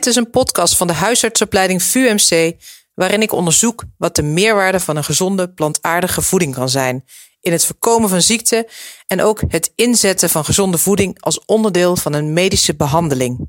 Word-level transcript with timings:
Dit 0.00 0.08
is 0.08 0.16
een 0.16 0.30
podcast 0.30 0.76
van 0.76 0.86
de 0.86 0.92
huisartsopleiding 0.92 1.82
VUMC, 1.82 2.56
waarin 2.94 3.22
ik 3.22 3.32
onderzoek 3.32 3.84
wat 3.98 4.16
de 4.16 4.22
meerwaarde 4.22 4.80
van 4.80 4.96
een 4.96 5.04
gezonde 5.04 5.50
plantaardige 5.50 6.22
voeding 6.22 6.54
kan 6.54 6.68
zijn 6.68 7.04
in 7.40 7.52
het 7.52 7.64
voorkomen 7.64 8.08
van 8.08 8.22
ziekte 8.22 8.68
en 9.06 9.22
ook 9.22 9.42
het 9.48 9.72
inzetten 9.74 10.30
van 10.30 10.44
gezonde 10.44 10.78
voeding 10.78 11.20
als 11.22 11.44
onderdeel 11.44 11.96
van 11.96 12.12
een 12.12 12.32
medische 12.32 12.76
behandeling. 12.76 13.48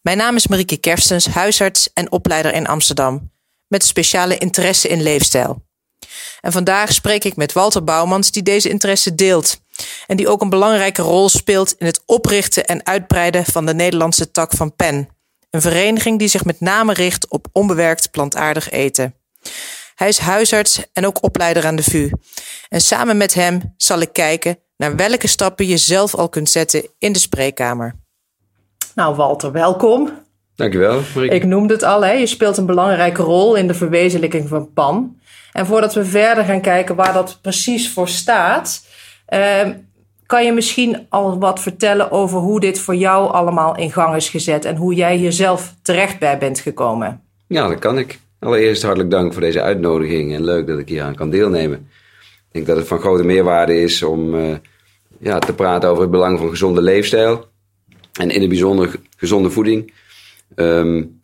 Mijn 0.00 0.16
naam 0.16 0.36
is 0.36 0.46
Marieke 0.46 0.76
Kerstens, 0.76 1.26
huisarts 1.26 1.92
en 1.92 2.12
opleider 2.12 2.52
in 2.52 2.66
Amsterdam, 2.66 3.32
met 3.66 3.84
speciale 3.84 4.38
interesse 4.38 4.88
in 4.88 5.02
leefstijl. 5.02 5.62
En 6.40 6.52
vandaag 6.52 6.92
spreek 6.92 7.24
ik 7.24 7.36
met 7.36 7.52
Walter 7.52 7.84
Bouwmans, 7.84 8.30
die 8.30 8.42
deze 8.42 8.68
interesse 8.68 9.14
deelt 9.14 9.60
en 10.06 10.16
die 10.16 10.28
ook 10.28 10.42
een 10.42 10.50
belangrijke 10.50 11.02
rol 11.02 11.28
speelt 11.28 11.74
in 11.78 11.86
het 11.86 12.02
oprichten 12.06 12.66
en 12.66 12.86
uitbreiden 12.86 13.44
van 13.44 13.66
de 13.66 13.74
Nederlandse 13.74 14.30
tak 14.30 14.52
van 14.52 14.76
PEN, 14.76 15.11
een 15.52 15.60
vereniging 15.60 16.18
die 16.18 16.28
zich 16.28 16.44
met 16.44 16.60
name 16.60 16.92
richt 16.92 17.28
op 17.28 17.46
onbewerkt 17.52 18.10
plantaardig 18.10 18.70
eten. 18.70 19.14
Hij 19.94 20.08
is 20.08 20.18
huisarts 20.18 20.84
en 20.92 21.06
ook 21.06 21.22
opleider 21.22 21.66
aan 21.66 21.76
de 21.76 21.82
VU. 21.82 22.10
En 22.68 22.80
samen 22.80 23.16
met 23.16 23.34
hem 23.34 23.74
zal 23.76 24.00
ik 24.00 24.12
kijken 24.12 24.58
naar 24.76 24.96
welke 24.96 25.26
stappen 25.26 25.66
je 25.66 25.76
zelf 25.76 26.14
al 26.14 26.28
kunt 26.28 26.50
zetten 26.50 26.88
in 26.98 27.12
de 27.12 27.18
spreekkamer. 27.18 27.94
Nou, 28.94 29.16
Walter, 29.16 29.52
welkom. 29.52 30.10
Dankjewel, 30.54 31.00
Marieke. 31.14 31.34
Ik 31.34 31.44
noemde 31.44 31.72
het 31.72 31.82
al, 31.82 32.04
hè? 32.04 32.12
je 32.12 32.26
speelt 32.26 32.56
een 32.56 32.66
belangrijke 32.66 33.22
rol 33.22 33.54
in 33.54 33.66
de 33.66 33.74
verwezenlijking 33.74 34.48
van 34.48 34.72
PAN. 34.72 35.20
En 35.52 35.66
voordat 35.66 35.94
we 35.94 36.04
verder 36.04 36.44
gaan 36.44 36.60
kijken 36.60 36.96
waar 36.96 37.12
dat 37.12 37.38
precies 37.42 37.92
voor 37.92 38.08
staat, 38.08 38.86
uh, 39.28 39.68
kan 40.32 40.44
je 40.44 40.52
misschien 40.52 41.06
al 41.08 41.38
wat 41.38 41.60
vertellen 41.60 42.10
over 42.10 42.38
hoe 42.38 42.60
dit 42.60 42.78
voor 42.78 42.94
jou 42.94 43.32
allemaal 43.32 43.76
in 43.76 43.92
gang 43.92 44.16
is 44.16 44.28
gezet 44.28 44.64
en 44.64 44.76
hoe 44.76 44.94
jij 44.94 45.16
hier 45.16 45.32
zelf 45.32 45.74
terecht 45.82 46.18
bij 46.18 46.38
bent 46.38 46.60
gekomen? 46.60 47.20
Ja, 47.46 47.68
dat 47.68 47.78
kan 47.78 47.98
ik. 47.98 48.18
Allereerst 48.38 48.82
hartelijk 48.82 49.10
dank 49.10 49.32
voor 49.32 49.42
deze 49.42 49.62
uitnodiging 49.62 50.34
en 50.34 50.44
leuk 50.44 50.66
dat 50.66 50.78
ik 50.78 50.88
hier 50.88 51.02
aan 51.02 51.14
kan 51.14 51.30
deelnemen. 51.30 51.78
Ik 52.18 52.52
denk 52.52 52.66
dat 52.66 52.76
het 52.76 52.86
van 52.86 52.98
grote 52.98 53.24
meerwaarde 53.24 53.80
is 53.80 54.02
om 54.02 54.34
uh, 54.34 54.54
ja, 55.18 55.38
te 55.38 55.54
praten 55.54 55.88
over 55.88 56.02
het 56.02 56.10
belang 56.10 56.38
van 56.38 56.48
gezonde 56.48 56.82
leefstijl 56.82 57.48
en 58.12 58.30
in 58.30 58.40
het 58.40 58.48
bijzonder 58.48 58.94
gezonde 59.16 59.50
voeding. 59.50 59.92
Um, 60.54 61.20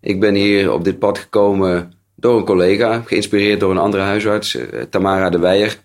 ik 0.00 0.20
ben 0.20 0.34
hier 0.34 0.72
op 0.72 0.84
dit 0.84 0.98
pad 0.98 1.18
gekomen 1.18 1.92
door 2.14 2.38
een 2.38 2.44
collega, 2.44 3.02
geïnspireerd 3.04 3.60
door 3.60 3.70
een 3.70 3.78
andere 3.78 4.02
huisarts, 4.02 4.54
uh, 4.54 4.82
Tamara 4.90 5.30
de 5.30 5.38
Weijer 5.38 5.84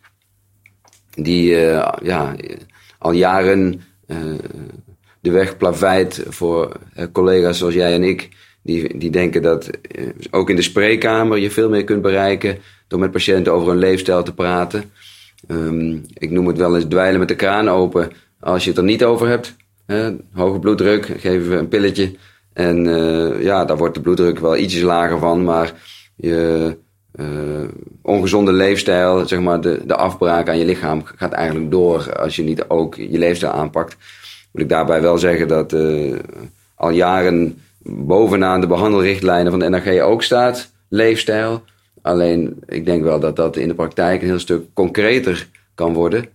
die 1.18 1.52
uh, 1.52 1.92
ja, 2.02 2.36
al 2.98 3.12
jaren 3.12 3.82
uh, 4.08 4.18
de 5.20 5.32
weg 5.32 5.58
plaveit 5.58 6.26
voor 6.28 6.80
uh, 6.98 7.06
collega's 7.12 7.58
zoals 7.58 7.74
jij 7.74 7.94
en 7.94 8.04
ik. 8.04 8.30
Die, 8.64 8.98
die 8.98 9.10
denken 9.10 9.42
dat 9.42 9.70
ook 10.32 10.50
in 10.50 10.56
de 10.56 10.62
spreekkamer 10.62 11.38
je 11.38 11.52
veel 11.52 11.70
meer 11.70 11.84
kunt 11.84 12.02
bereiken 12.02 12.58
door 12.88 13.00
met 13.00 13.12
patiënten 13.12 13.54
over 13.54 13.68
hun 13.68 13.78
leefstijl 13.78 14.24
te 14.24 14.34
praten. 14.34 14.92
Um, 15.48 16.02
ik 16.14 16.32
noem 16.32 16.48
het 16.48 16.58
wel 16.58 16.76
eens 16.76 16.86
dweilen 16.86 17.20
met 17.20 17.28
de 17.28 17.36
kraan 17.36 17.70
open 17.70 18.12
als 18.40 18.64
je 18.64 18.70
het 18.70 18.80
er 18.80 18.86
niet 18.86 19.04
over 19.04 19.28
hebt. 19.28 19.56
Hè, 19.86 20.12
hoge 20.34 20.60
bloeddruk, 20.60 21.06
geven 21.06 21.50
we 21.50 21.56
een 21.56 21.68
pilletje. 21.68 22.16
En 22.54 22.84
ja, 23.40 23.66
daar 23.66 23.78
wordt 23.78 23.96
de 23.96 24.02
bloeddruk 24.02 24.40
wel 24.40 24.58
ietsjes 24.58 24.82
lager 24.82 25.20
van, 25.20 25.44
maar 25.44 25.74
je 26.16 26.78
uh, 27.22 27.68
ongezonde 28.02 28.52
leefstijl, 28.52 29.28
zeg 29.28 29.40
maar, 29.40 29.62
de, 29.62 29.82
de 29.86 29.96
afbraak 29.96 30.50
aan 30.50 30.58
je 30.58 30.66
lichaam 30.66 31.02
gaat 31.04 31.32
eigenlijk 31.32 31.72
door 31.72 32.18
als 32.18 32.36
je 32.36 32.44
niet 32.44 32.68
ook 32.68 32.96
je 32.96 33.18
leefstijl 33.18 33.52
aanpakt. 33.52 33.98
Moet 34.52 34.62
ik 34.62 34.70
daarbij 34.70 35.02
wel 35.02 35.18
zeggen 35.18 35.48
dat 35.48 35.74
uh, 35.74 36.20
al 36.76 36.90
jaren 36.90 37.62
bovenaan 37.84 38.62
de 38.62 38.68
behandelrichtlijnen 38.68 39.52
van 39.52 39.60
de 39.60 39.70
NRG 39.70 40.02
ook 40.02 40.24
staat, 40.24 40.72
leefstijl. 40.90 41.64
Alleen 42.02 42.64
ik 42.66 42.86
denk 42.86 43.04
wel 43.04 43.20
dat 43.20 43.36
dat 43.36 43.58
in 43.58 43.68
de 43.68 43.74
praktijk 43.74 44.22
een 44.22 44.28
heel 44.28 44.40
stuk 44.40 44.66
concreter 44.74 45.48
kan 45.76 45.94
worden. 45.94 46.26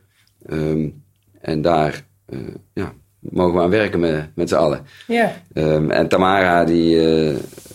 Um, 0.51 1.03
en 1.41 1.63
daar 1.63 2.05
uh, 2.29 2.41
ja, 2.73 2.93
mogen 3.19 3.55
we 3.55 3.61
aan 3.61 3.71
werken 3.71 4.01
met, 4.01 4.29
met 4.35 4.49
z'n 4.49 4.55
allen. 4.55 4.87
Yeah. 5.07 5.31
Um, 5.55 5.91
en 5.91 6.09
Tamara 6.09 6.65
die, 6.65 6.97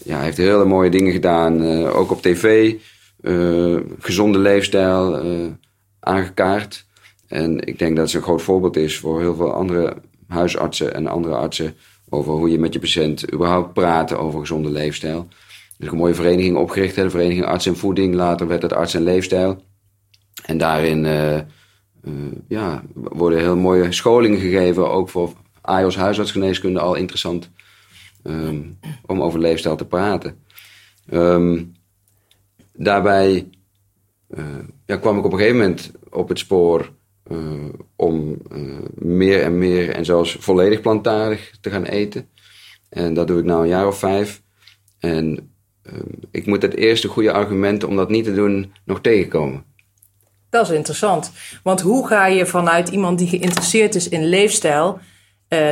ja, 0.04 0.20
heeft 0.20 0.38
hele 0.38 0.66
mooie 0.66 0.90
dingen 0.90 1.12
gedaan, 1.12 1.86
ook 1.88 2.12
op 2.12 2.22
tv. 2.22 2.74
Uh, 3.22 3.80
gezonde 4.00 4.38
leefstijl 4.38 5.26
uh, 5.26 5.48
aangekaart. 6.00 6.86
En 7.28 7.68
ik 7.68 7.80
denk 7.80 7.96
dat 7.96 8.10
ze 8.10 8.18
een 8.18 8.24
groot 8.24 8.42
voorbeeld 8.42 8.76
is 8.76 8.98
voor 8.98 9.20
heel 9.20 9.36
veel 9.36 9.54
andere 9.54 9.94
huisartsen 10.28 10.94
en 10.94 11.08
andere 11.08 11.36
artsen 11.36 11.76
over 12.10 12.34
hoe 12.34 12.50
je 12.50 12.60
met 12.60 12.74
je 12.74 12.80
patiënt 12.80 13.34
überhaupt 13.34 13.74
praat 13.74 14.14
over 14.14 14.40
gezonde 14.40 14.70
leefstijl. 14.70 15.28
Er 15.78 15.86
is 15.86 15.92
een 15.92 15.98
mooie 15.98 16.14
vereniging 16.14 16.58
opgericht, 16.58 16.96
de 16.96 17.10
Vereniging 17.10 17.46
Arts 17.46 17.66
en 17.66 17.78
Voeding. 17.78 18.16
Later 18.16 18.48
werd 18.48 18.62
het 18.62 18.74
Arts 18.74 18.94
en 18.94 19.04
Leefstijl. 19.04 19.64
En 20.46 20.58
daarin 20.58 21.06
uh, 21.06 21.40
ja, 22.48 22.84
worden 22.94 23.40
heel 23.40 23.56
mooie 23.56 23.92
scholingen 23.92 24.40
gegeven, 24.40 24.92
ook 24.92 25.10
voor 25.10 25.34
AIOS 25.62 25.96
huisartsgeneeskunde 25.96 26.80
al 26.80 26.96
interessant, 26.96 27.50
um, 28.24 28.80
om 29.06 29.22
over 29.22 29.40
leefstijl 29.40 29.76
te 29.76 29.86
praten. 29.86 30.44
Um, 31.12 31.74
daarbij 32.84 33.50
uh, 34.30 34.46
ja, 34.86 34.98
kwam 34.98 35.18
ik 35.18 35.26
op 35.26 35.32
een 35.32 35.38
gegeven 35.38 35.60
moment 35.60 35.92
op 36.10 36.30
het 36.30 36.40
spoor 36.40 36.94
uh, 37.32 37.70
om 37.96 38.38
uh, 38.52 38.78
meer 38.96 39.42
en 39.42 39.58
meer 39.58 39.90
en 39.90 40.06
zelfs 40.06 40.38
volledig 40.40 40.82
plantaardig 40.82 41.52
te 41.62 41.70
gaan 41.70 41.84
eten. 41.84 42.30
En 42.90 43.14
dat 43.14 43.28
doe 43.28 43.40
ik 43.40 43.46
nu 43.46 43.52
een 43.52 43.68
jaar 43.68 43.88
of 43.88 43.98
vijf. 43.98 44.42
En 45.00 45.50
ik 46.32 46.46
moet 46.46 46.62
het 46.62 46.76
eerste 46.76 47.08
goede 47.08 47.32
argument 47.32 47.84
om 47.84 47.96
dat 47.96 48.10
niet 48.10 48.24
te 48.24 48.34
doen 48.34 48.74
nog 48.86 49.02
tegenkomen. 49.02 49.64
Dat 50.50 50.70
is 50.70 50.76
interessant. 50.76 51.32
Want 51.64 51.82
hoe 51.82 52.08
ga 52.08 52.28
je 52.28 52.46
vanuit 52.46 52.90
iemand 52.90 53.18
die 53.18 53.28
geïnteresseerd 53.28 53.96
is 53.96 54.10
in 54.10 54.26
leefstijl 54.26 55.00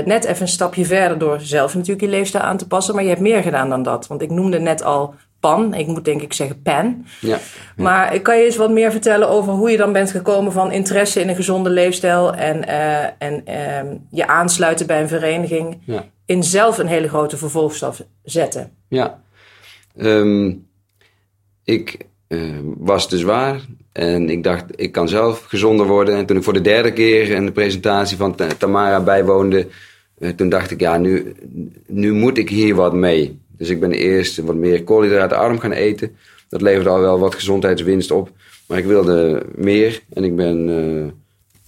net 0.06 0.24
even 0.24 0.42
een 0.42 0.48
stapje 0.48 0.86
verder 0.86 1.18
door 1.18 1.40
zelf 1.40 1.74
natuurlijk 1.74 2.02
je 2.02 2.10
leefstijl 2.10 2.44
aan 2.44 2.58
te 2.58 2.68
passen. 2.68 2.94
Maar 2.94 3.04
je 3.04 3.10
hebt 3.10 3.22
meer 3.22 3.44
gedaan 3.44 3.70
dan 3.70 3.84
dat. 3.84 4.08
Want 4.08 4.22
ik 4.22 4.30
noemde 4.30 4.60
net 4.60 4.84
al 4.84 5.16
pan. 5.40 5.74
Ik 5.74 5.88
moet 5.88 6.06
denk 6.06 6.22
ik 6.22 6.34
zeggen 6.34 6.62
pen. 6.62 7.06
Ja, 7.22 7.40
Maar 7.76 8.20
kan 8.20 8.38
je 8.38 8.46
eens 8.46 8.56
wat 8.56 8.72
meer 8.72 8.92
vertellen 8.92 9.30
over 9.30 9.54
hoe 9.54 9.72
je 9.72 9.78
dan 9.78 9.94
bent 9.94 10.12
gekomen 10.12 10.52
van 10.52 10.72
interesse 10.72 11.22
in 11.22 11.30
een 11.30 11.36
gezonde 11.36 11.70
leefstijl 11.70 12.34
en, 12.34 12.64
uh, 12.68 13.04
en 13.04 13.44
uh, 13.48 13.92
je 14.12 14.28
aansluiten 14.28 14.88
bij 14.88 15.02
een 15.02 15.08
vereniging 15.08 15.82
ja. 15.86 16.06
in 16.26 16.44
zelf 16.44 16.78
een 16.78 16.88
hele 16.88 17.08
grote 17.08 17.38
vervolgstap 17.38 17.96
zetten? 18.24 18.72
Ja, 18.88 19.22
um, 19.98 20.68
ik 21.64 21.98
uh, 22.28 22.58
was 22.78 23.08
te 23.08 23.18
zwaar 23.18 23.62
en 23.92 24.30
ik 24.30 24.44
dacht 24.44 24.66
ik 24.76 24.92
kan 24.92 25.08
zelf 25.08 25.44
gezonder 25.46 25.86
worden. 25.86 26.16
En 26.16 26.26
toen 26.26 26.38
ik 26.38 26.44
voor 26.44 26.54
de 26.54 26.62
derde 26.62 26.94
keer 26.94 27.30
in 27.30 27.46
de 27.46 27.52
presentatie 27.52 28.18
van 28.18 28.36
Tamara 28.58 29.04
bijwoonde, 29.04 29.68
uh, 30.20 30.30
toen 30.30 30.50
dacht 30.50 30.72
ik 30.72 30.80
ja 30.80 30.98
nu, 30.98 31.36
nu 31.88 32.14
moet 32.14 32.38
ik 32.38 32.50
hier 32.50 32.76
wat 32.76 32.94
mee. 32.94 33.40
Dus 33.60 33.70
ik 33.70 33.80
ben 33.80 33.92
eerst 33.92 34.38
wat 34.38 34.56
meer 34.56 34.84
koolhydraatarm 34.84 35.60
gaan 35.60 35.72
eten. 35.72 36.16
Dat 36.50 36.62
leverde 36.62 36.90
al 36.90 37.00
wel 37.00 37.20
wat 37.20 37.36
gezondheidswinst 37.36 38.12
op. 38.12 38.32
Maar 38.68 38.78
ik 38.78 38.86
wilde 38.86 39.46
meer. 39.56 40.02
En 40.14 40.24
ik 40.24 40.36
ben 40.36 40.70
uh, 40.70 41.12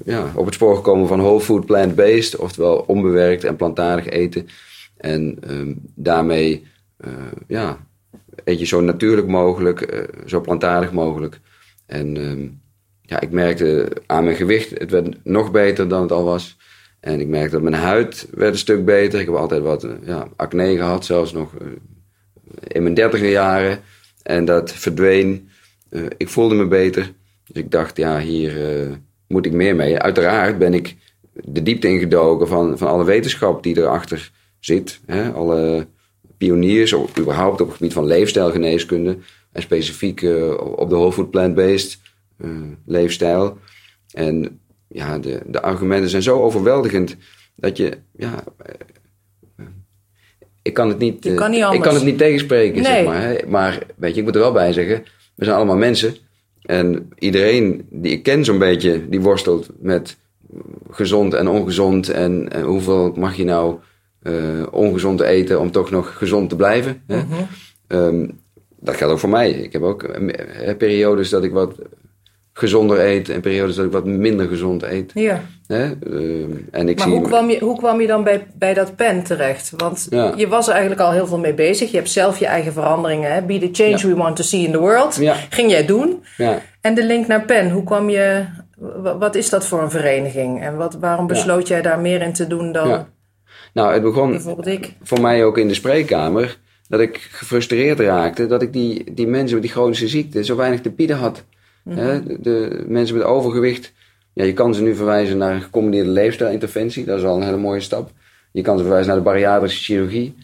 ja, 0.06 0.32
op 0.36 0.46
het 0.46 0.54
spoor 0.54 0.76
gekomen 0.76 1.08
van 1.08 1.20
whole 1.20 1.42
food 1.42 1.66
plant-based. 1.66 2.36
Oftewel 2.36 2.84
onbewerkt 2.88 3.44
en 3.44 3.56
plantaardig 3.56 4.10
eten. 4.10 4.48
En 4.98 5.38
um, 5.50 5.82
daarmee 5.96 6.68
uh, 7.06 7.12
ja, 7.48 7.78
eet 8.44 8.60
je 8.60 8.66
zo 8.66 8.82
natuurlijk 8.82 9.28
mogelijk, 9.28 9.94
uh, 9.94 10.04
zo 10.26 10.42
plantaardig 10.42 10.92
mogelijk. 10.92 11.40
En 11.86 12.18
um, 12.18 12.62
ja, 13.02 13.20
ik 13.20 13.32
merkte 13.32 13.92
aan 14.06 14.24
mijn 14.24 14.36
gewicht, 14.36 14.80
het 14.80 14.92
werd 14.92 15.16
nog 15.24 15.52
beter 15.52 15.88
dan 15.88 16.02
het 16.02 16.12
al 16.12 16.24
was. 16.24 16.58
En 17.02 17.20
ik 17.20 17.28
merkte 17.28 17.52
dat 17.52 17.62
mijn 17.62 17.84
huid 17.84 18.28
werd 18.32 18.54
een 18.54 18.60
stuk 18.60 18.86
beter. 18.86 19.20
Ik 19.20 19.26
heb 19.26 19.36
altijd 19.36 19.62
wat 19.62 19.88
ja, 20.06 20.28
acne 20.36 20.76
gehad, 20.76 21.06
zelfs 21.06 21.34
nog 21.34 21.54
uh, 21.62 21.68
in 22.68 22.84
mijn 22.84 22.94
dertiger 22.94 23.30
jaren. 23.30 23.80
En 24.24 24.46
dat 24.46 24.72
verdween. 24.74 25.50
Uh, 25.90 26.06
ik 26.18 26.30
voelde 26.30 26.56
me 26.56 26.68
beter. 26.68 27.14
Dus 27.48 27.64
ik 27.64 27.72
dacht, 27.72 27.98
ja, 27.98 28.20
hier 28.20 28.54
moet 29.28 29.46
ik 29.46 29.52
meer 29.52 29.76
mee. 29.76 30.00
Uiteraard 30.00 30.58
ben 30.58 30.74
ik 30.74 30.96
de 31.34 31.64
diepte 31.64 31.88
ingedoken 31.88 32.48
van, 32.48 32.78
van 32.78 32.88
alle 32.88 33.06
wetenschap 33.06 33.64
die 33.64 33.78
erachter 33.78 34.32
zit. 34.60 35.00
Hè? 35.06 35.32
Alle 35.32 35.88
pioniers, 36.38 36.94
of 36.94 37.20
überhaupt 37.20 37.62
op 37.62 37.68
het 37.68 37.78
gebied 37.78 37.94
van 37.94 38.06
leefstijlgeneeskunde. 38.06 39.18
En 39.52 39.62
specifiek 39.62 40.22
op 40.60 40.90
de 40.90 40.96
whole 40.96 41.12
food 41.12 41.32
plant-based 41.32 42.00
leefstijl. 42.86 43.58
En 44.14 44.61
ja, 44.92 45.20
de, 45.20 45.42
de 45.46 45.62
argumenten 45.62 46.10
zijn 46.10 46.24
zo 46.24 46.42
overweldigend 46.42 47.16
dat 47.56 47.78
je, 47.78 47.98
ja, 48.16 48.44
ik 50.62 50.74
kan 50.74 50.88
het 50.88 50.98
niet, 50.98 51.24
je 51.24 51.34
kan 51.34 51.52
niet 51.52 51.74
ik 51.74 51.82
kan 51.82 51.94
het 51.94 52.04
niet 52.04 52.18
tegenspreken, 52.18 52.82
nee. 52.82 52.92
zeg 52.92 53.06
maar. 53.06 53.42
Maar 53.48 53.84
weet 53.96 54.14
je, 54.14 54.20
ik 54.20 54.26
moet 54.26 54.36
er 54.36 54.42
wel 54.42 54.52
bij 54.52 54.74
zeggen, 54.74 55.04
we 55.36 55.46
zijn 55.46 55.58
allemaal 55.58 55.78
mensen. 55.78 56.16
En 56.62 57.10
iedereen 57.18 57.88
die 57.90 58.12
ik 58.12 58.24
ken 58.24 58.46
zo'n 58.46 58.58
beetje, 58.58 59.10
die 59.10 59.22
worstelt 59.22 59.70
met 59.80 60.18
gezond 60.90 61.34
en 61.34 61.48
ongezond. 61.48 62.10
En, 62.10 62.52
en 62.52 62.64
hoeveel 62.64 63.14
mag 63.16 63.36
je 63.36 63.44
nou 63.44 63.80
ongezond 64.72 65.18
te 65.18 65.26
eten 65.26 65.60
om 65.60 65.72
toch 65.72 65.92
nog 65.92 66.18
gezond 66.18 66.50
te 66.50 66.56
blijven. 66.56 67.04
Hè? 67.08 67.22
Ehm, 67.88 68.28
dat 68.80 68.96
geldt 68.96 69.14
ook 69.14 69.20
voor 69.20 69.30
mij. 69.30 69.52
Ik 69.52 69.74
heb 69.74 69.82
ook 69.82 70.08
periodes 70.78 71.30
dat 71.30 71.44
ik 71.44 71.52
wat 71.52 71.76
gezonder 72.62 73.00
eet 73.00 73.30
en 73.30 73.42
periodes 73.42 73.76
dat 73.76 73.86
ik 73.86 73.92
wat 73.92 74.06
minder 74.06 74.48
gezond 74.48 74.84
eet. 74.84 75.12
Ja. 75.14 75.42
Hè? 75.68 75.84
Ehm, 75.84 76.52
en 76.72 76.90
ik 76.90 76.98
maar 76.98 77.08
zie... 77.08 77.18
hoe, 77.18 77.28
kwam 77.28 77.50
je, 77.50 77.60
hoe 77.60 77.78
kwam 77.78 78.02
je 78.02 78.08
dan 78.08 78.24
bij, 78.24 78.48
bij 78.54 78.74
dat 78.74 78.96
pen 78.96 79.24
terecht? 79.24 79.74
Want 79.78 80.08
je 80.36 80.48
was 80.48 80.68
er 80.68 80.72
eigenlijk 80.72 81.02
al 81.02 81.12
heel 81.12 81.28
veel 81.28 81.38
mee 81.38 81.54
bezig. 81.54 81.92
Je 81.92 81.98
hebt 81.98 82.10
zelf 82.10 82.40
je 82.40 82.46
eigen 82.46 82.74
veranderingen. 82.74 83.34
Hè? 83.34 83.42
Be 83.42 83.60
the 83.60 83.70
change 83.72 84.08
we 84.08 84.16
want 84.16 84.36
to 84.36 84.44
see 84.44 84.66
in 84.66 84.72
the 84.72 84.80
world. 84.80 85.20
Ging 85.50 85.72
jij 85.72 85.86
doen. 85.86 86.24
Ja. 86.38 86.62
En 86.82 86.94
de 86.94 87.06
link 87.06 87.28
naar 87.28 87.46
pen, 87.46 87.72
hoe 87.72 87.84
kwam 87.84 88.10
je... 88.10 88.46
Wat 89.20 89.36
is 89.36 89.50
dat 89.50 89.66
voor 89.66 89.82
een 89.82 89.92
vereniging? 89.92 90.62
En 90.62 90.76
wat, 90.76 90.98
waarom 91.00 91.28
besloot 91.28 91.68
jij 91.68 91.82
daar 91.82 92.00
meer 92.00 92.22
in 92.22 92.34
te 92.34 92.48
doen 92.48 92.72
dan 92.72 93.06
nou, 93.74 93.94
het 93.94 94.02
begon 94.02 94.66
ik? 94.66 94.94
voor 95.02 95.22
mij 95.22 95.46
ook 95.46 95.58
in 95.58 95.68
de 95.68 95.74
spreekkamer. 95.74 96.58
Dat 96.88 97.00
ik 97.00 97.18
gefrustreerd 97.32 98.00
raakte 98.00 98.46
dat 98.46 98.62
ik 98.62 98.74
die, 98.74 99.14
die 99.14 99.28
mensen 99.28 99.54
met 99.54 99.64
die 99.64 99.72
chronische 99.72 100.08
ziekte 100.08 100.44
zo 100.44 100.56
weinig 100.56 100.82
te 100.82 100.92
bieden 100.92 101.18
had. 101.18 101.44
Mhm. 101.84 102.22
de, 102.40 102.84
mensen 102.88 103.18
met 103.18 103.26
overgewicht, 103.26 103.94
ja, 104.34 104.44
je 104.44 104.54
kan 104.54 104.74
ze 104.74 104.82
nu 104.82 104.96
verwijzen 104.96 105.38
naar 105.38 105.54
een 105.54 105.62
gecombineerde 105.62 106.10
leefstijlinterventie. 106.10 107.06
Dat 107.06 107.18
is 107.18 107.26
al 107.26 107.36
een 107.36 107.44
hele 107.44 107.58
mooie 107.58 107.80
stap. 107.80 108.12
Je 108.52 108.62
kan 108.62 108.78
ze 108.78 108.84
verwijzen 108.84 109.08
naar 109.08 109.24
de 109.24 109.30
bariatrische 109.30 109.84
chirurgie. 109.84 110.36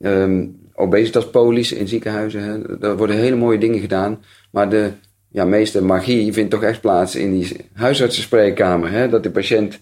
Um, 0.00 0.58
obesitaspolies 0.74 1.72
in 1.72 1.88
ziekenhuizen. 1.88 2.42
Hè. 2.42 2.78
Daar 2.78 2.96
worden 2.96 3.16
hele 3.16 3.36
mooie 3.36 3.58
dingen 3.58 3.80
gedaan. 3.80 4.18
Maar 4.50 4.70
de 4.70 4.90
ja, 5.28 5.44
meeste 5.44 5.82
magie 5.82 6.32
vindt 6.32 6.50
toch 6.50 6.62
echt 6.62 6.80
plaats 6.80 7.16
in 7.16 7.32
die 7.32 7.56
huisartsenspreekkamer. 7.72 8.90
Hè. 8.90 9.08
Dat 9.08 9.22
de 9.22 9.30
patiënt 9.30 9.80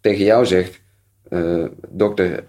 tegen 0.00 0.24
jou 0.24 0.46
zegt... 0.46 0.84
Uh, 1.30 1.64
dokter, 1.88 2.44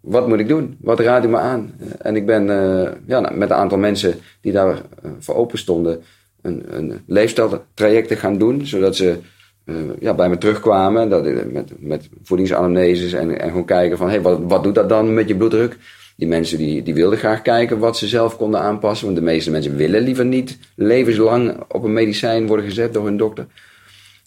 wat 0.00 0.28
moet 0.28 0.38
ik 0.38 0.48
doen? 0.48 0.76
Wat 0.80 1.00
raad 1.00 1.24
u 1.24 1.28
me 1.28 1.38
aan? 1.38 1.72
En 1.98 2.16
ik 2.16 2.26
ben 2.26 2.42
uh, 2.46 2.90
ja, 3.06 3.20
nou, 3.20 3.36
met 3.36 3.50
een 3.50 3.56
aantal 3.56 3.78
mensen 3.78 4.14
die 4.40 4.52
daar 4.52 4.74
uh, 4.74 5.10
voor 5.18 5.34
open 5.34 5.58
stonden 5.58 6.02
een, 6.42 6.64
een 6.68 8.06
te 8.06 8.16
gaan 8.16 8.38
doen, 8.38 8.66
zodat 8.66 8.96
ze 8.96 9.18
uh, 9.64 9.76
ja, 10.00 10.14
bij 10.14 10.28
me 10.28 10.38
terugkwamen 10.38 11.08
dat, 11.08 11.24
met, 11.52 11.72
met 11.78 12.08
voedingsanamneses 12.22 13.12
en, 13.12 13.40
en 13.40 13.48
gewoon 13.48 13.64
kijken 13.64 13.98
van 13.98 14.08
hey, 14.08 14.20
wat, 14.20 14.40
wat 14.42 14.62
doet 14.62 14.74
dat 14.74 14.88
dan 14.88 15.14
met 15.14 15.28
je 15.28 15.36
bloeddruk? 15.36 15.76
Die 16.16 16.28
mensen 16.28 16.58
die, 16.58 16.82
die 16.82 16.94
wilden 16.94 17.18
graag 17.18 17.42
kijken 17.42 17.78
wat 17.78 17.96
ze 17.98 18.06
zelf 18.06 18.36
konden 18.36 18.60
aanpassen, 18.60 19.06
want 19.06 19.18
de 19.18 19.24
meeste 19.24 19.50
mensen 19.50 19.76
willen 19.76 20.02
liever 20.02 20.24
niet 20.24 20.58
levenslang 20.74 21.62
op 21.68 21.84
een 21.84 21.92
medicijn 21.92 22.46
worden 22.46 22.66
gezet 22.66 22.94
door 22.94 23.04
hun 23.04 23.16
dokter. 23.16 23.46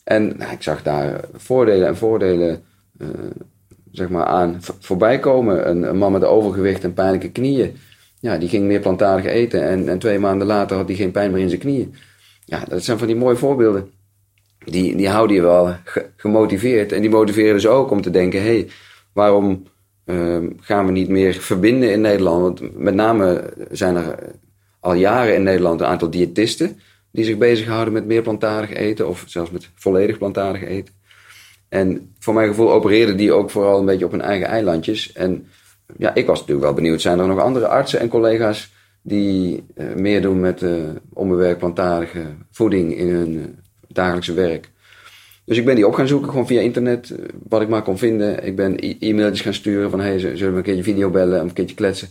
En 0.03 0.33
nou, 0.37 0.51
ik 0.51 0.61
zag 0.61 0.83
daar 0.83 1.19
voordelen 1.33 1.87
en 1.87 1.97
voordelen 1.97 2.61
uh, 3.01 3.07
zeg 3.91 4.09
maar 4.09 4.25
aan 4.25 4.57
voorbij 4.79 5.19
komen. 5.19 5.69
Een, 5.69 5.83
een 5.83 5.97
man 5.97 6.11
met 6.11 6.23
overgewicht 6.23 6.83
en 6.83 6.93
pijnlijke 6.93 7.31
knieën 7.31 7.75
ja, 8.21 8.38
die 8.38 8.50
ging 8.50 8.65
meer 8.65 8.79
plantaardig 8.79 9.25
eten. 9.25 9.63
En, 9.63 9.89
en 9.89 10.00
twee 10.00 10.19
maanden 10.19 10.47
later 10.47 10.77
had 10.77 10.88
hij 10.88 10.97
geen 10.97 11.12
pijn 11.12 11.31
meer 11.31 11.41
in 11.41 11.50
zijn 11.50 11.62
knieën. 11.62 11.95
Ja, 12.45 12.65
dat 12.68 12.83
zijn 12.83 12.97
van 12.97 13.07
die 13.07 13.15
mooie 13.15 13.35
voorbeelden. 13.35 13.91
Die, 14.65 14.95
die 14.95 15.09
houden 15.09 15.35
je 15.35 15.41
wel 15.41 15.75
gemotiveerd. 16.15 16.91
En 16.91 17.01
die 17.01 17.09
motiveren 17.09 17.53
dus 17.53 17.68
ook 17.68 17.91
om 17.91 18.01
te 18.01 18.09
denken: 18.09 18.41
hé, 18.41 18.45
hey, 18.45 18.68
waarom 19.13 19.63
uh, 20.06 20.38
gaan 20.59 20.85
we 20.85 20.91
niet 20.91 21.09
meer 21.09 21.33
verbinden 21.33 21.91
in 21.91 22.01
Nederland? 22.01 22.59
Want 22.59 22.77
met 22.77 22.94
name 22.94 23.53
zijn 23.71 23.95
er 23.95 24.15
al 24.79 24.94
jaren 24.94 25.35
in 25.35 25.44
Nederland 25.44 25.79
een 25.79 25.88
aantal 25.88 26.09
diëtisten 26.09 26.79
die 27.12 27.25
zich 27.25 27.38
bezighouden 27.38 27.94
met 27.94 28.06
meer 28.06 28.21
plantaardig 28.21 28.73
eten 28.73 29.07
of 29.07 29.23
zelfs 29.27 29.51
met 29.51 29.69
volledig 29.75 30.18
plantaardig 30.18 30.63
eten. 30.63 30.94
En 31.69 32.13
voor 32.19 32.33
mijn 32.33 32.47
gevoel 32.47 32.71
opereerden 32.71 33.18
die 33.18 33.33
ook 33.33 33.50
vooral 33.50 33.79
een 33.79 33.85
beetje 33.85 34.06
op 34.06 34.12
hun 34.12 34.21
eigen 34.21 34.47
eilandjes. 34.47 35.12
En 35.12 35.47
ja, 35.97 36.15
ik 36.15 36.25
was 36.25 36.39
natuurlijk 36.39 36.65
wel 36.65 36.75
benieuwd. 36.75 37.01
Zijn 37.01 37.19
er 37.19 37.27
nog 37.27 37.39
andere 37.39 37.67
artsen 37.67 37.99
en 37.99 38.07
collega's 38.07 38.71
die 39.01 39.63
uh, 39.75 39.95
meer 39.95 40.21
doen 40.21 40.39
met 40.39 40.61
uh, 40.61 40.73
onbewerkt 41.13 41.59
plantaardige 41.59 42.25
voeding 42.51 42.97
in 42.97 43.07
hun 43.07 43.33
uh, 43.33 43.41
dagelijkse 43.88 44.33
werk? 44.33 44.69
Dus 45.45 45.57
ik 45.57 45.65
ben 45.65 45.75
die 45.75 45.88
op 45.88 45.93
gaan 45.93 46.07
zoeken, 46.07 46.29
gewoon 46.29 46.47
via 46.47 46.61
internet, 46.61 47.15
wat 47.47 47.61
ik 47.61 47.67
maar 47.67 47.81
kon 47.81 47.97
vinden. 47.97 48.45
Ik 48.45 48.55
ben 48.55 48.75
e-mailtjes 48.99 49.41
gaan 49.41 49.53
sturen 49.53 49.89
van, 49.89 49.99
hey, 49.99 50.19
zullen 50.19 50.51
we 50.51 50.57
een 50.57 50.63
keertje 50.63 50.83
video 50.83 51.09
bellen 51.09 51.39
een 51.39 51.53
keertje 51.53 51.75
kletsen? 51.75 52.07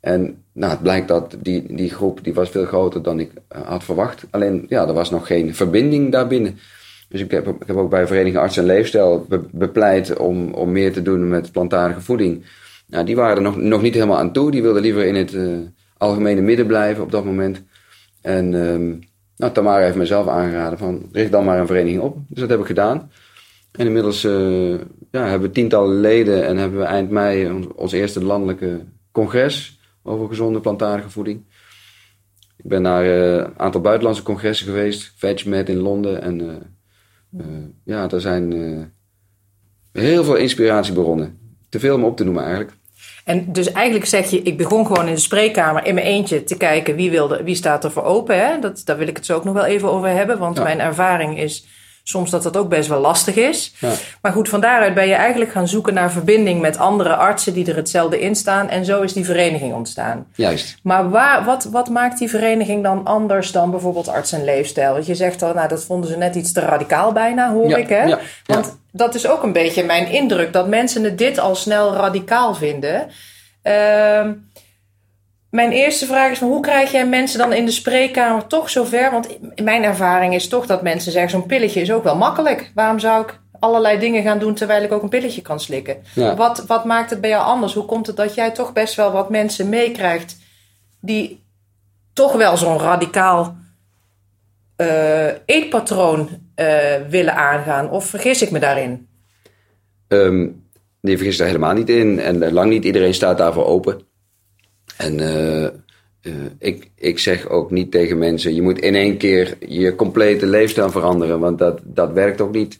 En 0.00 0.42
nou, 0.52 0.72
het 0.72 0.82
blijkt 0.82 1.08
dat 1.08 1.36
die, 1.42 1.74
die 1.74 1.90
groep 1.90 2.24
die 2.24 2.34
was 2.34 2.50
veel 2.50 2.64
groter 2.64 3.02
dan 3.02 3.20
ik 3.20 3.30
had 3.48 3.84
verwacht. 3.84 4.26
Alleen, 4.30 4.66
ja, 4.68 4.86
er 4.86 4.92
was 4.92 5.10
nog 5.10 5.26
geen 5.26 5.54
verbinding 5.54 6.12
daarbinnen. 6.12 6.58
Dus 7.08 7.20
ik 7.20 7.30
heb, 7.30 7.46
ik 7.46 7.66
heb 7.66 7.76
ook 7.76 7.90
bij 7.90 8.06
Vereniging 8.06 8.36
Arts 8.36 8.56
en 8.56 8.64
Leefstijl 8.64 9.26
bepleit 9.50 10.16
om, 10.16 10.52
om 10.52 10.72
meer 10.72 10.92
te 10.92 11.02
doen 11.02 11.28
met 11.28 11.52
plantaardige 11.52 12.00
voeding. 12.00 12.44
Nou, 12.88 13.04
die 13.04 13.16
waren 13.16 13.36
er 13.36 13.42
nog, 13.42 13.56
nog 13.56 13.82
niet 13.82 13.94
helemaal 13.94 14.18
aan 14.18 14.32
toe. 14.32 14.50
Die 14.50 14.62
wilden 14.62 14.82
liever 14.82 15.04
in 15.04 15.14
het 15.14 15.32
uh, 15.32 15.58
algemene 15.96 16.40
midden 16.40 16.66
blijven 16.66 17.02
op 17.02 17.10
dat 17.10 17.24
moment. 17.24 17.62
En 18.20 18.54
um, 18.54 18.98
nou, 19.36 19.52
Tamara 19.52 19.84
heeft 19.84 19.96
mezelf 19.96 20.28
aangeraden 20.28 20.78
van 20.78 21.08
richt 21.12 21.32
dan 21.32 21.44
maar 21.44 21.60
een 21.60 21.66
vereniging 21.66 22.02
op. 22.02 22.16
Dus 22.28 22.40
dat 22.40 22.50
heb 22.50 22.60
ik 22.60 22.66
gedaan. 22.66 23.10
En 23.72 23.86
inmiddels 23.86 24.24
uh, 24.24 24.78
ja, 25.10 25.26
hebben 25.26 25.48
we 25.48 25.54
tientallen 25.54 26.00
leden 26.00 26.46
en 26.46 26.56
hebben 26.56 26.78
we 26.78 26.84
eind 26.84 27.10
mei 27.10 27.66
ons, 27.74 27.92
eerste 27.92 28.24
landelijke 28.24 28.84
congres 29.12 29.80
over 30.02 30.28
gezonde 30.28 30.60
plantaardige 30.60 31.10
voeding. 31.10 31.44
Ik 32.56 32.68
ben 32.68 32.82
naar 32.82 33.04
uh, 33.04 33.34
een 33.34 33.58
aantal 33.58 33.80
buitenlandse 33.80 34.22
congressen 34.22 34.66
geweest, 34.66 35.12
VegMed 35.16 35.68
in 35.68 35.78
Londen. 35.78 36.22
En 36.22 36.62
ja, 37.84 38.10
er 38.10 38.20
zijn 38.20 38.52
heel 39.92 40.24
veel 40.24 40.36
inspiratiebronnen. 40.36 41.38
Te 41.68 41.80
veel 41.80 41.94
om 41.94 42.04
op 42.04 42.16
te 42.16 42.24
noemen 42.24 42.42
eigenlijk. 42.42 42.77
En 43.28 43.52
dus 43.52 43.72
eigenlijk 43.72 44.06
zeg 44.06 44.30
je, 44.30 44.42
ik 44.42 44.56
begon 44.56 44.86
gewoon 44.86 45.08
in 45.08 45.14
de 45.14 45.20
spreekkamer 45.20 45.86
in 45.86 45.94
mijn 45.94 46.06
eentje 46.06 46.44
te 46.44 46.56
kijken 46.56 46.96
wie, 46.96 47.10
wilde, 47.10 47.42
wie 47.42 47.54
staat 47.54 47.84
er 47.84 47.90
voor 47.90 48.02
open. 48.02 48.38
Hè? 48.38 48.58
Dat, 48.58 48.82
daar 48.84 48.98
wil 48.98 49.08
ik 49.08 49.16
het 49.16 49.26
zo 49.26 49.36
ook 49.36 49.44
nog 49.44 49.54
wel 49.54 49.64
even 49.64 49.90
over 49.90 50.08
hebben. 50.08 50.38
Want 50.38 50.62
mijn 50.62 50.80
ervaring 50.80 51.38
is 51.38 51.66
soms 52.02 52.30
dat 52.30 52.42
dat 52.42 52.56
ook 52.56 52.68
best 52.68 52.88
wel 52.88 53.00
lastig 53.00 53.36
is. 53.36 53.74
Ja. 53.78 53.92
Maar 54.22 54.32
goed, 54.32 54.48
van 54.48 54.60
daaruit 54.60 54.94
ben 54.94 55.08
je 55.08 55.14
eigenlijk 55.14 55.50
gaan 55.50 55.68
zoeken 55.68 55.94
naar 55.94 56.12
verbinding 56.12 56.60
met 56.60 56.78
andere 56.78 57.16
artsen 57.16 57.52
die 57.52 57.66
er 57.66 57.76
hetzelfde 57.76 58.20
in 58.20 58.34
staan. 58.34 58.68
En 58.68 58.84
zo 58.84 59.02
is 59.02 59.12
die 59.12 59.24
vereniging 59.24 59.74
ontstaan. 59.74 60.26
Juist. 60.34 60.78
Maar 60.82 61.10
waar, 61.10 61.44
wat, 61.44 61.64
wat 61.64 61.88
maakt 61.88 62.18
die 62.18 62.28
vereniging 62.28 62.82
dan 62.82 63.04
anders 63.04 63.52
dan 63.52 63.70
bijvoorbeeld 63.70 64.08
arts 64.08 64.32
en 64.32 64.44
leefstijl? 64.44 64.92
Want 64.92 65.06
je 65.06 65.14
zegt 65.14 65.42
al, 65.42 65.54
nou 65.54 65.68
dat 65.68 65.84
vonden 65.84 66.10
ze 66.10 66.16
net 66.16 66.34
iets 66.34 66.52
te 66.52 66.60
radicaal 66.60 67.12
bijna, 67.12 67.52
hoor 67.52 67.78
ik. 67.78 67.88
Hè? 67.88 68.04
Ja, 68.04 68.18
Want 68.46 68.78
dat 68.98 69.14
is 69.14 69.26
ook 69.26 69.42
een 69.42 69.52
beetje 69.52 69.84
mijn 69.84 70.08
indruk, 70.08 70.52
dat 70.52 70.68
mensen 70.68 71.04
het 71.04 71.18
dit 71.18 71.38
al 71.38 71.54
snel 71.54 71.94
radicaal 71.94 72.54
vinden. 72.54 73.06
Uh, 73.62 74.26
mijn 75.50 75.70
eerste 75.70 76.06
vraag 76.06 76.30
is: 76.30 76.40
hoe 76.40 76.60
krijg 76.60 76.92
jij 76.92 77.06
mensen 77.06 77.38
dan 77.38 77.52
in 77.52 77.64
de 77.64 77.70
spreekkamer 77.70 78.46
toch 78.46 78.70
zover? 78.70 79.10
Want 79.10 79.28
mijn 79.62 79.82
ervaring 79.82 80.34
is 80.34 80.48
toch 80.48 80.66
dat 80.66 80.82
mensen 80.82 81.12
zeggen: 81.12 81.30
zo'n 81.30 81.46
pilletje 81.46 81.80
is 81.80 81.92
ook 81.92 82.04
wel 82.04 82.16
makkelijk. 82.16 82.72
Waarom 82.74 82.98
zou 82.98 83.22
ik 83.22 83.40
allerlei 83.60 83.98
dingen 83.98 84.22
gaan 84.22 84.38
doen 84.38 84.54
terwijl 84.54 84.82
ik 84.82 84.92
ook 84.92 85.02
een 85.02 85.08
pilletje 85.08 85.42
kan 85.42 85.60
slikken? 85.60 85.96
Wat, 86.36 86.64
wat 86.66 86.84
maakt 86.84 87.10
het 87.10 87.20
bij 87.20 87.30
jou 87.30 87.44
anders? 87.44 87.74
Hoe 87.74 87.84
komt 87.84 88.06
het 88.06 88.16
dat 88.16 88.34
jij 88.34 88.50
toch 88.50 88.72
best 88.72 88.94
wel 88.94 89.12
wat 89.12 89.30
mensen 89.30 89.68
meekrijgt 89.68 90.36
die 91.00 91.44
toch 92.12 92.32
wel 92.32 92.56
zo'n 92.56 92.78
radicaal 92.78 93.56
uh, 94.76 95.26
eetpatroon 95.44 96.47
uh, 96.60 97.08
willen 97.08 97.34
aangaan? 97.34 97.90
Of 97.90 98.06
vergis 98.06 98.42
ik 98.42 98.50
me 98.50 98.58
daarin? 98.58 99.08
Um, 100.08 100.64
nee, 101.00 101.16
vergis 101.16 101.36
daar 101.36 101.46
helemaal 101.46 101.74
niet 101.74 101.90
in. 101.90 102.20
En 102.20 102.52
lang 102.52 102.70
niet 102.70 102.84
iedereen 102.84 103.14
staat 103.14 103.38
daarvoor 103.38 103.66
open. 103.66 104.00
En 104.96 105.18
uh, 105.18 105.68
ik, 106.58 106.90
ik 106.96 107.18
zeg 107.18 107.48
ook 107.48 107.70
niet 107.70 107.90
tegen 107.90 108.18
mensen: 108.18 108.54
je 108.54 108.62
moet 108.62 108.78
in 108.78 108.94
één 108.94 109.16
keer 109.16 109.56
je 109.66 109.94
complete 109.94 110.46
leefstijl 110.46 110.90
veranderen, 110.90 111.40
want 111.40 111.58
dat, 111.58 111.80
dat 111.84 112.12
werkt 112.12 112.40
ook 112.40 112.52
niet. 112.52 112.78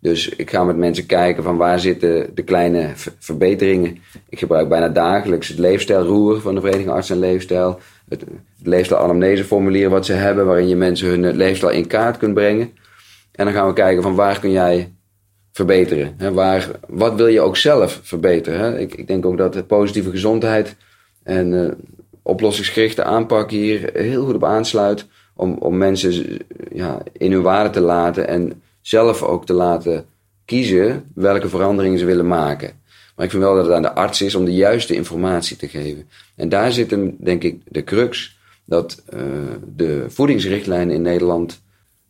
Dus 0.00 0.28
ik 0.28 0.50
ga 0.50 0.64
met 0.64 0.76
mensen 0.76 1.06
kijken 1.06 1.42
van 1.42 1.56
waar 1.56 1.80
zitten 1.80 2.30
de 2.34 2.42
kleine 2.42 2.90
verbeteringen. 3.18 3.98
Ik 4.28 4.38
gebruik 4.38 4.68
bijna 4.68 4.88
dagelijks 4.88 5.48
het 5.48 5.58
leefstijlroer 5.58 6.40
van 6.40 6.54
de 6.54 6.60
Vereniging 6.60 6.90
Arts 6.90 7.10
en 7.10 7.18
Leefstijl. 7.18 7.80
Het, 8.08 8.20
het 8.20 8.66
leefstijl-anamneseformulier 8.66 9.88
wat 9.88 10.06
ze 10.06 10.12
hebben, 10.12 10.46
waarin 10.46 10.68
je 10.68 10.76
mensen 10.76 11.08
hun 11.08 11.36
leefstijl 11.36 11.72
in 11.72 11.86
kaart 11.86 12.16
kunt 12.16 12.34
brengen. 12.34 12.72
En 13.34 13.44
dan 13.44 13.54
gaan 13.54 13.66
we 13.66 13.72
kijken 13.72 14.02
van 14.02 14.14
waar 14.14 14.40
kun 14.40 14.50
jij 14.50 14.92
verbeteren. 15.52 16.14
Hè? 16.16 16.32
Waar, 16.32 16.70
wat 16.88 17.14
wil 17.14 17.26
je 17.26 17.40
ook 17.40 17.56
zelf 17.56 18.00
verbeteren? 18.02 18.60
Hè? 18.60 18.78
Ik, 18.78 18.94
ik 18.94 19.06
denk 19.06 19.26
ook 19.26 19.38
dat 19.38 19.52
de 19.52 19.64
positieve 19.64 20.10
gezondheid 20.10 20.76
en 21.22 21.52
uh, 21.52 21.70
oplossingsgerichte 22.22 23.04
aanpak 23.04 23.50
hier 23.50 23.90
heel 23.92 24.24
goed 24.24 24.34
op 24.34 24.44
aansluit. 24.44 25.06
Om, 25.36 25.56
om 25.58 25.76
mensen 25.76 26.38
ja, 26.72 27.02
in 27.12 27.32
hun 27.32 27.42
waarde 27.42 27.70
te 27.70 27.80
laten 27.80 28.28
en 28.28 28.62
zelf 28.80 29.22
ook 29.22 29.46
te 29.46 29.52
laten 29.52 30.06
kiezen 30.44 31.10
welke 31.14 31.48
veranderingen 31.48 31.98
ze 31.98 32.04
willen 32.04 32.26
maken. 32.26 32.82
Maar 33.16 33.24
ik 33.24 33.30
vind 33.30 33.42
wel 33.42 33.54
dat 33.54 33.64
het 33.64 33.74
aan 33.74 33.82
de 33.82 33.94
arts 33.94 34.22
is 34.22 34.34
om 34.34 34.44
de 34.44 34.54
juiste 34.54 34.94
informatie 34.94 35.56
te 35.56 35.68
geven. 35.68 36.08
En 36.36 36.48
daar 36.48 36.72
zit 36.72 36.90
hem, 36.90 37.16
denk 37.18 37.42
ik, 37.42 37.60
de 37.64 37.84
crux. 37.84 38.38
Dat 38.64 39.02
uh, 39.14 39.20
de 39.76 40.04
voedingsrichtlijnen 40.08 40.94
in 40.94 41.02
Nederland, 41.02 41.62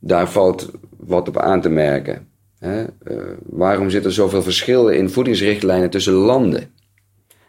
daar 0.06 0.30
valt 0.30 0.70
wat 0.96 1.28
op 1.28 1.38
aan 1.38 1.60
te 1.60 1.68
merken. 1.68 2.28
Hè? 2.58 2.82
Uh, 2.82 3.22
waarom 3.42 3.90
zit 3.90 4.04
er 4.04 4.12
zoveel 4.12 4.42
verschil 4.42 4.88
in 4.88 5.10
voedingsrichtlijnen 5.10 5.90
tussen 5.90 6.12
landen? 6.12 6.72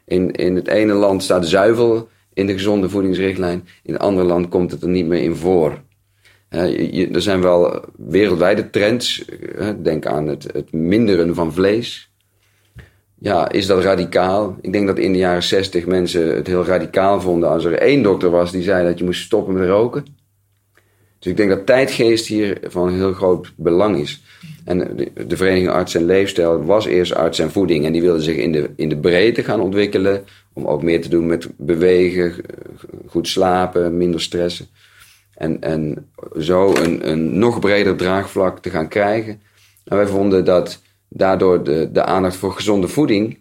In, 0.06 0.32
in 0.32 0.56
het 0.56 0.68
ene 0.68 0.94
land 0.94 1.24
staat 1.24 1.48
zuivel 1.48 2.08
in 2.34 2.48
de 2.48 2.54
gezonde 2.54 2.90
voedingsrichtlijn. 2.90 3.68
In 3.84 3.94
het 3.94 4.02
andere 4.02 4.28
land 4.28 4.50
komt 4.50 4.72
het 4.72 4.82
er 4.82 4.90
niet 4.90 5.06
meer 5.06 5.22
in 5.22 5.36
voor. 5.36 5.82
er 6.50 7.22
zijn 7.22 7.42
wel 7.42 7.84
wereldwijde 7.98 8.70
trends. 8.70 9.26
denk 9.82 10.06
aan 10.06 10.28
het, 10.28 10.48
het 10.54 10.72
minderen 10.72 11.36
van 11.36 11.54
vlees. 11.54 12.12
Ja, 13.20 13.52
is 13.52 13.66
dat 13.66 13.84
radicaal? 13.84 14.58
Ik 14.62 14.72
denk 14.72 14.88
dat 14.88 14.98
in 14.98 15.12
de 15.12 15.18
jaren 15.18 15.44
60 15.44 15.86
mensen 15.86 16.36
het 16.36 16.48
heel 16.48 16.66
radicaal 16.66 17.22
vonden 17.22 17.50
als 17.50 17.66
er 17.66 17.74
één 17.74 18.04
dokter 18.04 18.30
was 18.30 18.52
die 18.52 18.64
zei 18.64 18.88
dat 18.88 18.98
je 18.98 19.06
moest 19.06 19.24
stoppen 19.24 19.54
met 19.54 19.68
roken. 19.68 20.06
Dus 21.26 21.34
ik 21.34 21.40
denk 21.40 21.50
dat 21.50 21.66
tijdgeest 21.66 22.28
hier 22.28 22.58
van 22.64 22.94
heel 22.94 23.14
groot 23.14 23.54
belang 23.56 23.98
is. 23.98 24.24
En 24.66 24.98
de, 25.28 25.38
Vereniging 25.38 25.70
Arts 25.70 25.96
en 25.96 26.06
Leefstijl 26.06 26.64
was 26.64 26.86
eerst 26.86 27.14
arts 27.14 27.40
en 27.40 27.52
voeding. 27.52 27.86
En 27.86 27.92
die 27.92 28.02
wilde 28.02 28.22
zich 28.22 28.36
in 28.36 28.52
de, 28.52 28.70
in 28.76 28.90
de 28.90 28.98
breedte 28.98 29.44
gaan 29.44 29.62
ontwikkelen. 29.62 30.24
Om 30.54 30.66
ook 30.66 30.84
meer 30.84 31.02
te 31.02 31.10
doen 31.10 31.28
met 31.28 31.48
bewegen, 31.58 32.34
goed 33.08 33.28
slapen, 33.28 33.98
minder 33.98 34.22
stressen. 34.22 34.66
En, 35.34 35.62
en 35.62 36.10
zo 36.40 36.76
een, 36.76 37.10
een 37.10 37.40
nog 37.40 37.60
breder 37.60 37.96
draagvlak 37.96 38.60
te 38.60 38.70
gaan 38.70 38.88
krijgen. 38.88 39.42
En 39.84 39.98
wij 39.98 40.08
vonden 40.08 40.46
dat 40.46 40.82
daardoor 41.10 41.64
de, 41.64 41.90
de 41.92 42.04
aandacht 42.04 42.36
voor 42.36 42.52
gezonde 42.52 42.88
voeding 42.88 43.38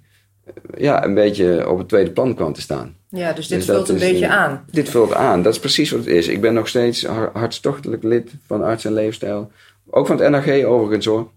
ja, 0.77 1.05
een 1.05 1.15
beetje 1.15 1.69
op 1.71 1.79
het 1.79 1.89
tweede 1.89 2.11
plan 2.11 2.35
kwam 2.35 2.53
te 2.53 2.61
staan. 2.61 2.97
Ja, 3.15 3.33
dus 3.33 3.49
dit 3.49 3.59
dus 3.59 3.67
vult 3.67 3.89
een 3.89 3.99
beetje 3.99 4.29
aan. 4.29 4.65
Dit 4.71 4.89
vult 4.89 5.15
aan, 5.15 5.43
dat 5.43 5.53
is 5.53 5.59
precies 5.59 5.91
wat 5.91 6.01
het 6.01 6.09
is. 6.09 6.29
Ik 6.29 6.41
ben 6.41 6.55
nog 6.55 6.69
steeds 6.69 7.07
hartstochtelijk 7.33 8.03
lid 8.03 8.31
van 8.47 8.63
Arts 8.63 8.85
en 8.85 8.93
Leefstijl. 8.93 9.51
Ook 9.91 10.07
van 10.07 10.21
het 10.21 10.31
NRG 10.31 10.65
overigens 10.65 11.07
hoor. 11.07 11.29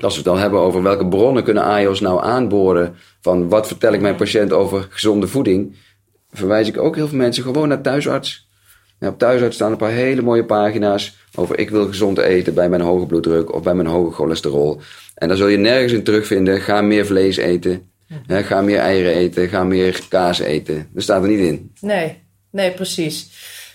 Als 0.00 0.12
we 0.12 0.18
het 0.18 0.24
dan 0.24 0.38
hebben 0.38 0.60
over 0.60 0.82
welke 0.82 1.08
bronnen 1.08 1.44
kunnen 1.44 1.62
AIOS 1.62 2.00
nou 2.00 2.24
aanboren... 2.24 2.94
van 3.20 3.48
wat 3.48 3.66
vertel 3.66 3.92
ik 3.92 4.00
mijn 4.00 4.16
patiënt 4.16 4.52
over 4.52 4.86
gezonde 4.90 5.26
voeding... 5.26 5.76
verwijs 6.32 6.68
ik 6.68 6.78
ook 6.78 6.96
heel 6.96 7.08
veel 7.08 7.18
mensen 7.18 7.42
gewoon 7.42 7.68
naar 7.68 7.80
thuisarts. 7.80 8.48
En 8.98 9.08
op 9.08 9.18
thuisarts 9.18 9.54
staan 9.54 9.70
een 9.70 9.76
paar 9.76 9.90
hele 9.90 10.22
mooie 10.22 10.44
pagina's... 10.44 11.16
over 11.34 11.58
ik 11.58 11.70
wil 11.70 11.86
gezond 11.86 12.18
eten 12.18 12.54
bij 12.54 12.68
mijn 12.68 12.82
hoge 12.82 13.06
bloeddruk 13.06 13.54
of 13.54 13.62
bij 13.62 13.74
mijn 13.74 13.88
hoge 13.88 14.14
cholesterol. 14.14 14.80
En 15.14 15.28
daar 15.28 15.36
zul 15.36 15.48
je 15.48 15.56
nergens 15.56 15.92
in 15.92 16.02
terugvinden... 16.02 16.60
ga 16.60 16.82
meer 16.82 17.06
vlees 17.06 17.36
eten, 17.36 17.91
ga 18.28 18.60
meer 18.60 18.78
eieren 18.78 19.14
eten, 19.14 19.48
ga 19.48 19.64
meer 19.64 20.00
kaas 20.08 20.38
eten. 20.38 20.88
Dat 20.92 21.02
staat 21.02 21.22
er 21.22 21.28
niet 21.28 21.46
in. 21.46 21.72
Nee, 21.80 22.22
nee, 22.50 22.70
precies. 22.70 23.30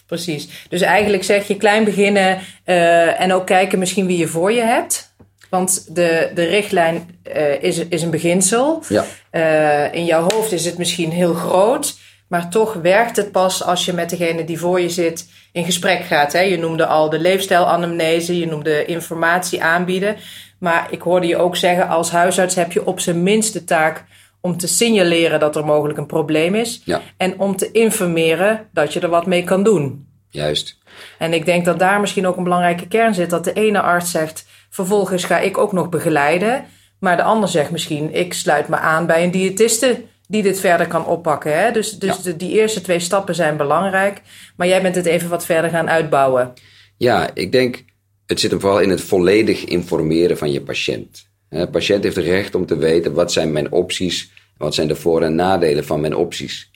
Precies. 0.08 0.48
Dus 0.70 0.82
eigenlijk 0.82 1.24
zeg 1.24 1.48
je 1.48 1.58
klein 1.58 1.84
beginnen 1.84 2.40
uh, 2.66 3.22
en 3.22 3.34
ook 3.34 3.46
kijken 3.46 3.80
misschien 3.80 4.06
wie 4.06 4.18
je 4.18 4.28
voor 4.28 4.52
je 4.52 4.62
hebt. 4.62 5.16
Want 5.50 5.96
de, 5.96 6.32
de 6.34 6.44
richtlijn 6.44 7.20
uh, 7.36 7.64
is, 7.64 7.78
is 7.78 8.02
een 8.02 8.10
beginsel. 8.10 8.84
Ja. 8.90 9.06
Uh, 9.32 9.94
in 9.94 10.06
jouw 10.06 10.28
hoofd 10.34 10.52
is 10.52 10.66
het 10.66 10.78
misschien 10.78 11.12
heel 11.12 11.34
groot. 11.34 11.98
Maar 12.28 12.50
toch 12.50 12.74
werkt 12.74 13.16
het 13.16 13.32
pas 13.32 13.64
als 13.64 13.86
je 13.86 13.94
met 13.94 14.10
degene 14.10 14.44
die 14.44 14.60
voor 14.60 14.82
je 14.82 14.90
zit 14.90 15.28
in 15.52 15.66
gesprek 15.66 16.04
gaat. 16.04 16.34
Hè? 16.34 16.40
Je 16.40 16.58
noemde 16.58 16.86
al 16.86 17.10
de 17.10 17.20
leefstijlanamnese, 17.20 18.40
je 18.40 18.48
noemde 18.48 18.86
informatie 18.86 19.64
aanbieden. 19.64 20.16
Maar 20.60 20.88
ik 20.90 21.02
hoorde 21.02 21.28
je 21.28 21.38
ook 21.38 21.56
zeggen, 21.56 21.88
als 21.88 22.12
huisarts 22.12 22.56
heb 22.56 22.72
je 22.72 22.86
op 22.86 23.00
zijn 23.00 23.24
minst 23.24 23.54
de 23.54 23.64
taak 23.64 24.04
om 24.48 24.58
te 24.58 24.68
signaleren 24.68 25.40
dat 25.40 25.56
er 25.56 25.66
mogelijk 25.66 25.98
een 25.98 26.06
probleem 26.06 26.56
is. 26.56 26.82
Ja. 26.86 27.02
En 27.18 27.40
om 27.40 27.56
te 27.56 27.72
informeren 27.72 28.68
dat 28.72 28.94
je 28.94 29.00
er 29.00 29.10
wat 29.10 29.26
mee 29.26 29.44
kan 29.44 29.64
doen. 29.64 30.08
Juist. 30.30 30.78
En 31.18 31.34
ik 31.34 31.46
denk 31.46 31.66
dat 31.66 31.80
daar 31.80 32.00
misschien 32.00 32.28
ook 32.28 32.38
een 32.38 32.44
belangrijke 32.44 32.88
kern 32.88 33.14
zit. 33.14 33.30
Dat 33.30 33.44
de 33.44 33.54
ene 33.54 33.82
arts 33.82 34.12
zegt, 34.12 34.46
vervolgens 34.70 35.24
ga 35.24 35.40
ik 35.40 35.58
ook 35.58 35.72
nog 35.72 35.90
begeleiden. 35.90 36.66
Maar 37.00 37.18
de 37.18 37.24
ander 37.24 37.50
zegt 37.50 37.72
misschien, 37.72 38.14
ik 38.14 38.34
sluit 38.34 38.68
me 38.68 38.76
aan 38.76 39.06
bij 39.06 39.24
een 39.24 39.32
diëtiste 39.32 40.04
die 40.28 40.44
dit 40.44 40.60
verder 40.60 40.88
kan 40.88 41.06
oppakken. 41.06 41.60
Hè? 41.60 41.72
Dus, 41.72 41.92
dus 41.92 42.22
de, 42.22 42.36
die 42.36 42.52
eerste 42.52 42.82
twee 42.82 43.00
stappen 43.00 43.36
zijn 43.36 43.58
belangrijk. 43.58 44.22
Maar 44.56 44.68
jij 44.68 44.82
bent 44.82 44.96
het 44.96 45.06
even 45.06 45.30
wat 45.30 45.46
verder 45.46 45.70
gaan 45.70 45.90
uitbouwen. 45.90 46.54
Ja, 46.98 47.30
ik 47.34 47.52
denk, 47.52 47.84
het 48.26 48.40
zit 48.40 48.52
hem 48.52 48.60
vooral 48.60 48.80
in 48.80 48.90
het 48.90 49.02
volledig 49.02 49.64
informeren 49.64 50.38
van 50.38 50.52
je 50.52 50.62
patiënt. 50.62 51.27
De 51.50 51.68
patiënt 51.70 52.04
heeft 52.04 52.16
het 52.16 52.26
recht 52.26 52.56
om 52.56 52.66
te 52.66 52.78
weten 52.78 53.14
wat 53.14 53.32
zijn 53.32 53.52
mijn 53.52 53.72
opties, 53.72 54.32
wat 54.58 54.74
zijn 54.74 54.88
de 54.88 54.96
voor- 54.96 55.22
en 55.22 55.36
nadelen 55.36 55.86
van 55.86 56.02
mijn 56.02 56.16
opties. 56.16 56.72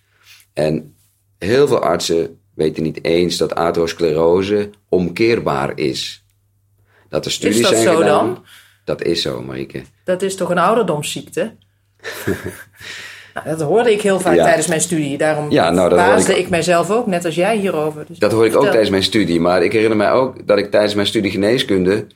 En 0.53 0.95
heel 1.37 1.67
veel 1.67 1.79
artsen 1.79 2.39
weten 2.53 2.83
niet 2.83 3.03
eens 3.03 3.37
dat 3.37 3.55
atherosclerose 3.55 4.69
omkeerbaar 4.89 5.77
is. 5.77 6.23
Dat 7.09 7.25
er 7.25 7.31
studies 7.31 7.55
is 7.55 7.61
dat 7.61 7.71
zijn 7.71 7.83
zo 7.83 7.95
gedaan. 7.95 8.25
dan? 8.25 8.43
Dat 8.85 9.03
is 9.03 9.21
zo, 9.21 9.41
Marieke. 9.41 9.81
Dat 10.03 10.21
is 10.21 10.35
toch 10.35 10.49
een 10.49 10.57
ouderdomsziekte? 10.57 11.55
nou, 13.33 13.45
dat 13.45 13.61
hoorde 13.61 13.91
ik 13.91 14.01
heel 14.01 14.19
vaak 14.19 14.35
tijdens 14.35 14.67
mijn 14.67 14.81
studie. 14.81 15.17
Daarom 15.17 15.51
ja, 15.51 15.69
nou, 15.69 15.89
baasde 15.95 16.31
ik... 16.31 16.37
ik 16.37 16.49
mijzelf 16.49 16.89
ook, 16.89 17.07
net 17.07 17.25
als 17.25 17.35
jij 17.35 17.57
hierover. 17.57 18.05
Dus 18.07 18.19
dat 18.19 18.31
hoorde 18.31 18.49
ik 18.49 18.55
ook 18.55 18.65
tijdens 18.65 18.89
mijn 18.89 19.03
studie. 19.03 19.39
Maar 19.39 19.63
ik 19.63 19.71
herinner 19.71 19.97
mij 19.97 20.11
ook 20.11 20.47
dat 20.47 20.57
ik 20.57 20.71
tijdens 20.71 20.93
mijn 20.93 21.07
studie 21.07 21.31
geneeskunde 21.31 22.07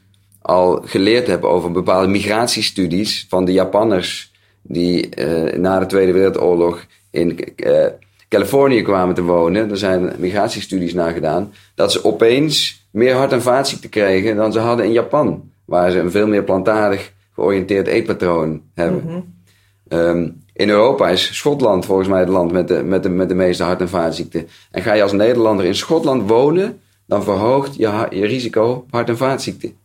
al 0.46 0.82
geleerd 0.86 1.28
heb 1.28 1.44
over 1.44 1.72
bepaalde 1.72 2.08
migratiestudies 2.08 3.26
van 3.30 3.46
de 3.46 3.52
Japanners 3.52 4.32
die 4.62 5.10
uh, 5.20 5.54
na 5.58 5.80
de 5.80 5.86
Tweede 5.86 6.12
Wereldoorlog 6.12 6.86
in 7.12 7.40
uh, 7.56 7.86
Californië 8.30 8.82
kwamen 8.82 9.16
te 9.16 9.22
wonen. 9.22 9.70
Er 9.70 9.78
zijn 9.78 10.14
migratiestudies 10.18 10.94
naar 10.94 11.14
gedaan. 11.14 11.54
Dat 11.76 11.92
ze 11.92 12.04
opeens 12.06 12.86
meer 12.92 13.16
hart- 13.16 13.32
en 13.32 13.42
vaatziekten 13.42 13.90
kregen 13.90 14.36
dan 14.36 14.52
ze 14.52 14.60
hadden 14.60 14.86
in 14.86 14.92
Japan. 14.92 15.50
Waar 15.66 15.92
ze 15.92 16.00
een 16.00 16.12
veel 16.12 16.28
meer 16.28 16.44
plantaardig 16.44 17.14
georiënteerd 17.34 17.88
eetpatroon 17.88 18.62
hebben. 18.74 19.02
Mm 19.04 19.10
-hmm. 19.10 20.00
um, 20.00 20.44
in 20.54 20.70
Europa 20.70 21.10
is 21.10 21.36
Schotland 21.36 21.86
volgens 21.86 22.08
mij 22.08 22.20
het 22.20 22.30
land 22.30 22.52
met 22.52 22.68
de, 22.68 22.84
met 22.84 23.04
de, 23.04 23.10
met 23.10 23.30
de 23.30 23.36
meeste 23.36 23.64
hart- 23.64 23.82
en 23.82 23.90
vaatziekten. 23.90 24.48
En 24.72 24.82
ga 24.82 24.94
je 24.94 25.02
als 25.02 25.12
Nederlander 25.12 25.66
in 25.66 25.76
Schotland 25.76 26.30
wonen, 26.30 26.80
dan 27.08 27.24
verhoogt 27.24 27.76
je, 27.76 28.08
je 28.10 28.26
risico 28.26 28.72
op 28.72 28.88
hart- 28.92 29.10
en 29.10 29.18
vaatziekten. 29.18 29.84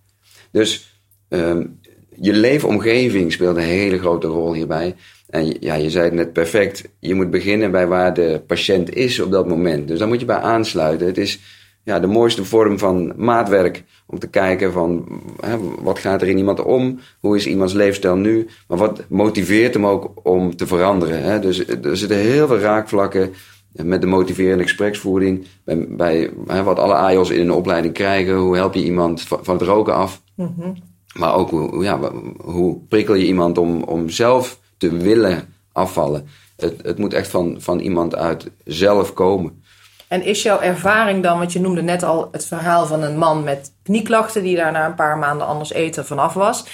Dus 0.53 1.01
um, 1.29 1.79
je 2.17 2.33
leefomgeving 2.33 3.33
speelt 3.33 3.57
een 3.57 3.63
hele 3.63 3.99
grote 3.99 4.27
rol 4.27 4.55
hierbij. 4.55 4.95
En 5.29 5.57
ja, 5.61 5.75
je 5.75 5.91
zei 5.91 6.05
het 6.05 6.15
net 6.15 6.33
perfect. 6.33 6.89
Je 6.99 7.15
moet 7.15 7.31
beginnen 7.31 7.71
bij 7.71 7.87
waar 7.87 8.15
de 8.15 8.43
patiënt 8.47 8.95
is 8.95 9.21
op 9.21 9.31
dat 9.31 9.49
moment. 9.49 9.89
Dus 9.89 9.99
daar 9.99 10.09
moet 10.09 10.21
je 10.21 10.27
bij 10.27 10.37
aansluiten. 10.37 11.07
Het 11.07 11.19
is 11.19 11.41
ja, 11.83 12.01
de 12.01 12.07
mooiste 12.07 12.45
vorm 12.45 12.79
van 12.79 13.13
maatwerk 13.17 13.85
om 14.07 14.19
te 14.19 14.29
kijken 14.29 14.73
van 14.73 15.21
hè, 15.41 15.57
wat 15.83 15.99
gaat 15.99 16.23
er 16.23 16.29
in 16.29 16.39
iemand 16.39 16.63
om? 16.63 17.01
Hoe 17.21 17.37
is 17.37 17.47
iemands 17.47 17.73
leefstijl 17.73 18.17
nu? 18.17 18.47
Maar 18.69 18.79
wat 18.79 19.05
motiveert 19.09 19.75
hem 19.75 19.87
ook 19.87 20.11
om 20.23 20.57
te 20.57 20.67
veranderen? 20.67 21.23
Hè? 21.23 21.41
Dus 21.41 21.67
er 21.67 21.97
zitten 21.97 22.17
heel 22.17 22.47
veel 22.47 22.59
raakvlakken 22.59 23.33
met 23.73 24.01
de 24.01 24.07
motiverende 24.07 24.63
gespreksvoering. 24.63 25.47
Bij, 25.65 25.87
bij 25.89 26.31
hè, 26.47 26.63
wat 26.63 26.79
alle 26.79 26.95
AIOS 26.95 27.31
in 27.31 27.41
een 27.41 27.53
opleiding 27.53 27.95
krijgen. 27.95 28.37
Hoe 28.37 28.57
help 28.57 28.75
je 28.75 28.85
iemand 28.85 29.23
van 29.23 29.57
het 29.57 29.63
roken 29.63 29.95
af? 29.95 30.23
Mm 30.35 30.55
-hmm. 30.59 30.77
Maar 31.15 31.35
ook 31.35 31.51
hoe, 31.51 31.85
ja, 31.85 32.01
hoe 32.45 32.79
prikkel 32.89 33.15
je 33.15 33.27
iemand 33.27 33.59
om, 33.59 33.83
om 33.83 34.09
zelf 34.09 34.61
te 34.77 34.97
willen 34.97 35.55
afvallen. 35.73 36.29
Het, 36.57 36.83
het 36.83 36.99
moet 36.99 37.15
echt 37.15 37.29
van, 37.29 37.57
van 37.59 37.79
iemand 37.79 38.17
uit 38.17 38.51
zelf 38.65 39.13
komen. 39.13 39.63
En 40.09 40.25
is 40.25 40.43
jouw 40.43 40.61
ervaring 40.61 41.23
dan, 41.23 41.39
want 41.39 41.53
je 41.53 41.61
noemde 41.61 41.83
net 41.83 42.03
al 42.03 42.29
het 42.33 42.47
verhaal 42.47 42.87
van 42.87 43.03
een 43.03 43.19
man 43.19 43.45
met 43.45 43.73
knieklachten 43.83 44.43
die 44.43 44.57
daar 44.57 44.73
na 44.73 44.87
een 44.87 44.95
paar 44.95 45.19
maanden 45.19 45.47
anders 45.47 45.73
eten 45.73 46.07
vanaf 46.07 46.35
was. 46.35 46.65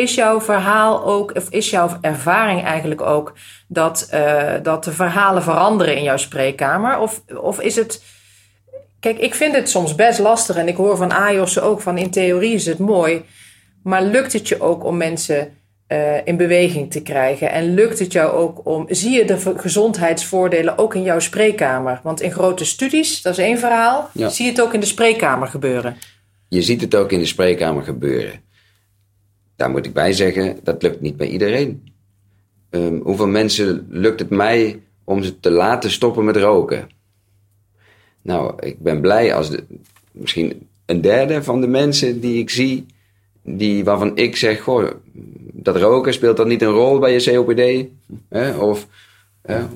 Is 0.00 0.14
jouw 0.14 0.40
verhaal 0.40 1.04
ook, 1.04 1.36
of 1.36 1.48
is 1.48 1.70
jouw 1.70 1.98
ervaring 2.00 2.64
eigenlijk 2.64 3.00
ook 3.00 3.34
dat, 3.68 4.08
uh, 4.14 4.52
dat 4.62 4.84
de 4.84 4.92
verhalen 4.92 5.42
veranderen 5.42 5.96
in 5.96 6.02
jouw 6.02 6.16
spreekkamer? 6.16 6.98
Of, 6.98 7.22
of 7.40 7.60
is 7.60 7.76
het. 7.76 8.02
Kijk, 9.00 9.18
ik 9.18 9.34
vind 9.34 9.54
het 9.54 9.70
soms 9.70 9.94
best 9.94 10.18
lastig 10.18 10.56
en 10.56 10.68
ik 10.68 10.76
hoor 10.76 10.96
van 10.96 11.12
AJOS 11.12 11.60
ook 11.60 11.80
van 11.80 11.98
in 11.98 12.10
theorie 12.10 12.54
is 12.54 12.66
het 12.66 12.78
mooi. 12.78 13.24
Maar 13.82 14.02
lukt 14.02 14.32
het 14.32 14.48
je 14.48 14.60
ook 14.60 14.84
om 14.84 14.96
mensen 14.96 15.56
uh, 15.88 16.26
in 16.26 16.36
beweging 16.36 16.90
te 16.90 17.02
krijgen? 17.02 17.50
En 17.50 17.74
lukt 17.74 17.98
het 17.98 18.12
jou 18.12 18.32
ook 18.32 18.66
om. 18.66 18.86
Zie 18.88 19.10
je 19.10 19.24
de 19.24 19.54
gezondheidsvoordelen 19.56 20.78
ook 20.78 20.94
in 20.94 21.02
jouw 21.02 21.18
spreekkamer? 21.18 22.00
Want 22.02 22.20
in 22.20 22.32
grote 22.32 22.64
studies, 22.64 23.22
dat 23.22 23.32
is 23.32 23.44
één 23.44 23.58
verhaal. 23.58 24.10
Ja. 24.12 24.28
Zie 24.28 24.44
je 24.44 24.50
het 24.50 24.60
ook 24.60 24.74
in 24.74 24.80
de 24.80 24.86
spreekkamer 24.86 25.48
gebeuren? 25.48 25.96
Je 26.48 26.62
ziet 26.62 26.80
het 26.80 26.94
ook 26.94 27.12
in 27.12 27.18
de 27.18 27.26
spreekkamer 27.26 27.82
gebeuren. 27.82 28.48
Daar 29.60 29.70
moet 29.70 29.86
ik 29.86 29.92
bij 29.92 30.12
zeggen, 30.12 30.58
dat 30.62 30.82
lukt 30.82 31.00
niet 31.00 31.16
bij 31.16 31.28
iedereen. 31.28 31.82
Um, 32.70 33.00
hoeveel 33.02 33.26
mensen 33.26 33.86
lukt 33.88 34.20
het 34.20 34.30
mij 34.30 34.82
om 35.04 35.22
ze 35.22 35.40
te 35.40 35.50
laten 35.50 35.90
stoppen 35.90 36.24
met 36.24 36.36
roken? 36.36 36.88
Nou, 38.22 38.66
ik 38.66 38.78
ben 38.78 39.00
blij 39.00 39.34
als 39.34 39.50
de, 39.50 39.64
misschien 40.12 40.68
een 40.86 41.00
derde 41.00 41.42
van 41.42 41.60
de 41.60 41.66
mensen 41.66 42.20
die 42.20 42.38
ik 42.38 42.50
zie 42.50 42.86
die, 43.42 43.84
waarvan 43.84 44.16
ik 44.16 44.36
zeg, 44.36 44.60
goh, 44.60 44.90
dat 45.52 45.76
roken 45.76 46.12
speelt 46.12 46.36
dat 46.36 46.46
niet 46.46 46.62
een 46.62 46.68
rol 46.68 46.98
bij 46.98 47.12
je 47.12 47.32
COPD? 47.32 47.88
Of 48.60 48.86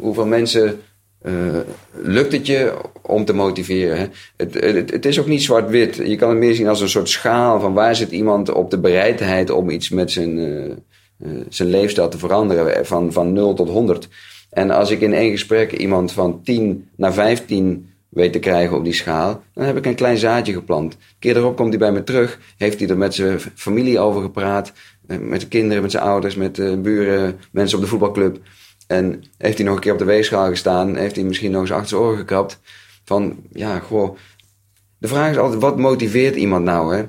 hoeveel 0.00 0.26
mensen 0.26 0.80
uh, 1.26 1.58
lukt 1.92 2.32
het 2.32 2.46
je 2.46 2.74
om 3.02 3.24
te 3.24 3.34
motiveren? 3.34 4.12
Het, 4.36 4.54
het, 4.90 5.06
is 5.06 5.20
ook 5.20 5.26
niet 5.26 5.42
zwart-wit. 5.42 5.96
Je 5.96 6.16
kan 6.16 6.28
het 6.28 6.38
meer 6.38 6.54
zien 6.54 6.68
als 6.68 6.80
een 6.80 6.88
soort 6.88 7.08
schaal 7.08 7.60
van 7.60 7.72
waar 7.72 7.96
zit 7.96 8.10
iemand 8.10 8.52
op 8.52 8.70
de 8.70 8.78
bereidheid 8.78 9.50
om 9.50 9.70
iets 9.70 9.88
met 9.88 10.10
zijn, 10.10 10.38
uh, 10.38 10.64
uh, 10.64 11.40
zijn 11.48 11.68
leefstijl 11.68 12.08
te 12.08 12.18
veranderen, 12.18 12.86
van, 12.86 13.12
van 13.12 13.32
0 13.32 13.54
tot 13.54 13.68
100. 13.68 14.08
En 14.50 14.70
als 14.70 14.90
ik 14.90 15.00
in 15.00 15.12
één 15.12 15.30
gesprek 15.30 15.72
iemand 15.72 16.12
van 16.12 16.40
10 16.42 16.88
naar 16.96 17.12
15 17.12 17.88
weet 18.08 18.32
te 18.32 18.38
krijgen 18.38 18.76
op 18.76 18.84
die 18.84 18.92
schaal, 18.92 19.42
dan 19.54 19.64
heb 19.64 19.76
ik 19.76 19.86
een 19.86 19.94
klein 19.94 20.18
zaadje 20.18 20.52
geplant. 20.52 20.92
Een 20.92 20.98
keer 21.18 21.36
erop 21.36 21.56
komt 21.56 21.68
hij 21.68 21.78
bij 21.78 21.92
me 21.92 22.04
terug, 22.04 22.38
heeft 22.56 22.80
hij 22.80 22.88
er 22.88 22.98
met 22.98 23.14
zijn 23.14 23.40
familie 23.54 23.98
over 23.98 24.22
gepraat, 24.22 24.72
eh, 25.06 25.18
met 25.18 25.40
de 25.40 25.48
kinderen, 25.48 25.82
met 25.82 25.90
zijn 25.90 26.04
ouders, 26.04 26.34
met 26.34 26.82
buren, 26.82 27.38
mensen 27.50 27.78
op 27.78 27.84
de 27.84 27.90
voetbalclub. 27.90 28.38
En 28.86 29.24
heeft 29.38 29.56
hij 29.56 29.66
nog 29.66 29.74
een 29.74 29.80
keer 29.80 29.92
op 29.92 29.98
de 29.98 30.04
weegschaal 30.04 30.48
gestaan, 30.48 30.96
heeft 30.96 31.16
hij 31.16 31.24
misschien 31.24 31.50
nog 31.50 31.60
eens 31.60 31.72
achter 31.72 31.88
zijn 31.88 32.00
oren 32.00 32.18
gekrapt. 32.18 32.60
Van, 33.04 33.36
ja, 33.52 33.78
goh. 33.78 34.16
De 34.98 35.08
vraag 35.08 35.30
is 35.30 35.36
altijd, 35.36 35.60
wat 35.60 35.78
motiveert 35.78 36.36
iemand 36.36 36.64
nou, 36.64 36.96
hè? 36.96 37.04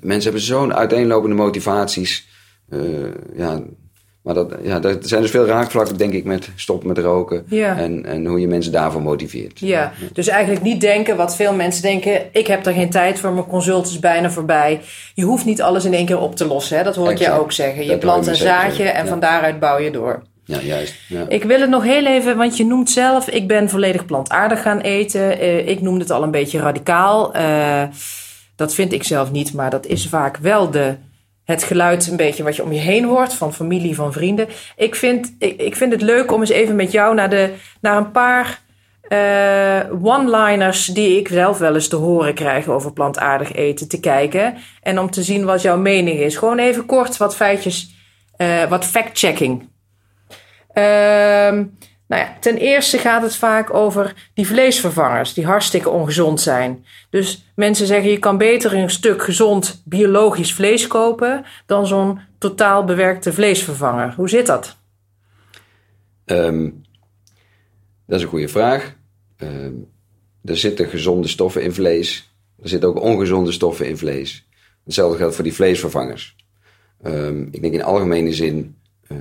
Mensen 0.00 0.22
hebben 0.22 0.40
zo'n 0.40 0.74
uiteenlopende 0.74 1.36
motivaties. 1.36 2.28
Uh, 2.68 3.08
ja, 3.36 3.60
maar 4.22 4.34
dat, 4.34 4.54
ja, 4.62 4.82
er 4.82 4.98
zijn 5.00 5.22
dus 5.22 5.30
veel 5.30 5.46
raakvlakken, 5.46 5.96
denk 5.96 6.12
ik, 6.12 6.24
met 6.24 6.48
stoppen 6.56 6.88
met 6.88 6.98
roken. 6.98 7.46
En, 7.50 8.06
en 8.06 8.26
hoe 8.26 8.40
je 8.40 8.48
mensen 8.48 8.72
daarvoor 8.72 9.02
motiveert. 9.02 9.58
Ja, 9.58 9.92
dus 10.12 10.28
eigenlijk 10.28 10.62
niet 10.64 10.80
denken 10.80 11.16
wat 11.16 11.36
veel 11.36 11.54
mensen 11.54 11.82
denken. 11.82 12.22
Ik 12.32 12.46
heb 12.46 12.66
er 12.66 12.72
geen 12.72 12.90
tijd 12.90 13.18
voor, 13.18 13.32
mijn 13.32 13.46
consult 13.46 13.86
is 13.86 13.98
bijna 13.98 14.30
voorbij. 14.30 14.80
Je 15.14 15.24
hoeft 15.24 15.44
niet 15.44 15.62
alles 15.62 15.84
in 15.84 15.94
één 15.94 16.06
keer 16.06 16.18
op 16.18 16.36
te 16.36 16.46
lossen. 16.46 16.76
Hè? 16.76 16.84
Dat 16.84 16.96
hoor 16.96 17.10
ik 17.10 17.18
je 17.18 17.32
ook 17.32 17.52
zeggen. 17.52 17.84
Je 17.84 17.98
plant 17.98 18.26
een 18.26 18.36
zaadje 18.36 18.84
en 18.84 19.06
van 19.06 19.20
daaruit 19.20 19.60
bouw 19.60 19.78
je 19.78 19.90
door. 19.90 20.22
Ja, 20.50 20.60
juist. 20.60 20.94
Ja. 21.08 21.24
Ik 21.28 21.44
wil 21.44 21.60
het 21.60 21.70
nog 21.70 21.82
heel 21.82 22.06
even, 22.06 22.36
want 22.36 22.56
je 22.56 22.64
noemt 22.64 22.90
zelf... 22.90 23.28
ik 23.28 23.48
ben 23.48 23.68
volledig 23.68 24.04
plantaardig 24.04 24.62
gaan 24.62 24.80
eten. 24.80 25.42
Uh, 25.42 25.68
ik 25.68 25.80
noemde 25.80 26.00
het 26.00 26.10
al 26.10 26.22
een 26.22 26.30
beetje 26.30 26.58
radicaal. 26.58 27.36
Uh, 27.36 27.82
dat 28.56 28.74
vind 28.74 28.92
ik 28.92 29.02
zelf 29.02 29.30
niet, 29.30 29.52
maar 29.52 29.70
dat 29.70 29.86
is 29.86 30.08
vaak 30.08 30.36
wel 30.36 30.70
de 30.70 30.94
het 31.44 31.62
geluid 31.62 32.06
een 32.06 32.16
beetje 32.16 32.42
wat 32.42 32.56
je 32.56 32.62
om 32.62 32.72
je 32.72 32.78
heen 32.78 33.04
hoort, 33.04 33.34
van 33.34 33.54
familie, 33.54 33.94
van 33.94 34.12
vrienden. 34.12 34.48
Ik 34.76 34.94
vind, 34.94 35.34
ik, 35.38 35.76
vind 35.76 35.92
het 35.92 36.02
leuk 36.02 36.32
om 36.32 36.40
eens 36.40 36.50
even 36.50 36.76
met 36.76 36.92
jou 36.92 37.14
naar, 37.14 37.30
de, 37.30 37.54
naar 37.80 37.96
een 37.96 38.10
paar 38.10 38.60
uh, 39.08 40.04
one-liners 40.04 40.86
die 40.86 41.18
ik 41.18 41.28
zelf 41.28 41.58
wel 41.58 41.74
eens 41.74 41.88
te 41.88 41.96
horen 41.96 42.34
krijg 42.34 42.68
over 42.68 42.92
plantaardig 42.92 43.52
eten 43.52 43.88
te 43.88 44.00
kijken. 44.00 44.54
En 44.82 44.98
om 44.98 45.10
te 45.10 45.22
zien 45.22 45.44
wat 45.44 45.62
jouw 45.62 45.78
mening 45.78 46.18
is. 46.18 46.36
Gewoon 46.36 46.58
even 46.58 46.86
kort 46.86 47.16
wat 47.16 47.36
feitjes, 47.36 47.94
wat 48.68 48.84
fact-checking. 48.84 49.68
Ehm 50.72 51.64
nou 52.10 52.22
ja, 52.22 52.36
ten 52.40 52.56
eerste 52.56 52.98
gaat 52.98 53.22
het 53.22 53.36
vaak 53.36 53.74
over 53.74 54.30
die 54.34 54.46
vleesvervangers 54.46 55.34
die 55.34 55.46
hartstikke 55.46 55.88
ongezond 55.88 56.40
zijn. 56.40 56.84
Dus 57.10 57.52
mensen 57.54 57.86
zeggen 57.86 58.10
je 58.10 58.18
kan 58.18 58.38
beter 58.38 58.74
een 58.74 58.90
stuk 58.90 59.22
gezond 59.22 59.82
biologisch 59.84 60.54
vlees 60.54 60.86
kopen 60.86 61.44
dan 61.66 61.86
zo'n 61.86 62.20
totaal 62.38 62.84
bewerkte 62.84 63.32
vleesvervanger. 63.32 64.14
Hoe 64.14 64.28
zit 64.28 64.46
dat? 64.46 64.76
Um, 66.24 66.84
dat 68.06 68.18
is 68.18 68.22
een 68.22 68.30
goede 68.30 68.48
vraag. 68.48 68.96
Um, 69.36 69.88
er 70.44 70.56
zitten 70.56 70.88
gezonde 70.88 71.28
stoffen 71.28 71.62
in 71.62 71.72
vlees. 71.72 72.34
Er 72.62 72.68
zitten 72.68 72.88
ook 72.88 73.00
ongezonde 73.00 73.52
stoffen 73.52 73.88
in 73.88 73.96
vlees. 73.96 74.48
Hetzelfde 74.84 75.16
geldt 75.16 75.34
voor 75.34 75.44
die 75.44 75.54
vleesvervangers. 75.54 76.36
Um, 77.02 77.48
ik 77.50 77.60
denk 77.62 77.74
in 77.74 77.82
algemene 77.82 78.32
zin 78.32 78.76
uh, 79.08 79.18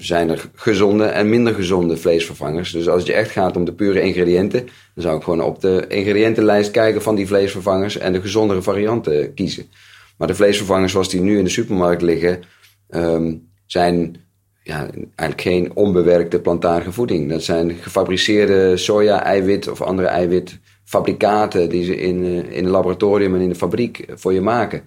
zijn 0.00 0.30
er 0.30 0.50
gezonde 0.54 1.04
en 1.04 1.28
minder 1.28 1.54
gezonde 1.54 1.96
vleesvervangers. 1.96 2.72
Dus 2.72 2.88
als 2.88 2.98
het 2.98 3.06
je 3.06 3.12
echt 3.12 3.30
gaat 3.30 3.56
om 3.56 3.64
de 3.64 3.72
pure 3.72 4.00
ingrediënten, 4.00 4.64
dan 4.94 5.04
zou 5.04 5.16
ik 5.16 5.22
gewoon 5.22 5.42
op 5.42 5.60
de 5.60 5.84
ingrediëntenlijst 5.88 6.70
kijken 6.70 7.02
van 7.02 7.14
die 7.14 7.26
vleesvervangers 7.26 7.98
en 7.98 8.12
de 8.12 8.20
gezondere 8.20 8.62
varianten 8.62 9.34
kiezen. 9.34 9.70
Maar 10.16 10.28
de 10.28 10.34
vleesvervangers 10.34 10.92
zoals 10.92 11.08
die 11.08 11.20
nu 11.20 11.38
in 11.38 11.44
de 11.44 11.50
supermarkt 11.50 12.02
liggen, 12.02 12.42
um, 12.90 13.48
zijn 13.66 14.16
ja, 14.62 14.90
eigenlijk 15.14 15.40
geen 15.40 15.70
onbewerkte 15.74 16.40
plantaardige 16.40 16.92
voeding. 16.92 17.30
Dat 17.30 17.42
zijn 17.42 17.74
gefabriceerde 17.80 18.76
soja-eiwit 18.76 19.68
of 19.68 19.82
andere 19.82 20.08
eiwitfabrikaten 20.08 21.68
die 21.68 21.84
ze 21.84 21.96
in, 21.96 22.24
uh, 22.24 22.36
in 22.36 22.64
een 22.64 22.70
laboratorium 22.70 23.34
en 23.34 23.40
in 23.40 23.48
de 23.48 23.54
fabriek 23.54 24.04
voor 24.14 24.32
je 24.32 24.40
maken 24.40 24.82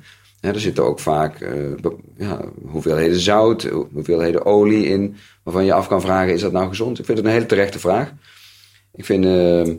er 0.51 0.59
zitten 0.59 0.83
ook 0.83 0.99
vaak 0.99 1.39
uh, 1.39 1.73
ja, 2.17 2.41
hoeveelheden 2.65 3.19
zout, 3.19 3.63
hoeveelheden 3.93 4.45
olie 4.45 4.85
in, 4.85 5.15
waarvan 5.43 5.65
je 5.65 5.73
af 5.73 5.87
kan 5.87 6.01
vragen: 6.01 6.33
is 6.33 6.41
dat 6.41 6.51
nou 6.51 6.67
gezond? 6.67 6.99
Ik 6.99 7.05
vind 7.05 7.17
het 7.17 7.27
een 7.27 7.33
hele 7.33 7.45
terechte 7.45 7.79
vraag. 7.79 8.13
Ik 8.93 9.05
vind 9.05 9.25
uh, 9.25 9.65
uh, 9.67 9.75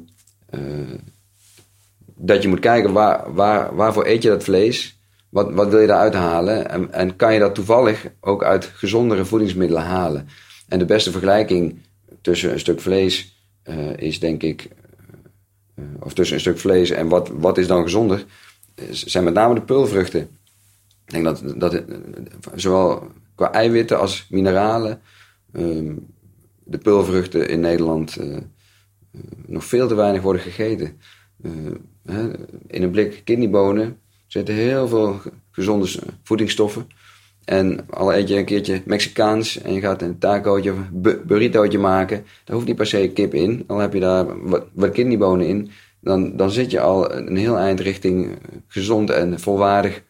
dat 2.15 2.43
je 2.43 2.49
moet 2.49 2.61
kijken 2.61 2.93
waar, 2.93 3.35
waar, 3.35 3.77
waarvoor 3.77 4.07
eet 4.07 4.23
je 4.23 4.29
dat 4.29 4.45
vlees? 4.45 4.99
Wat, 5.29 5.53
wat 5.53 5.69
wil 5.69 5.81
je 5.81 5.87
daaruit 5.87 6.15
halen? 6.15 6.71
En, 6.71 6.93
en 6.93 7.17
kan 7.17 7.33
je 7.33 7.39
dat 7.39 7.55
toevallig 7.55 8.07
ook 8.21 8.45
uit 8.45 8.65
gezondere 8.65 9.25
voedingsmiddelen 9.25 9.83
halen? 9.83 10.29
En 10.69 10.79
de 10.79 10.85
beste 10.85 11.11
vergelijking 11.11 11.79
tussen 12.21 12.53
een 12.53 12.61
stuk 12.61 12.81
vlees 12.81 13.39
is 13.97 14.21
denk 14.21 14.43
ik, 14.43 14.69
of 16.01 16.15
tussen 16.15 16.35
een 16.35 16.41
stuk 16.41 16.59
vlees 16.59 16.91
en 16.91 17.09
wat, 17.09 17.29
wat 17.29 17.59
is 17.59 17.67
dan 17.67 17.83
gezonder, 17.83 18.25
zijn 18.91 19.25
met 19.25 19.35
name 19.35 19.55
de 19.55 19.63
peulvruchten. 19.63 20.29
Ik 21.07 21.13
denk 21.13 21.25
dat, 21.25 21.43
dat 21.57 21.83
zowel 22.55 23.07
qua 23.35 23.53
eiwitten 23.53 23.99
als 23.99 24.27
mineralen 24.31 25.01
um, 25.53 26.07
de 26.65 26.79
peulvruchten 26.79 27.49
in 27.49 27.61
Nederland 27.61 28.21
uh, 28.21 28.37
nog 29.47 29.65
veel 29.65 29.89
te 29.89 29.95
weinig 29.95 30.23
worden 30.23 30.43
gegeten. 30.43 31.01
Hè, 32.03 32.31
in 32.67 32.83
een 32.83 32.91
blik 32.91 33.21
kidneybonen 33.25 33.99
zitten 34.27 34.55
heel 34.55 34.89
veel 34.89 35.21
gezonde 35.51 35.89
voedingsstoffen. 36.23 36.87
En 37.45 37.91
al 37.91 38.15
eet 38.15 38.29
je 38.29 38.37
een 38.37 38.45
keertje 38.45 38.83
Mexicaans 38.85 39.61
en 39.61 39.73
je 39.73 39.81
gaat 39.81 40.03
een 40.03 40.19
tacootje 40.19 40.73
of 40.73 40.79
burritootje 41.25 41.79
maken, 41.79 42.25
daar 42.45 42.55
hoeft 42.57 42.67
niet 42.67 42.77
per 42.77 42.87
se 42.87 43.11
kip 43.15 43.35
in. 43.35 43.65
Al 43.67 43.79
heb 43.79 43.93
je 43.93 44.01
daar 44.01 44.49
wat, 44.49 44.67
wat 44.73 44.91
kidneybonen 44.91 45.47
in, 45.47 45.71
dan, 46.01 46.37
dan 46.37 46.51
zit 46.51 46.71
je 46.71 46.81
al 46.81 47.15
een 47.15 47.37
heel 47.37 47.59
eind 47.59 47.81
richting 47.81 48.39
gezond 48.67 49.11
en 49.11 49.41
volwaardig 49.41 50.03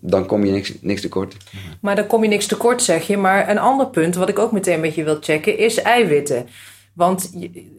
dan 0.00 0.26
kom 0.26 0.44
je 0.44 0.52
niks, 0.52 0.72
niks 0.80 1.00
tekort. 1.00 1.36
Maar 1.80 1.96
dan 1.96 2.06
kom 2.06 2.22
je 2.22 2.28
niks 2.28 2.46
tekort, 2.46 2.82
zeg 2.82 3.06
je. 3.06 3.16
Maar 3.16 3.48
een 3.48 3.58
ander 3.58 3.86
punt 3.86 4.14
wat 4.14 4.28
ik 4.28 4.38
ook 4.38 4.52
meteen 4.52 4.80
met 4.80 4.94
je 4.94 5.04
wil 5.04 5.16
checken 5.20 5.58
is 5.58 5.82
eiwitten. 5.82 6.46
Want 6.92 7.32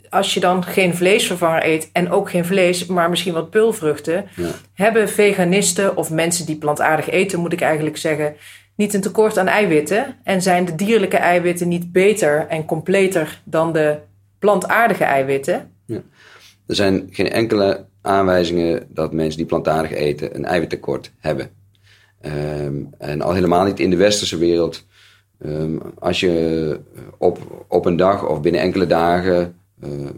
als 0.09 0.33
je 0.33 0.39
dan 0.39 0.63
geen 0.63 0.95
vleesvervanger 0.95 1.65
eet 1.65 1.89
en 1.93 2.11
ook 2.11 2.29
geen 2.29 2.45
vlees, 2.45 2.85
maar 2.85 3.09
misschien 3.09 3.33
wat 3.33 3.49
pulvruchten, 3.49 4.25
hebben 4.73 5.09
veganisten 5.09 5.97
of 5.97 6.11
mensen 6.11 6.45
die 6.45 6.57
plantaardig 6.57 7.09
eten, 7.09 7.39
moet 7.39 7.53
ik 7.53 7.61
eigenlijk 7.61 7.97
zeggen, 7.97 8.35
niet 8.75 8.93
een 8.93 9.01
tekort 9.01 9.37
aan 9.37 9.47
eiwitten? 9.47 10.15
En 10.23 10.41
zijn 10.41 10.65
de 10.65 10.75
dierlijke 10.75 11.17
eiwitten 11.17 11.67
niet 11.67 11.91
beter 11.91 12.47
en 12.47 12.65
completer 12.65 13.41
dan 13.43 13.73
de 13.73 13.97
plantaardige 14.39 15.03
eiwitten? 15.03 15.71
Ja. 15.85 16.01
Er 16.67 16.75
zijn 16.75 17.07
geen 17.11 17.31
enkele 17.31 17.85
aanwijzingen 18.01 18.87
dat 18.89 19.13
mensen 19.13 19.37
die 19.37 19.45
plantaardig 19.47 19.91
eten 19.91 20.35
een 20.35 20.45
eiwittekort 20.45 21.11
hebben. 21.19 21.49
Um, 22.25 22.89
en 22.97 23.21
al 23.21 23.33
helemaal 23.33 23.65
niet 23.65 23.79
in 23.79 23.89
de 23.89 23.95
westerse 23.95 24.37
wereld. 24.37 24.85
Um, 25.45 25.81
als 25.99 26.19
je 26.19 26.79
op, 27.17 27.65
op 27.67 27.85
een 27.85 27.95
dag 27.95 28.27
of 28.27 28.41
binnen 28.41 28.61
enkele 28.61 28.87
dagen 28.87 29.55
uh, 29.83 30.09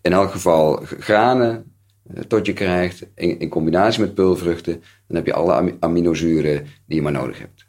in 0.00 0.12
elk 0.12 0.30
geval 0.30 0.80
granen 0.82 1.72
uh, 2.14 2.22
tot 2.22 2.46
je 2.46 2.52
krijgt 2.52 3.06
in, 3.14 3.38
in, 3.38 3.48
combinatie 3.48 4.00
met 4.00 4.14
peulvruchten, 4.14 4.82
dan 5.06 5.16
heb 5.16 5.26
je 5.26 5.32
alle 5.32 5.74
aminozuren 5.80 6.66
die 6.86 6.96
je 6.96 7.02
maar 7.02 7.12
nodig 7.12 7.38
hebt. 7.38 7.66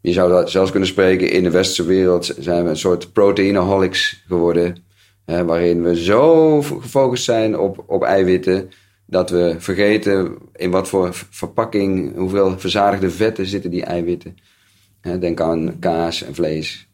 Je 0.00 0.12
zou 0.12 0.48
zelfs 0.48 0.70
kunnen 0.70 0.88
spreken, 0.88 1.30
in 1.30 1.42
de 1.42 1.50
westerse 1.50 1.84
wereld 1.84 2.34
zijn 2.38 2.64
we 2.64 2.70
een 2.70 2.76
soort 2.76 3.12
proteinaholics 3.12 4.24
geworden, 4.26 4.76
hè, 5.24 5.44
waarin 5.44 5.82
we 5.82 6.02
zo 6.02 6.62
gefocust 6.62 7.24
zijn 7.24 7.58
op, 7.58 7.84
op 7.86 8.02
eiwitten 8.02 8.70
dat 9.12 9.30
we 9.30 9.54
vergeten 9.58 10.38
in 10.52 10.70
wat 10.70 10.88
voor 10.88 11.14
verpakking, 11.30 12.16
hoeveel 12.16 12.58
verzadigde 12.58 13.10
vetten 13.10 13.46
zitten 13.46 13.70
die 13.70 13.84
eiwitten. 13.84 14.36
Denk 15.20 15.40
aan 15.40 15.76
kaas 15.78 16.22
en 16.22 16.34
vlees. 16.34 16.88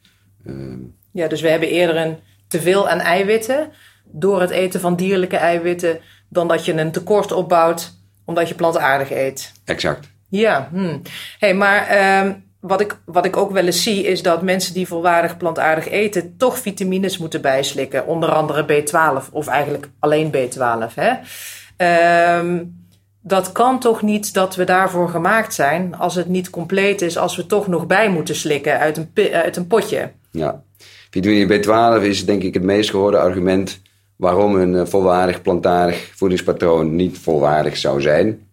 Ehm, 0.47 0.79
ja, 1.13 1.29
dus 1.29 1.41
we 1.41 1.49
hebben 1.49 1.69
eerder 1.69 1.97
een 1.97 2.17
teveel 2.49 2.89
aan 2.89 2.99
eiwitten 2.99 3.71
door 4.05 4.41
het 4.41 4.51
eten 4.51 4.81
van 4.81 4.97
dierlijke 4.97 5.37
eiwitten 5.37 6.01
dan 6.29 6.49
dat 6.49 6.65
je 6.65 6.73
een 6.73 6.93
tekort 6.93 7.33
opbouwt 7.33 7.97
omdat 8.25 8.49
je 8.49 8.55
plantaardig 8.55 9.11
eet. 9.11 9.53
Exact. 9.65 10.09
Ja, 10.29 10.69
hm. 10.73 10.99
hey, 11.39 11.55
maar 11.55 11.87
ehm, 11.87 12.33
wat, 12.61 12.81
ik, 12.81 12.99
wat 13.05 13.25
ik 13.25 13.37
ook 13.37 13.51
wel 13.51 13.65
eens 13.65 13.83
zie 13.83 14.05
is 14.05 14.23
dat 14.23 14.43
mensen 14.43 14.75
die 14.75 14.87
volwaardig 14.87 15.37
plantaardig 15.37 15.89
eten 15.89 16.37
toch 16.37 16.59
vitamines 16.59 17.19
moeten 17.19 17.41
bijslikken. 17.41 18.07
Onder 18.07 18.31
andere 18.31 18.83
B12 18.83 19.33
of 19.33 19.47
eigenlijk 19.47 19.89
alleen 19.99 20.35
B12. 20.37 20.95
Hè? 20.95 21.13
Um, 21.79 22.77
dat 23.21 23.53
kan 23.53 23.81
toch 23.81 24.03
niet 24.03 24.35
dat 24.35 24.57
we 24.57 24.65
daarvoor 24.65 25.09
gemaakt 25.09 25.55
zijn 25.55 25.97
als 25.97 26.15
het 26.15 26.29
niet 26.29 26.51
compleet 26.51 27.03
is, 27.03 27.19
als 27.19 27.37
we 27.37 27.47
toch 27.47 27.67
nog 27.67 27.87
bij 27.87 28.11
moeten 28.11 28.35
slikken 28.35 28.79
uit 28.79 28.97
een, 28.97 29.33
uit 29.33 29.57
een 29.57 29.67
potje. 29.67 30.11
Ja, 30.31 30.63
vitamine 31.11 31.59
B12 31.59 32.03
is 32.03 32.27
denk 32.27 32.43
ik 32.43 32.55
het 32.55 32.63
meest 32.63 32.91
gehoorde 32.91 33.19
argument 33.19 33.81
waarom 34.17 34.55
een 34.55 34.77
eh, 34.77 34.87
volwaardig 34.87 35.43
plantaardig 35.43 36.11
voedingspatroon 36.15 36.97
niet 36.97 37.19
volwaardig 37.19 37.77
zou 37.77 38.01
zijn. 38.01 38.47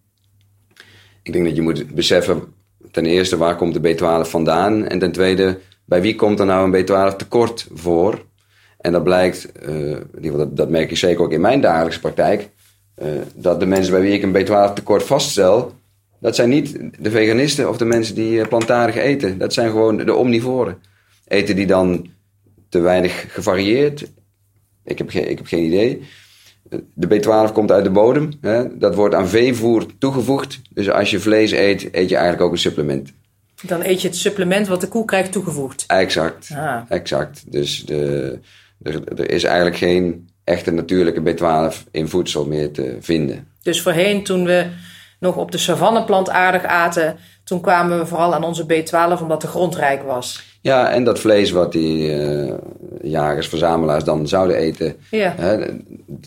Ik 1.22 1.32
denk 1.32 1.44
dat 1.44 1.56
je 1.56 1.62
moet 1.62 1.94
beseffen, 1.94 2.42
ten 2.90 3.06
eerste, 3.06 3.36
waar 3.36 3.56
komt 3.56 3.82
de 3.82 3.94
B12 3.94 4.30
vandaan? 4.30 4.86
En 4.86 4.98
ten 4.98 5.12
tweede, 5.12 5.58
bij 5.84 6.00
wie 6.00 6.14
komt 6.14 6.40
er 6.40 6.46
nou 6.46 6.72
een 6.72 6.84
B12 6.84 7.16
tekort 7.16 7.68
voor? 7.74 8.24
En 8.78 8.92
dat 8.92 9.04
blijkt, 9.04 9.48
geval 10.12 10.38
dat, 10.38 10.56
dat, 10.56 10.68
merk 10.68 10.90
ik 10.90 10.96
zeker 10.96 11.24
ook 11.24 11.32
in 11.32 11.40
mijn 11.40 11.60
dagelijkse 11.60 12.00
praktijk, 12.00 12.50
dat 13.34 13.60
de 13.60 13.66
mensen 13.66 13.92
bij 13.92 14.00
wie 14.00 14.12
ik 14.12 14.22
een 14.22 14.46
B12 14.46 14.74
tekort 14.74 15.02
vaststel, 15.02 15.74
dat 16.20 16.34
zijn 16.34 16.48
niet 16.48 16.78
de 16.98 17.10
veganisten 17.10 17.68
of 17.68 17.76
de 17.76 17.84
mensen 17.84 18.14
die 18.14 18.48
plantaardig 18.48 18.96
eten. 18.96 19.38
Dat 19.38 19.52
zijn 19.52 19.70
gewoon 19.70 19.96
de 19.96 20.14
omnivoren. 20.14 20.78
Eten 21.28 21.56
die 21.56 21.66
dan 21.66 22.08
te 22.68 22.78
weinig 22.78 23.24
gevarieerd? 23.28 24.10
Ik 24.84 24.98
heb, 24.98 25.10
geen, 25.10 25.30
ik 25.30 25.38
heb 25.38 25.46
geen 25.46 25.64
idee. 25.64 26.02
De 26.94 27.20
B12 27.20 27.52
komt 27.52 27.72
uit 27.72 27.84
de 27.84 27.90
bodem. 27.90 28.30
Hè? 28.40 28.78
Dat 28.78 28.94
wordt 28.94 29.14
aan 29.14 29.28
veevoer 29.28 29.86
toegevoegd. 29.98 30.60
Dus 30.70 30.90
als 30.90 31.10
je 31.10 31.20
vlees 31.20 31.52
eet, 31.52 31.82
eet 31.82 32.08
je 32.08 32.14
eigenlijk 32.14 32.44
ook 32.44 32.52
een 32.52 32.58
supplement. 32.58 33.12
Dan 33.62 33.82
eet 33.82 34.02
je 34.02 34.08
het 34.08 34.16
supplement 34.16 34.68
wat 34.68 34.80
de 34.80 34.88
koe 34.88 35.04
krijgt 35.04 35.32
toegevoegd. 35.32 35.84
Exact. 35.86 36.48
Ah. 36.52 36.82
Exact. 36.88 37.52
Dus 37.52 37.84
de, 37.84 38.38
er, 38.82 39.08
er 39.08 39.30
is 39.30 39.44
eigenlijk 39.44 39.76
geen 39.76 40.28
echte 40.46 40.70
natuurlijke 40.70 41.20
B12 41.20 41.90
in 41.90 42.08
voedsel 42.08 42.46
meer 42.46 42.72
te 42.72 42.96
vinden. 43.00 43.48
Dus 43.62 43.82
voorheen, 43.82 44.24
toen 44.24 44.44
we 44.44 44.66
nog 45.20 45.36
op 45.36 45.50
de 45.50 45.58
savanne 45.58 46.04
plantaardig 46.04 46.64
aten, 46.64 47.16
toen 47.44 47.60
kwamen 47.60 47.98
we 47.98 48.06
vooral 48.06 48.34
aan 48.34 48.44
onze 48.44 48.64
B12 48.64 49.20
omdat 49.22 49.40
de 49.40 49.46
grond 49.46 49.74
rijk 49.74 50.02
was. 50.02 50.42
Ja, 50.60 50.90
en 50.90 51.04
dat 51.04 51.18
vlees 51.18 51.50
wat 51.50 51.72
die 51.72 52.14
uh, 52.14 52.54
jagers, 53.02 53.48
verzamelaars 53.48 54.04
dan 54.04 54.28
zouden 54.28 54.56
eten, 54.56 54.96
ja. 55.10 55.34
hè, 55.36 55.66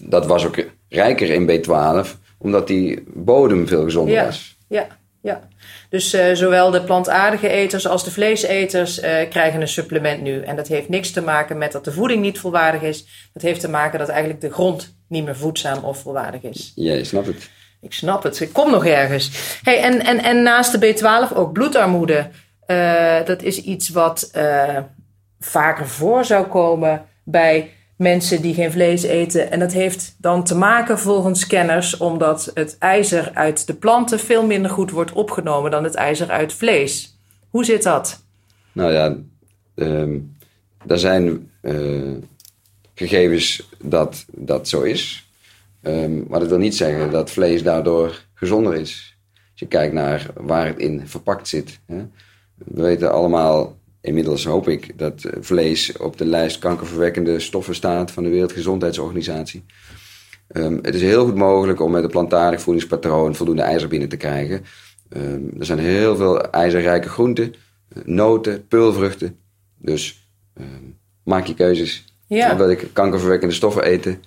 dat 0.01 0.25
was 0.25 0.45
ook 0.45 0.65
rijker 0.89 1.29
in 1.29 1.49
B12, 1.49 2.07
omdat 2.37 2.67
die 2.67 3.03
bodem 3.13 3.67
veel 3.67 3.83
gezonder 3.83 4.13
ja. 4.13 4.25
was. 4.25 4.57
Ja, 4.67 4.87
ja. 5.21 5.47
Dus 5.89 6.13
uh, 6.13 6.33
zowel 6.33 6.71
de 6.71 6.81
plantaardige 6.81 7.49
eters 7.49 7.87
als 7.87 8.03
de 8.03 8.11
vleeseters 8.11 8.99
uh, 8.99 9.29
krijgen 9.29 9.61
een 9.61 9.67
supplement 9.67 10.21
nu. 10.21 10.41
En 10.41 10.55
dat 10.55 10.67
heeft 10.67 10.89
niks 10.89 11.11
te 11.11 11.21
maken 11.21 11.57
met 11.57 11.71
dat 11.71 11.85
de 11.85 11.91
voeding 11.91 12.21
niet 12.21 12.39
volwaardig 12.39 12.81
is. 12.81 13.29
Dat 13.33 13.41
heeft 13.41 13.59
te 13.59 13.69
maken 13.69 13.99
dat 13.99 14.09
eigenlijk 14.09 14.41
de 14.41 14.51
grond 14.51 14.95
niet 15.07 15.23
meer 15.23 15.35
voedzaam 15.35 15.83
of 15.83 16.01
volwaardig 16.01 16.41
is. 16.41 16.71
Ja, 16.75 16.93
je 16.93 17.03
snapt 17.03 17.27
het. 17.27 17.49
Ik 17.81 17.93
snap 17.93 18.23
het. 18.23 18.39
Ik 18.39 18.53
kom 18.53 18.71
nog 18.71 18.85
ergens. 18.85 19.31
Hey, 19.63 19.81
en, 19.81 20.05
en, 20.05 20.23
en 20.23 20.43
naast 20.43 20.79
de 20.79 20.93
B12 20.93 21.35
ook 21.35 21.53
bloedarmoede. 21.53 22.29
Uh, 22.67 23.25
dat 23.25 23.41
is 23.41 23.61
iets 23.61 23.89
wat 23.89 24.31
vaker 25.39 25.87
voor 25.87 26.25
zou 26.25 26.45
komen 26.45 27.05
bij 27.23 27.71
mensen 27.99 28.41
die 28.41 28.53
geen 28.53 28.71
vlees 28.71 29.03
eten. 29.03 29.51
En 29.51 29.59
dat 29.59 29.73
heeft 29.73 30.15
dan 30.17 30.43
te 30.43 30.55
maken 30.55 30.99
volgens 30.99 31.47
kenners 31.47 31.97
omdat 31.97 32.51
het 32.53 32.77
ijzer 32.77 33.31
uit 33.33 33.67
de 33.67 33.73
planten 33.73 34.19
veel 34.19 34.45
minder 34.45 34.71
goed 34.71 34.91
wordt 34.91 35.11
opgenomen 35.11 35.71
dan 35.71 35.83
het 35.83 35.95
ijzer 35.95 36.29
uit 36.29 36.53
vlees. 36.53 37.17
Hoe 37.49 37.65
zit 37.65 37.83
dat? 37.83 38.23
Nou 38.71 38.91
ja, 38.91 39.17
um, 39.75 40.37
er 40.87 40.99
zijn 40.99 41.51
uh, 41.61 42.17
gegevens 42.93 43.69
dat 43.83 44.25
dat 44.31 44.67
zo 44.67 44.81
is. 44.81 45.29
Um, 45.81 46.25
maar 46.27 46.39
dat 46.39 46.49
wil 46.49 46.57
niet 46.57 46.75
zeggen 46.75 47.11
dat 47.11 47.31
vlees 47.31 47.63
daardoor 47.63 48.25
gezonder 48.33 48.75
is. 48.75 49.17
Als 49.33 49.59
je 49.59 49.67
kijkt 49.67 49.93
naar 49.93 50.27
waar 50.35 50.65
het 50.65 50.79
in 50.79 51.07
verpakt 51.07 51.47
zit. 51.47 51.79
Hè. 51.85 52.05
We 52.55 52.81
weten 52.81 53.11
allemaal 53.11 53.78
inmiddels 54.01 54.45
hoop 54.45 54.67
ik 54.67 54.97
dat 54.97 55.29
vlees 55.39 55.97
op 55.97 56.17
de 56.17 56.25
lijst 56.25 56.59
kankerverwekkende 56.59 57.39
stoffen 57.39 57.75
staat 57.75 58.11
van 58.11 58.23
de 58.23 58.29
Wereldgezondheidsorganisatie. 58.29 59.65
Um, 60.51 60.79
het 60.81 60.95
is 60.95 61.01
heel 61.01 61.25
goed 61.25 61.35
mogelijk 61.35 61.81
om 61.81 61.91
met 61.91 62.03
een 62.03 62.09
plantaardig 62.09 62.61
voedingspatroon 62.61 63.35
voldoende 63.35 63.61
ijzer 63.61 63.87
binnen 63.87 64.09
te 64.09 64.17
krijgen. 64.17 64.65
Um, 65.09 65.51
er 65.59 65.65
zijn 65.65 65.79
heel 65.79 66.15
veel 66.15 66.41
ijzerrijke 66.41 67.09
groenten, 67.09 67.53
noten, 68.03 68.67
peulvruchten. 68.67 69.37
Dus 69.77 70.29
um, 70.59 70.97
maak 71.23 71.45
je 71.45 71.53
keuzes. 71.53 72.05
Ja. 72.27 72.57
Wil 72.57 72.69
ik 72.69 72.89
kankerverwekkende 72.93 73.53
stoffen 73.53 73.83
eten 73.83 74.23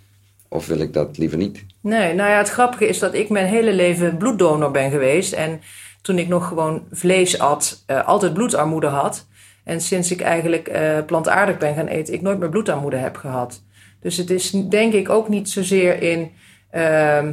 of 0.48 0.66
wil 0.66 0.78
ik 0.78 0.92
dat 0.92 1.18
liever 1.18 1.38
niet? 1.38 1.64
Nee, 1.80 2.14
nou 2.14 2.30
ja, 2.30 2.38
het 2.38 2.50
grappige 2.50 2.86
is 2.86 2.98
dat 2.98 3.14
ik 3.14 3.28
mijn 3.28 3.46
hele 3.46 3.72
leven 3.72 4.16
bloeddonor 4.16 4.70
ben 4.70 4.90
geweest. 4.90 5.32
En 5.32 5.60
toen 6.02 6.18
ik 6.18 6.28
nog 6.28 6.48
gewoon 6.48 6.86
vlees 6.90 7.38
at, 7.38 7.84
uh, 7.86 8.06
altijd 8.06 8.34
bloedarmoede 8.34 8.86
had. 8.86 9.26
En 9.64 9.80
sinds 9.80 10.10
ik 10.10 10.20
eigenlijk 10.20 10.68
uh, 10.68 10.98
plantaardig 11.06 11.58
ben 11.58 11.74
gaan 11.74 11.86
eten, 11.86 12.14
ik 12.14 12.22
nooit 12.22 12.38
meer 12.38 12.48
bloedarmoede 12.48 12.96
heb 12.96 13.16
gehad. 13.16 13.62
Dus 14.00 14.16
het 14.16 14.30
is 14.30 14.50
denk 14.50 14.92
ik 14.92 15.08
ook 15.08 15.28
niet 15.28 15.50
zozeer 15.50 16.02
in 16.02 16.30
uh, 16.72 17.28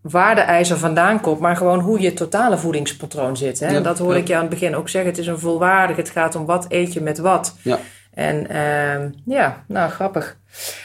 waar 0.00 0.34
de 0.34 0.40
ijzer 0.40 0.78
vandaan 0.78 1.20
komt, 1.20 1.40
maar 1.40 1.56
gewoon 1.56 1.80
hoe 1.80 2.00
je 2.00 2.12
totale 2.12 2.58
voedingspatroon 2.58 3.36
zit. 3.36 3.60
Hè? 3.60 3.68
Ja, 3.68 3.76
en 3.76 3.82
dat 3.82 3.98
hoorde 3.98 4.14
ja. 4.14 4.20
ik 4.20 4.28
je 4.28 4.34
aan 4.34 4.40
het 4.40 4.50
begin 4.50 4.76
ook 4.76 4.88
zeggen. 4.88 5.10
Het 5.10 5.20
is 5.20 5.26
een 5.26 5.38
volwaardig, 5.38 5.96
het 5.96 6.10
gaat 6.10 6.34
om 6.34 6.46
wat 6.46 6.66
eet 6.68 6.92
je 6.92 7.00
met 7.00 7.18
wat. 7.18 7.56
Ja. 7.62 7.78
En 8.14 8.46
uh, 8.50 9.10
ja, 9.36 9.64
nou 9.68 9.90
grappig. 9.90 10.36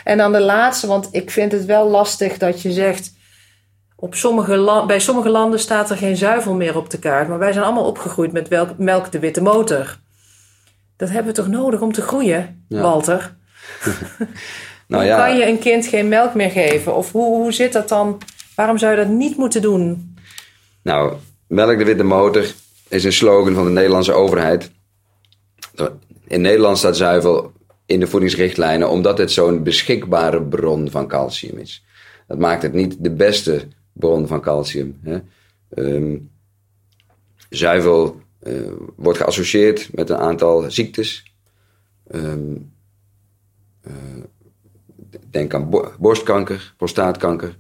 En 0.04 0.18
dan 0.18 0.32
de 0.32 0.42
laatste, 0.42 0.88
want 0.88 1.10
ik 1.12 1.32
vind 1.32 1.52
het 1.52 1.66
wel 1.66 1.90
lastig 1.90 2.38
dat 2.38 2.62
je 2.62 2.72
zegt. 2.72 3.16
Op 3.96 4.16
sommige 4.16 4.84
bij 4.88 5.00
sommige 5.00 5.30
landen 5.30 5.60
staat 5.60 5.90
er 5.90 5.98
geen 5.98 6.18
zuivel 6.18 6.54
meer 6.54 6.78
op 6.78 6.90
de 6.90 7.00
kaart. 7.00 7.28
Maar 7.28 7.40
wij 7.40 7.52
zijn 7.52 7.66
allemaal 7.66 7.86
opgegroeid 7.86 8.32
met 8.32 8.48
welk, 8.48 8.78
melk 8.78 9.12
de 9.12 9.20
witte 9.20 9.42
motor. 9.42 9.98
Dat 10.98 11.10
hebben 11.10 11.34
we 11.34 11.42
toch 11.42 11.48
nodig 11.48 11.82
om 11.82 11.92
te 11.92 12.02
groeien, 12.02 12.66
Ja. 12.68 12.82
Walter? 12.82 13.36
Nou 14.88 15.04
hoe 15.04 15.12
ja, 15.12 15.26
kan 15.26 15.38
je 15.38 15.48
een 15.48 15.60
kind 15.60 15.86
geen 15.86 16.08
melk 16.08 16.34
meer 16.34 16.50
geven? 16.50 16.96
Of 16.96 17.12
hoe, 17.12 17.26
hoe 17.26 17.52
zit 17.52 17.74
dat 17.74 17.90
dan? 17.90 18.18
Waarom 18.56 18.78
zou 18.78 18.92
je 18.92 18.98
dat 18.98 19.08
niet 19.08 19.38
moeten 19.38 19.62
doen? 19.62 20.16
Nou, 20.82 21.14
melk 21.48 21.78
de 21.78 21.84
witte 21.84 22.04
motor 22.04 22.54
is 22.88 23.04
een 23.04 23.14
slogan 23.14 23.54
van 23.54 23.66
de 23.66 23.72
Nederlandse 23.72 24.12
overheid. 24.12 24.72
In 26.28 26.42
Nederland 26.42 26.78
staat 26.78 26.98
zuivel 26.98 27.52
in 27.86 28.00
de 28.00 28.08
voedingsrichtlijnen 28.08 28.90
omdat 28.90 29.18
het 29.18 29.32
zo'n 29.32 29.64
beschikbare 29.64 30.44
bron 30.44 30.90
van 30.92 31.08
calcium 31.08 31.58
is. 31.58 31.86
Dat 32.28 32.38
maakt 32.38 32.62
het 32.62 32.74
niet 32.74 32.96
de 33.00 33.12
beste 33.12 33.68
bron 33.94 34.28
van 34.28 34.42
calcium. 34.42 35.00
Hè. 35.04 35.18
Um, 35.76 36.32
zuivel 37.50 38.22
uh, 38.48 38.72
wordt 38.96 39.20
geassocieerd 39.20 39.90
met 39.94 40.10
een 40.10 40.18
aantal 40.18 40.72
ziektes. 40.72 41.34
Um, 42.12 42.72
uh, 43.88 43.94
denk 45.30 45.54
aan 45.54 45.70
bo 45.70 45.92
borstkanker, 46.00 46.74
prostaatkanker. 46.78 47.58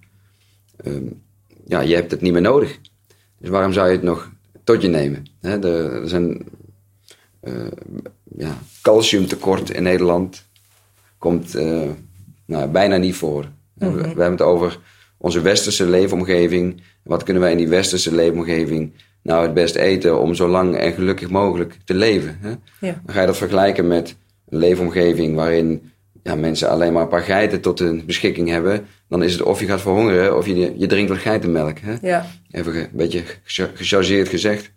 Um, 0.85 1.21
ja, 1.65 1.79
je 1.79 1.95
hebt 1.95 2.11
het 2.11 2.21
niet 2.21 2.33
meer 2.33 2.41
nodig. 2.41 2.79
Dus 3.37 3.49
waarom 3.49 3.73
zou 3.73 3.87
je 3.87 3.95
het 3.95 4.03
nog 4.03 4.31
tot 4.63 4.81
je 4.81 4.87
nemen? 4.87 5.25
Er, 5.41 5.65
er 5.65 6.09
zijn 6.09 6.45
uh, 7.43 7.67
ja, 8.37 8.57
calciumtekort 8.81 9.69
in 9.69 9.83
Nederland. 9.83 10.45
Komt 11.17 11.55
uh, 11.55 11.89
nou, 12.45 12.69
bijna 12.69 12.97
niet 12.97 13.15
voor. 13.15 13.43
Mm 13.43 13.87
-hmm. 13.87 13.95
we, 13.95 14.01
we, 14.01 14.07
hebben 14.07 14.31
het 14.31 14.41
over 14.41 14.79
onze 15.17 15.41
westerse 15.41 15.85
leefomgeving. 15.85 16.81
Wat 17.03 17.23
kunnen 17.23 17.43
wij 17.43 17.51
in 17.51 17.57
die 17.57 17.67
westerse 17.67 18.15
leefomgeving 18.15 18.93
nou 19.27 19.43
het 19.43 19.53
best 19.53 19.75
eten 19.75 20.21
om 20.21 20.35
zo 20.35 20.47
lang 20.47 20.75
en 20.75 20.93
gelukkig 20.93 21.29
mogelijk 21.29 21.77
te 21.85 21.93
leven? 21.93 22.37
Hè? 22.41 22.49
Ja. 22.87 23.01
Dan 23.05 23.15
ga 23.15 23.21
je 23.21 23.27
dat 23.27 23.37
vergelijken 23.37 23.87
met 23.87 24.15
een 24.49 24.57
leefomgeving 24.57 25.35
waarin 25.35 25.91
ja, 26.23 26.35
mensen 26.35 26.69
alleen 26.69 26.93
maar 26.93 27.01
een 27.01 27.07
paar 27.07 27.21
geiten 27.21 27.61
tot 27.61 27.79
hun 27.79 28.03
beschikking 28.05 28.49
hebben, 28.49 28.85
dan 29.09 29.23
is 29.23 29.33
het 29.33 29.41
of 29.41 29.59
je 29.59 29.65
gaat 29.65 29.81
verhongeren 29.81 30.37
of 30.37 30.45
je, 30.45 30.73
je 30.77 30.87
drinkt 30.87 31.09
wat 31.09 31.19
geitenmelk. 31.19 31.77
Hè? 31.79 31.95
Ja. 32.01 32.25
Even 32.51 32.75
een 32.75 32.89
beetje 32.91 33.23
gechargeerd 33.43 34.27
gezegd. 34.27 34.71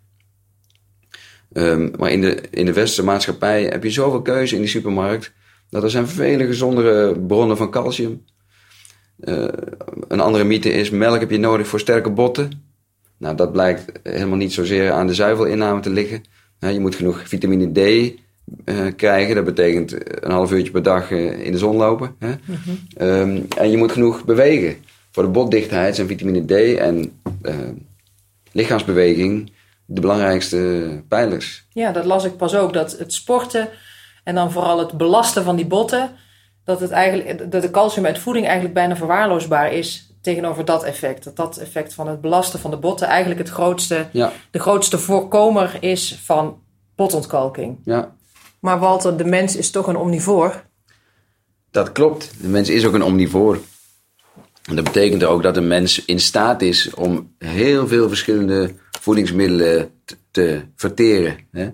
Um, 1.53 1.91
maar 1.97 2.11
in 2.11 2.21
de, 2.21 2.41
in 2.49 2.65
de 2.65 2.73
westerse 2.73 3.03
maatschappij 3.03 3.63
heb 3.63 3.83
je 3.83 3.89
zoveel 3.89 4.21
keuze 4.21 4.55
in 4.55 4.61
die 4.61 4.69
supermarkt, 4.69 5.33
dat 5.69 5.83
er 5.83 5.89
zijn 5.89 6.07
vele 6.07 6.45
gezondere 6.45 7.19
bronnen 7.19 7.57
van 7.57 7.71
calcium. 7.71 8.23
Uh, 9.19 9.47
een 10.07 10.19
andere 10.19 10.43
mythe 10.43 10.71
is, 10.71 10.89
melk 10.89 11.19
heb 11.19 11.31
je 11.31 11.37
nodig 11.37 11.67
voor 11.67 11.79
sterke 11.79 12.09
botten. 12.09 12.70
Nou, 13.21 13.35
dat 13.35 13.51
blijkt 13.51 13.99
helemaal 14.03 14.37
niet 14.37 14.53
zozeer 14.53 14.91
aan 14.91 15.07
de 15.07 15.13
zuivelinname 15.13 15.79
te 15.79 15.89
liggen. 15.89 16.23
je 16.59 16.79
moet 16.79 16.95
genoeg 16.95 17.27
vitamine 17.27 17.71
D 17.71 17.79
uh, 18.65 18.87
krijgen. 18.95 19.35
Dat 19.35 19.45
betekent 19.45 20.23
een 20.23 20.31
half 20.31 20.51
uurtje 20.51 20.71
per 20.71 20.83
dag 20.83 21.11
uh, 21.11 21.45
in 21.45 21.51
de 21.51 21.57
zon 21.57 21.75
lopen. 21.75 22.15
Mm 22.19 22.37
-hmm. 22.45 23.07
um, 23.07 23.45
en 23.57 23.71
je 23.71 23.77
moet 23.77 23.91
genoeg 23.91 24.25
bewegen. 24.25 24.75
Voor 25.11 25.23
de 25.23 25.29
botdichtheid 25.29 25.95
zijn 25.95 26.07
vitamine 26.07 26.45
D 26.45 26.77
en 26.77 27.21
uh, 27.41 27.55
lichaamsbeweging 28.51 29.51
de 29.85 30.01
belangrijkste 30.01 31.01
pijlers. 31.07 31.65
Ja, 31.69 31.91
dat 31.91 32.05
las 32.05 32.25
ik 32.25 32.37
pas 32.37 32.55
ook. 32.55 32.73
Dat 32.73 32.97
het 32.97 33.13
sporten 33.13 33.69
en 34.23 34.35
dan 34.35 34.51
vooral 34.51 34.79
het 34.79 34.97
belasten 34.97 35.43
van 35.43 35.55
die 35.55 35.67
botten... 35.67 36.09
dat, 36.63 36.79
het 36.79 36.91
eigenlijk, 36.91 37.51
dat 37.51 37.61
de 37.61 37.71
calcium 37.71 38.05
uit 38.05 38.19
voeding 38.19 38.45
eigenlijk 38.45 38.75
bijna 38.75 38.95
verwaarloosbaar 38.95 39.73
is 39.73 40.10
tegenover 40.21 40.65
dat 40.65 40.83
effect. 40.83 41.23
Dat 41.23 41.35
dat 41.35 41.57
effect 41.57 41.93
van 41.93 42.07
het 42.07 42.21
belasten 42.21 42.59
van 42.59 42.71
de 42.71 42.77
botten 42.77 43.07
eigenlijk 43.07 43.39
het 43.39 43.49
grootste, 43.49 44.07
ja. 44.11 44.31
de 44.51 44.59
grootste 44.59 44.97
voorkomer 44.97 45.77
is 45.79 46.19
van 46.23 46.61
botontkalking. 46.95 47.79
Ja. 47.83 48.15
Maar 48.59 48.79
Walter, 48.79 49.17
de 49.17 49.25
mens 49.25 49.55
is 49.55 49.71
toch 49.71 49.87
een 49.87 49.95
omnivoor? 49.95 50.63
Dat 51.71 51.91
klopt. 51.91 52.31
De 52.41 52.47
mens 52.47 52.69
is 52.69 52.85
ook 52.85 52.93
een 52.93 53.03
omnivoor. 53.03 53.59
En 54.69 54.75
dat 54.75 54.83
betekent 54.83 55.23
ook 55.23 55.43
dat 55.43 55.57
een 55.57 55.67
mens 55.67 56.05
in 56.05 56.19
staat 56.19 56.61
is 56.61 56.93
om 56.93 57.35
heel 57.37 57.87
veel 57.87 58.07
verschillende 58.07 58.73
voedingsmiddelen 58.99 59.91
te, 60.05 60.15
te 60.31 60.61
verteren. 60.75 61.37
Hè? 61.51 61.69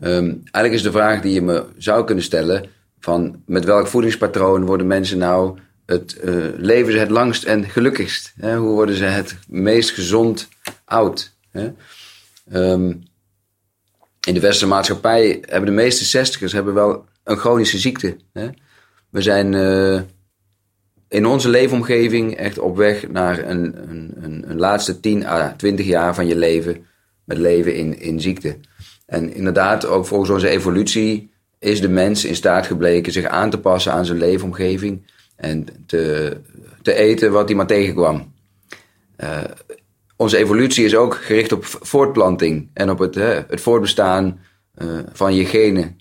Ehm, 0.00 0.30
eigenlijk 0.40 0.74
is 0.74 0.82
de 0.82 0.92
vraag 0.92 1.20
die 1.20 1.32
je 1.32 1.42
me 1.42 1.64
zou 1.76 2.04
kunnen 2.04 2.24
stellen: 2.24 2.68
van 3.00 3.42
met 3.46 3.64
welk 3.64 3.86
voedingspatroon 3.86 4.64
worden 4.64 4.86
mensen 4.86 5.18
nou 5.18 5.58
het 5.86 6.18
uh, 6.24 6.44
leven 6.56 6.92
ze 6.92 6.98
het 6.98 7.10
langst 7.10 7.44
en 7.44 7.64
gelukkigst? 7.64 8.32
Hè? 8.36 8.56
Hoe 8.56 8.74
worden 8.74 8.94
ze 8.94 9.04
het 9.04 9.36
meest 9.48 9.90
gezond 9.90 10.48
oud? 10.84 11.32
Hè? 11.50 11.72
Ehm, 12.50 12.92
in 14.26 14.34
de 14.34 14.40
westerse 14.40 14.66
maatschappij 14.66 15.42
hebben 15.46 15.68
de 15.68 15.76
meeste 15.76 16.04
zestigers 16.04 16.52
hebben 16.52 16.74
wel 16.74 17.04
een 17.24 17.36
chronische 17.36 17.78
ziekte. 17.78 18.16
Hè? 18.32 18.48
We 19.10 19.22
zijn 19.22 19.52
uh, 19.52 20.00
in 21.08 21.26
onze 21.26 21.48
leefomgeving 21.48 22.36
echt 22.36 22.58
op 22.58 22.76
weg 22.76 23.08
naar 23.08 23.38
een, 23.38 23.90
een, 23.90 24.44
een, 24.50 24.58
laatste 24.58 25.00
10 25.00 25.26
à 25.26 25.54
20 25.56 25.86
jaar 25.86 26.14
van 26.14 26.26
je 26.26 26.36
leven 26.36 26.86
met 27.24 27.38
leven 27.38 27.74
in, 27.74 28.00
in 28.00 28.20
ziekte. 28.20 28.56
En 29.06 29.34
inderdaad, 29.34 29.86
ook 29.86 30.06
volgens 30.06 30.30
onze 30.30 30.48
evolutie 30.48 31.30
is 31.58 31.80
de 31.80 31.88
mens 31.88 32.24
in 32.24 32.34
staat 32.34 32.66
gebleken 32.66 33.12
zich 33.12 33.24
aan 33.24 33.50
te 33.50 33.58
passen 33.58 33.92
aan 33.92 34.06
zijn 34.06 34.18
leefomgeving 34.18 35.12
en 35.36 35.66
te, 35.86 36.36
te 36.82 36.94
eten 36.94 37.32
wat 37.32 37.48
hij 37.48 37.56
maar 37.56 37.66
tegenkwam. 37.66 38.32
Uh, 39.18 39.38
onze 40.16 40.36
evolutie 40.36 40.84
is 40.84 40.96
ook 40.96 41.14
gericht 41.14 41.52
op 41.52 41.64
voortplanting 41.64 42.70
en 42.74 42.90
op 42.90 42.98
het, 42.98 43.14
het 43.14 43.60
voortbestaan 43.60 44.40
uh, 44.78 44.98
van 45.12 45.34
je 45.34 45.44
genen. 45.44 46.00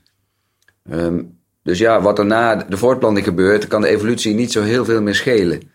Um, 0.91 1.39
dus 1.63 1.78
ja, 1.78 2.02
wat 2.02 2.19
er 2.19 2.26
na 2.26 2.56
de 2.56 2.78
voortplanting 2.78 3.26
gebeurt, 3.26 3.67
kan 3.67 3.82
de 3.82 3.88
evolutie 3.88 4.34
niet 4.34 4.52
zo 4.52 4.62
heel 4.62 4.86
veel 4.86 5.02
meer 5.02 5.15
schelen. 5.15 5.72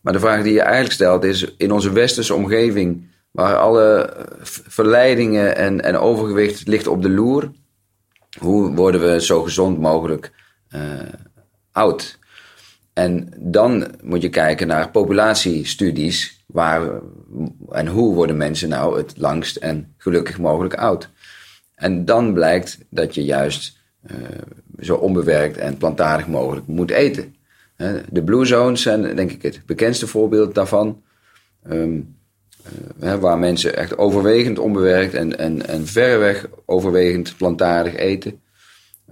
Maar 0.00 0.12
de 0.12 0.20
vraag 0.20 0.42
die 0.42 0.52
je 0.52 0.60
eigenlijk 0.60 0.92
stelt 0.92 1.24
is: 1.24 1.54
in 1.56 1.72
onze 1.72 1.92
westerse 1.92 2.34
omgeving, 2.34 3.06
waar 3.30 3.56
alle 3.56 4.16
verleidingen 4.42 5.56
en, 5.56 5.80
en 5.80 5.96
overgewicht 5.96 6.66
ligt 6.66 6.86
op 6.86 7.02
de 7.02 7.10
loer, 7.10 7.50
hoe 8.38 8.74
worden 8.74 9.00
we 9.00 9.20
zo 9.20 9.42
gezond 9.42 9.78
mogelijk 9.80 10.32
oud? 11.72 12.18
En 12.94 13.28
dan 13.38 13.86
moet 14.02 14.22
je 14.22 14.28
kijken 14.28 14.66
naar 14.66 14.90
populatiestudies. 14.90 16.44
Waar 16.46 17.00
en 17.70 17.86
hoe 17.86 18.14
worden 18.14 18.36
mensen 18.36 18.68
nou 18.68 18.96
het 18.96 19.14
langst 19.16 19.56
en 19.56 19.94
gelukkig 19.96 20.38
mogelijk 20.38 20.74
oud? 20.74 21.08
En 21.74 22.04
dan 22.04 22.32
blijkt 22.32 22.78
dat 22.88 23.14
je 23.14 23.24
juist 23.24 23.78
uh, 24.10 24.16
zo 24.80 24.94
onbewerkt 24.94 25.56
en 25.56 25.76
plantaardig 25.76 26.26
mogelijk 26.26 26.66
moet 26.66 26.90
eten. 26.90 27.34
De 28.10 28.22
Blue 28.22 28.44
Zones 28.44 28.82
zijn 28.82 29.16
denk 29.16 29.30
ik 29.30 29.42
het 29.42 29.62
bekendste 29.66 30.06
voorbeeld 30.06 30.54
daarvan. 30.54 31.02
Um, 31.70 32.16
uh, 33.00 33.14
waar 33.14 33.38
mensen 33.38 33.76
echt 33.76 33.98
overwegend 33.98 34.58
onbewerkt 34.58 35.14
en, 35.14 35.38
en, 35.38 35.66
en 35.66 35.86
verreweg 35.86 36.48
overwegend 36.64 37.34
plantaardig 37.36 37.96
eten. 37.96 38.40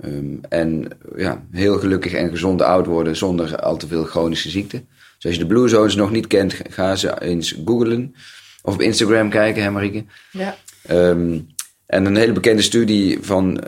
Um, 0.04 0.40
en 0.48 0.88
ja, 1.16 1.46
heel 1.50 1.78
gelukkig 1.78 2.12
en 2.12 2.30
gezond 2.30 2.62
oud 2.62 2.86
worden 2.86 3.16
zonder 3.16 3.56
al 3.56 3.76
te 3.76 3.86
veel 3.86 4.04
chronische 4.04 4.50
ziekten. 4.50 4.88
Dus 4.88 5.24
als 5.24 5.34
je 5.34 5.40
de 5.40 5.46
Blue 5.46 5.68
Zones 5.68 5.94
nog 5.94 6.10
niet 6.10 6.26
kent, 6.26 6.54
ga 6.68 6.96
ze 6.96 7.22
eens 7.22 7.54
googlen. 7.64 8.14
Of 8.62 8.74
op 8.74 8.80
Instagram 8.80 9.30
kijken, 9.30 9.62
hè 9.62 9.70
Marieke? 9.70 10.04
Ja. 10.30 10.56
Um, 10.90 11.46
en 11.86 12.04
een 12.04 12.16
hele 12.16 12.32
bekende 12.32 12.62
studie 12.62 13.18
van 13.20 13.50
uh, 13.50 13.60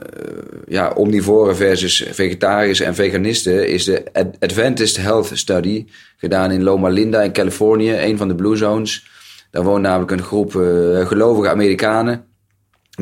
ja, 0.66 0.90
omnivoren 0.90 1.56
versus 1.56 2.06
vegetariërs 2.10 2.80
en 2.80 2.94
veganisten 2.94 3.68
is 3.68 3.84
de 3.84 4.04
Adventist 4.38 4.96
Health 4.96 5.30
Study, 5.32 5.86
gedaan 6.16 6.50
in 6.50 6.62
Loma 6.62 6.88
Linda 6.88 7.22
in 7.22 7.32
Californië, 7.32 7.92
een 7.92 8.16
van 8.16 8.28
de 8.28 8.34
Blue 8.34 8.56
Zones. 8.56 9.06
Daar 9.50 9.64
woont 9.64 9.82
namelijk 9.82 10.10
een 10.10 10.22
groep 10.22 10.54
uh, 10.54 11.06
gelovige 11.06 11.50
Amerikanen, 11.50 12.24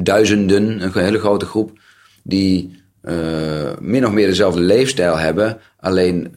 duizenden, 0.03 0.83
een 0.83 0.93
hele 0.93 1.19
grote 1.19 1.47
groep, 1.47 1.79
die 2.23 2.82
uh, 3.03 3.71
min 3.81 4.07
of 4.07 4.13
meer 4.13 4.27
dezelfde 4.27 4.61
leefstijl 4.61 5.19
hebben. 5.19 5.61
Alleen 5.77 6.35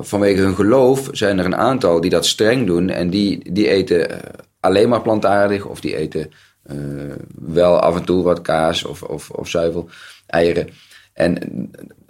vanwege 0.00 0.40
hun 0.40 0.54
geloof 0.54 1.08
zijn 1.12 1.38
er 1.38 1.44
een 1.44 1.56
aantal 1.56 2.00
die 2.00 2.10
dat 2.10 2.26
streng 2.26 2.66
doen 2.66 2.90
en 2.90 3.10
die, 3.10 3.52
die 3.52 3.68
eten 3.68 4.20
alleen 4.60 4.88
maar 4.88 5.02
plantaardig 5.02 5.66
of 5.66 5.80
die 5.80 5.96
eten 5.96 6.30
wel 7.38 7.78
af 7.78 7.96
en 7.96 8.04
toe 8.04 8.22
wat 8.22 8.42
kaas 8.42 8.84
of, 8.84 9.02
of, 9.02 9.30
of 9.30 9.48
zuivel, 9.48 9.88
eieren. 10.26 10.68
En 11.12 11.38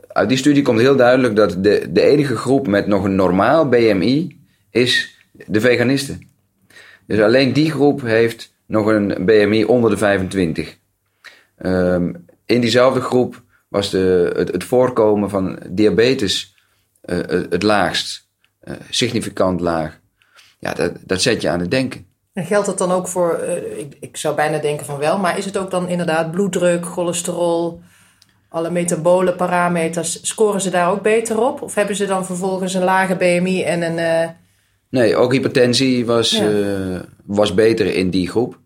uit 0.08 0.28
die 0.28 0.38
studie 0.38 0.62
komt 0.62 0.80
heel 0.80 0.96
duidelijk 0.96 1.36
dat 1.36 1.56
de, 1.64 1.86
de 1.90 2.02
enige 2.02 2.36
groep 2.36 2.66
met 2.66 2.86
nog 2.86 3.04
een 3.04 3.14
normaal 3.14 3.68
BMI 3.68 4.40
is 4.70 5.18
de 5.46 5.60
veganisten. 5.60 6.28
Dus 7.06 7.20
alleen 7.20 7.52
die 7.52 7.70
groep 7.70 8.02
heeft 8.02 8.54
nog 8.66 8.86
een 8.86 9.24
BMI 9.24 9.64
onder 9.64 9.90
de 9.90 9.96
25. 9.96 10.78
Um, 11.58 12.24
in 12.46 12.60
diezelfde 12.60 13.00
groep 13.00 13.42
was 13.74 13.90
de, 13.90 14.32
het, 14.36 14.52
het 14.52 14.64
voorkomen 14.64 15.30
van 15.30 15.58
diabetes 15.68 16.54
uh, 17.04 17.18
het 17.50 17.62
laagst. 17.62 18.28
Uh, 18.64 18.74
significant 18.90 19.60
laag. 19.60 20.00
Ja, 20.58 20.74
dat, 20.74 20.92
dat 21.00 21.22
zet 21.22 21.42
je 21.42 21.48
aan 21.48 21.60
het 21.60 21.70
denken. 21.70 22.06
En 22.32 22.44
geldt 22.44 22.66
dat 22.66 22.78
dan 22.78 22.92
ook 22.92 23.08
voor, 23.08 23.40
uh, 23.42 23.78
ik, 23.78 23.96
ik 24.00 24.16
zou 24.16 24.34
bijna 24.34 24.58
denken 24.58 24.86
van 24.86 24.98
wel, 24.98 25.18
maar 25.18 25.38
is 25.38 25.44
het 25.44 25.56
ook 25.56 25.70
dan 25.70 25.88
inderdaad 25.88 26.30
bloeddruk, 26.30 26.84
cholesterol, 26.84 27.80
alle 28.48 28.70
metabole 28.70 29.34
parameters, 29.34 30.26
scoren 30.26 30.60
ze 30.60 30.70
daar 30.70 30.90
ook 30.90 31.02
beter 31.02 31.40
op? 31.40 31.62
Of 31.62 31.74
hebben 31.74 31.96
ze 31.96 32.06
dan 32.06 32.26
vervolgens 32.26 32.74
een 32.74 32.84
lage 32.84 33.16
BMI 33.16 33.62
en 33.62 33.82
een. 33.82 34.30
Nee, 34.88 35.16
ook 35.16 35.32
hypertensie 35.32 36.06
was, 36.06 36.30
ja. 36.30 37.04
was 37.24 37.54
beter 37.54 37.94
in 37.94 38.10
die 38.10 38.28
groep. 38.28 38.58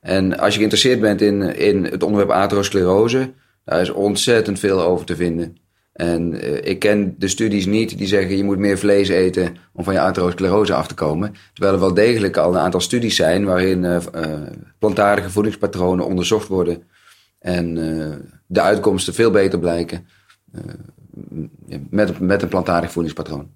En 0.00 0.38
als 0.38 0.52
je 0.52 0.56
geïnteresseerd 0.56 1.00
bent 1.00 1.20
in, 1.20 1.56
in 1.56 1.84
het 1.84 2.02
onderwerp 2.02 2.30
atherosclerose, 2.30 3.32
daar 3.68 3.80
is 3.80 3.90
ontzettend 3.90 4.58
veel 4.58 4.82
over 4.82 5.06
te 5.06 5.16
vinden. 5.16 5.56
En 5.92 6.34
uh, 6.34 6.56
ik 6.62 6.78
ken 6.78 7.14
de 7.18 7.28
studies 7.28 7.66
niet 7.66 7.98
die 7.98 8.06
zeggen 8.06 8.36
je 8.36 8.44
moet 8.44 8.58
meer 8.58 8.78
vlees 8.78 9.08
eten 9.08 9.56
om 9.72 9.84
van 9.84 9.92
je 9.92 10.00
atherosclerose 10.00 10.74
af 10.74 10.86
te 10.86 10.94
komen. 10.94 11.34
Terwijl 11.52 11.74
er 11.74 11.80
wel 11.80 11.94
degelijk 11.94 12.36
al 12.36 12.50
een 12.50 12.60
aantal 12.60 12.80
studies 12.80 13.16
zijn 13.16 13.44
waarin 13.44 13.84
uh, 13.84 13.98
plantaardige 14.78 15.30
voedingspatronen 15.30 16.06
onderzocht 16.06 16.48
worden. 16.48 16.82
En 17.38 17.74
de 18.46 18.60
uitkomsten 18.60 19.14
veel 19.14 19.30
beter 19.30 19.58
blijken 19.58 20.06
met, 21.90 22.20
met 22.20 22.42
een 22.42 22.48
plantaardig 22.48 22.92
voedingspatroon. 22.92 23.50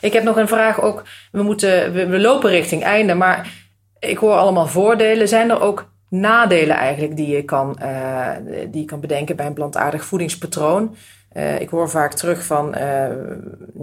Ik 0.00 0.12
heb 0.12 0.22
nog 0.22 0.36
een 0.36 0.48
vraag 0.48 0.82
ook. 0.82 1.02
We, 1.32 1.42
moeten, 1.42 1.92
we 1.92 2.20
lopen 2.20 2.50
richting 2.50 2.82
einde, 2.82 3.14
maar 3.14 3.52
ik 3.98 4.18
hoor 4.18 4.34
allemaal 4.34 4.66
voordelen. 4.66 5.28
Zijn 5.28 5.50
er 5.50 5.60
ook 5.60 5.89
nadelen 6.10 6.76
eigenlijk 6.76 7.16
die 7.16 7.28
je 7.28 7.44
kan, 7.44 7.78
uh, 7.82 8.28
die 8.70 8.80
je 8.80 8.86
kan 8.86 9.00
bedenken 9.00 9.36
bij 9.36 9.46
een 9.46 9.52
plantaardig 9.52 10.04
voedingspatroon. 10.04 10.96
Uh, 11.36 11.60
ik 11.60 11.68
hoor 11.68 11.90
vaak 11.90 12.14
terug 12.14 12.44
van, 12.44 12.74
uh, 12.78 13.06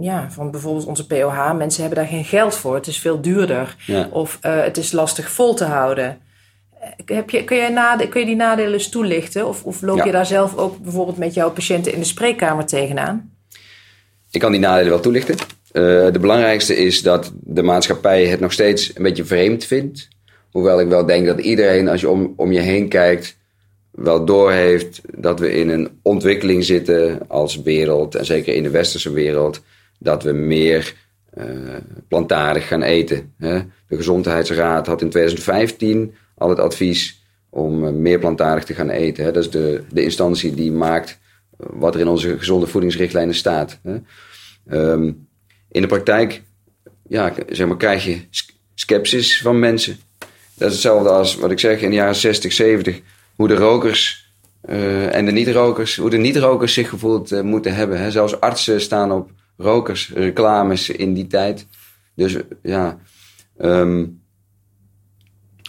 ja, 0.00 0.30
van 0.30 0.50
bijvoorbeeld 0.50 0.86
onze 0.86 1.06
POH. 1.06 1.52
Mensen 1.56 1.80
hebben 1.80 1.98
daar 1.98 2.12
geen 2.12 2.24
geld 2.24 2.54
voor. 2.54 2.74
Het 2.74 2.86
is 2.86 2.98
veel 2.98 3.20
duurder. 3.20 3.76
Ja. 3.86 4.08
Of 4.10 4.38
het 4.40 4.76
is 4.76 4.92
lastig 4.92 5.30
vol 5.30 5.54
te 5.54 5.64
houden. 5.64 6.18
Heb 7.04 7.30
je, 7.30 7.44
kun, 7.44 7.72
nade, 7.72 8.08
kun 8.08 8.20
je 8.20 8.26
die 8.26 8.36
nadelen 8.36 8.72
eens 8.72 8.88
toelichten? 8.88 9.46
Of, 9.46 9.64
of 9.64 9.82
loop 9.82 9.96
ja. 9.96 10.04
je 10.04 10.12
daar 10.12 10.26
zelf 10.26 10.56
ook 10.56 10.78
bijvoorbeeld 10.78 11.18
met 11.18 11.34
jouw 11.34 11.50
patiënten 11.50 11.92
in 11.92 11.98
de 11.98 12.04
spreekkamer 12.04 12.66
tegenaan? 12.66 13.32
Ik 14.30 14.40
kan 14.40 14.52
die 14.52 14.60
nadelen 14.60 14.90
wel 14.90 15.00
toelichten. 15.00 15.36
de 15.72 16.18
belangrijkste 16.20 16.76
is 16.76 17.02
dat 17.02 17.32
de 17.40 17.62
maatschappij 17.62 18.26
het 18.26 18.40
nog 18.40 18.52
steeds 18.52 18.96
een 18.96 19.02
beetje 19.02 19.24
vreemd 19.24 19.64
vindt 19.64 20.08
Hoewel 20.50 20.80
ik 20.80 20.88
wel 20.88 21.06
denk 21.06 21.26
dat 21.26 21.40
iedereen, 21.40 21.88
als 21.88 22.00
je 22.00 22.08
om, 22.08 22.32
om 22.36 22.52
je 22.52 22.60
heen 22.60 22.88
kijkt, 22.88 23.36
wel 23.90 24.24
doorheeft 24.24 25.00
dat 25.16 25.40
we 25.40 25.52
in 25.52 25.68
een 25.68 25.88
ontwikkeling 26.02 26.64
zitten 26.64 27.28
als 27.28 27.62
wereld, 27.62 28.14
en 28.14 28.24
zeker 28.24 28.54
in 28.54 28.62
de 28.62 28.70
westerse 28.70 29.12
wereld, 29.12 29.62
dat 29.98 30.22
we 30.22 30.32
meer 30.32 30.94
uh, 31.38 31.44
plantaardig 32.08 32.68
gaan 32.68 32.82
eten. 32.82 33.34
Hè? 33.38 33.60
De 33.88 33.96
Gezondheidsraad 33.96 34.86
had 34.86 35.02
in 35.02 35.10
2015 35.10 36.14
al 36.34 36.48
het 36.48 36.58
advies 36.58 37.22
om 37.50 37.84
uh, 37.84 37.90
meer 37.90 38.18
plantaardig 38.18 38.64
te 38.64 38.74
gaan 38.74 38.90
eten. 38.90 39.24
Hè? 39.24 39.32
Dat 39.32 39.42
is 39.42 39.50
de, 39.50 39.82
de 39.92 40.02
instantie 40.02 40.54
die 40.54 40.72
maakt 40.72 41.18
wat 41.56 41.94
er 41.94 42.00
in 42.00 42.08
onze 42.08 42.38
gezonde 42.38 42.66
voedingsrichtlijnen 42.66 43.34
staat. 43.34 43.80
Hè? 43.82 43.96
Um, 44.92 45.28
in 45.68 45.82
de 45.82 45.88
praktijk 45.88 46.42
ja, 47.08 47.34
zeg 47.48 47.66
maar, 47.66 47.76
krijg 47.76 48.04
je 48.04 48.20
sceptisch 48.74 49.40
van 49.40 49.58
mensen. 49.58 49.96
Dat 50.58 50.68
is 50.68 50.74
hetzelfde 50.74 51.08
als 51.08 51.36
wat 51.36 51.50
ik 51.50 51.58
zeg 51.58 51.80
in 51.80 51.90
de 51.90 51.96
jaren 51.96 52.14
60, 52.14 52.52
70. 52.52 53.00
Hoe 53.36 53.48
de 53.48 53.54
rokers 53.54 54.32
uh, 54.68 55.14
en 55.14 55.24
de 55.24 55.32
niet-rokers, 55.32 55.96
hoe 55.96 56.10
de 56.10 56.16
niet-rokers 56.16 56.72
zich 56.72 56.88
gevoeld 56.88 57.32
uh, 57.32 57.40
moeten 57.40 57.74
hebben. 57.74 58.00
Hè. 58.00 58.10
Zelfs 58.10 58.40
artsen 58.40 58.80
staan 58.80 59.12
op 59.12 59.30
rokersreclames 59.56 60.90
in 60.90 61.14
die 61.14 61.26
tijd. 61.26 61.66
Dus 62.14 62.36
ja, 62.62 62.98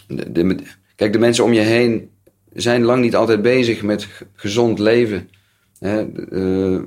de, 0.06 0.56
kijk, 0.96 1.12
de 1.12 1.18
mensen 1.18 1.44
om 1.44 1.52
je 1.52 1.60
heen 1.60 2.10
zijn 2.52 2.82
lang 2.82 3.02
niet 3.02 3.16
altijd 3.16 3.42
bezig 3.42 3.82
met 3.82 4.08
gezond 4.34 4.78
leven. 4.78 5.28
Hè. 5.78 6.06
Uh, 6.30 6.80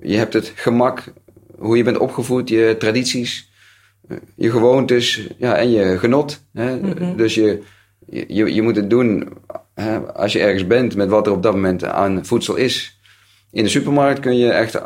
je 0.00 0.16
hebt 0.16 0.32
het 0.32 0.52
gemak, 0.54 1.12
hoe 1.58 1.76
je 1.76 1.84
bent 1.84 1.98
opgevoed, 1.98 2.48
je 2.48 2.76
tradities 2.78 3.52
je 4.36 4.50
gewoontes 4.50 5.28
ja, 5.38 5.56
en 5.56 5.70
je 5.70 5.98
genot. 5.98 6.44
Hè? 6.52 6.76
Mm 6.76 6.92
-hmm. 6.98 7.16
Dus 7.16 7.34
je, 7.34 7.62
je, 8.06 8.54
je 8.54 8.62
moet 8.62 8.76
het 8.76 8.90
doen 8.90 9.28
hè, 9.74 9.98
als 9.98 10.32
je 10.32 10.40
ergens 10.40 10.66
bent 10.66 10.96
met 10.96 11.08
wat 11.08 11.26
er 11.26 11.32
op 11.32 11.42
dat 11.42 11.52
moment 11.54 11.84
aan 11.84 12.26
voedsel 12.26 12.54
is. 12.56 12.98
In 13.52 13.62
de 13.62 13.68
supermarkt 13.70 14.20
kun 14.20 14.36
je 14.36 14.50
echt 14.50 14.80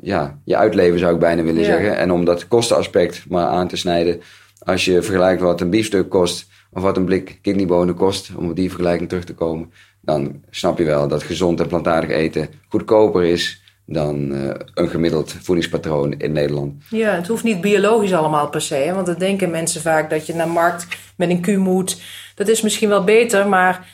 ja, 0.00 0.40
je 0.44 0.56
uitleven, 0.56 0.98
zou 0.98 1.14
ik 1.14 1.20
bijna 1.20 1.42
willen 1.42 1.60
Ja. 1.60 1.66
zeggen. 1.66 1.96
En 1.96 2.10
om 2.12 2.24
dat 2.24 2.48
kostenaspect 2.48 3.24
maar 3.28 3.46
aan 3.46 3.68
te 3.68 3.76
snijden. 3.76 4.20
Als 4.58 4.84
je 4.84 5.02
vergelijkt 5.02 5.40
wat 5.40 5.60
een 5.60 5.70
biefstuk 5.70 6.08
kost 6.08 6.46
of 6.70 6.82
wat 6.82 6.96
een 6.96 7.04
blik 7.04 7.38
kidneybonen 7.42 7.94
kost, 7.94 8.30
om 8.36 8.48
op 8.48 8.56
die 8.56 8.68
vergelijking 8.68 9.08
terug 9.08 9.24
te 9.24 9.34
komen, 9.34 9.72
dan 10.00 10.42
snap 10.50 10.78
je 10.78 10.84
wel 10.84 11.08
dat 11.08 11.22
gezond 11.22 11.60
en 11.60 11.66
plantaardig 11.66 12.10
eten 12.10 12.48
goedkoper 12.68 13.24
is 13.24 13.62
dan 13.86 14.34
eh, 14.34 14.50
een 14.74 14.88
gemiddeld 14.88 15.34
voedingspatroon 15.42 16.12
in 16.18 16.32
Nederland. 16.32 16.72
Ja, 16.90 17.10
het 17.14 17.26
hoeft 17.26 17.44
niet 17.44 17.60
biologisch 17.60 18.12
allemaal 18.14 18.48
per 18.48 18.60
se. 18.60 18.74
Hè? 18.74 18.94
Want 18.94 19.06
dan 19.06 19.18
denken 19.18 19.50
mensen 19.50 19.80
vaak 19.80 20.10
dat 20.10 20.26
je 20.26 20.34
naar 20.34 20.48
markt 20.48 20.86
met 21.16 21.30
een 21.30 21.40
Q 21.40 21.46
moet. 21.56 22.00
Dat 22.34 22.48
is 22.48 22.60
misschien 22.60 22.88
wel 22.88 23.04
beter, 23.04 23.48
maar 23.48 23.86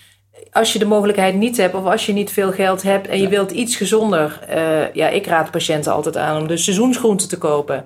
als 0.52 0.72
je 0.72 0.78
de 0.78 0.84
mogelijkheid 0.84 1.34
niet 1.34 1.56
hebt... 1.56 1.74
of 1.74 1.84
als 1.84 2.06
je 2.06 2.12
niet 2.12 2.30
veel 2.32 2.52
geld 2.52 2.82
hebt 2.82 3.06
en 3.08 3.20
je 3.20 3.28
wilt 3.28 3.50
iets 3.50 3.76
gezonder... 3.76 4.40
eh, 4.48 4.94
ja, 4.94 5.08
ik 5.08 5.26
raad 5.26 5.50
patiënten 5.50 5.92
altijd 5.92 6.16
aan 6.16 6.40
om 6.40 6.48
de 6.48 6.56
seizoensgroenten 6.56 7.28
te 7.28 7.38
kopen. 7.38 7.84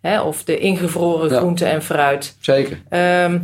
Hè? 0.00 0.20
Of 0.20 0.44
de 0.44 0.58
ingevroren 0.58 1.30
Ja. 1.30 1.38
groenten 1.38 1.66
en 1.70 1.82
fruit. 1.82 2.36
Zeker. 2.40 2.82
Ehm, 2.88 3.38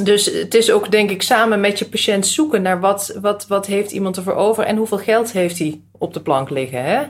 dus 0.00 0.24
het 0.24 0.54
is 0.54 0.70
ook, 0.70 0.90
denk 0.90 1.10
ik, 1.10 1.22
samen 1.22 1.60
met 1.60 1.78
je 1.78 1.88
patiënt 1.88 2.26
zoeken 2.26 2.62
naar 2.62 2.80
wat, 2.80 3.18
wat, 3.20 3.46
wat 3.46 3.66
heeft 3.66 3.90
iemand 3.90 4.16
ervoor 4.16 4.34
over 4.34 4.64
en 4.64 4.76
hoeveel 4.76 4.98
geld 4.98 5.32
heeft 5.32 5.58
hij 5.58 5.80
op 5.98 6.14
de 6.14 6.20
plank 6.20 6.50
liggen. 6.50 6.84
Hè? 6.84 7.02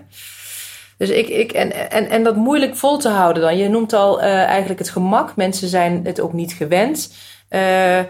Dus 0.97 1.09
ik, 1.11 1.29
ik, 1.29 1.53
en, 1.53 1.91
en, 1.91 2.09
en 2.09 2.23
dat 2.23 2.37
moeilijk 2.37 2.77
vol 2.77 2.99
te 2.99 3.09
houden 3.09 3.43
dan. 3.43 3.57
Je 3.57 3.69
noemt 3.69 3.93
al 3.93 4.21
eh, 4.21 4.43
eigenlijk 4.43 4.79
het 4.79 4.91
gemak. 4.91 5.37
Mensen 5.37 5.69
zijn 5.69 6.01
het 6.05 6.21
ook 6.21 6.33
niet 6.33 6.53
gewend. 6.53 7.15
Eh, 7.49 7.99
eh, 7.99 8.07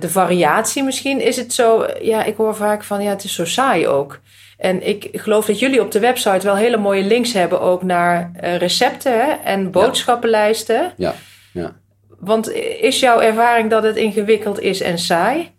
de 0.00 0.08
variatie 0.08 0.82
misschien 0.82 1.20
is 1.20 1.36
het 1.36 1.52
zo. 1.52 1.86
Ja, 2.00 2.24
ik 2.24 2.36
hoor 2.36 2.56
vaak 2.56 2.84
van 2.84 3.02
ja, 3.02 3.10
het 3.10 3.24
is 3.24 3.34
zo 3.34 3.44
saai 3.44 3.88
ook. 3.88 4.20
En 4.58 4.86
ik 4.86 5.08
geloof 5.12 5.46
dat 5.46 5.58
jullie 5.58 5.80
op 5.80 5.90
de 5.90 6.00
website 6.00 6.46
wel 6.46 6.56
hele 6.56 6.76
mooie 6.76 7.04
links 7.04 7.32
hebben 7.32 7.60
ook 7.60 7.82
naar 7.82 8.30
recepten 8.40 9.12
hè, 9.12 9.32
en 9.44 9.70
boodschappenlijsten. 9.70 10.92
Ja, 10.96 11.14
ja. 11.52 11.76
Want 12.18 12.52
is 12.80 13.00
jouw 13.00 13.20
ervaring 13.20 13.70
dat 13.70 13.82
het 13.82 13.96
ingewikkeld 13.96 14.60
is 14.60 14.80
en 14.80 14.98
saai? 14.98 15.54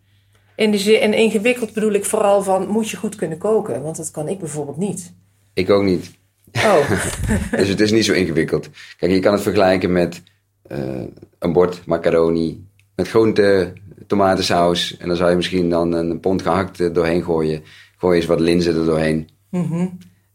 In 0.55 0.71
de 0.71 0.77
zin, 0.77 0.99
en 0.99 1.13
ingewikkeld 1.13 1.73
bedoel 1.73 1.91
ik 1.91 2.05
vooral 2.05 2.43
van, 2.43 2.67
moet 2.67 2.89
je 2.89 2.97
goed 2.97 3.15
kunnen 3.15 3.37
koken? 3.37 3.81
Want 3.81 3.97
dat 3.97 4.11
kan 4.11 4.27
ik 4.27 4.39
bijvoorbeeld 4.39 4.77
niet. 4.77 5.13
Ik 5.53 5.69
ook 5.69 5.83
niet. 5.83 6.11
Oh, 6.53 6.91
Dus 7.59 7.67
het 7.67 7.79
is 7.79 7.91
niet 7.91 8.05
zo 8.05 8.13
ingewikkeld. 8.13 8.69
Kijk, 8.97 9.11
je 9.11 9.19
kan 9.19 9.33
het 9.33 9.41
vergelijken 9.41 9.91
met 9.91 10.21
eh, 10.67 11.03
een 11.39 11.53
bord 11.53 11.85
macaroni 11.85 12.65
met 12.95 13.07
groente, 13.07 13.73
tomatensaus. 14.07 14.97
En 14.97 15.07
dan 15.07 15.17
zou 15.17 15.29
je 15.29 15.35
misschien 15.35 15.69
dan 15.69 15.91
een 15.91 16.19
pond 16.19 16.41
gehakt 16.41 16.79
er 16.79 16.93
doorheen 16.93 17.23
gooien. 17.23 17.63
Gooi 17.97 18.17
eens 18.17 18.25
wat 18.25 18.39
linzen 18.39 18.75
er 18.75 18.85
doorheen. 18.85 19.29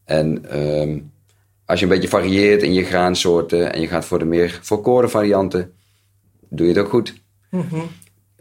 En 0.05 0.51
ehm, 0.51 0.99
als 1.67 1.81
je 1.81 1.87
een 1.87 1.93
beetje 1.93 2.09
varieert 2.09 2.63
in 2.63 2.73
je 2.73 2.85
graansoorten 2.85 3.73
en 3.73 3.81
je 3.81 3.87
gaat 3.87 4.05
voor 4.05 4.19
de 4.19 4.25
meer 4.25 4.59
volkoren 4.63 5.11
varianten, 5.11 5.73
doe 6.57 6.67
je 6.67 6.73
het 6.73 6.83
ook 6.83 6.91
goed. 6.91 7.15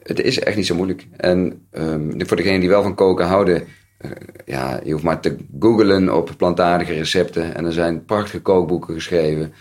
Het 0.04 0.22
is 0.22 0.40
echt 0.40 0.56
niet 0.56 0.66
zo 0.66 0.76
moeilijk. 0.76 1.08
En 1.18 1.68
ehm, 1.72 2.26
voor 2.26 2.38
degenen 2.38 2.60
die 2.60 2.70
wel 2.70 2.84
van 2.84 2.96
koken 2.96 3.26
houden, 3.26 3.68
eh, 3.98 4.12
ja, 4.46 4.80
je 4.84 4.92
hoeft 4.92 5.04
maar 5.04 5.20
te 5.20 5.36
googlen 5.60 6.16
op 6.16 6.34
plantaardige 6.38 6.94
recepten. 6.94 7.56
En 7.56 7.66
er 7.66 7.74
zijn 7.74 8.06
prachtige 8.06 8.42
kookboeken 8.42 8.94
geschreven. 8.94 9.54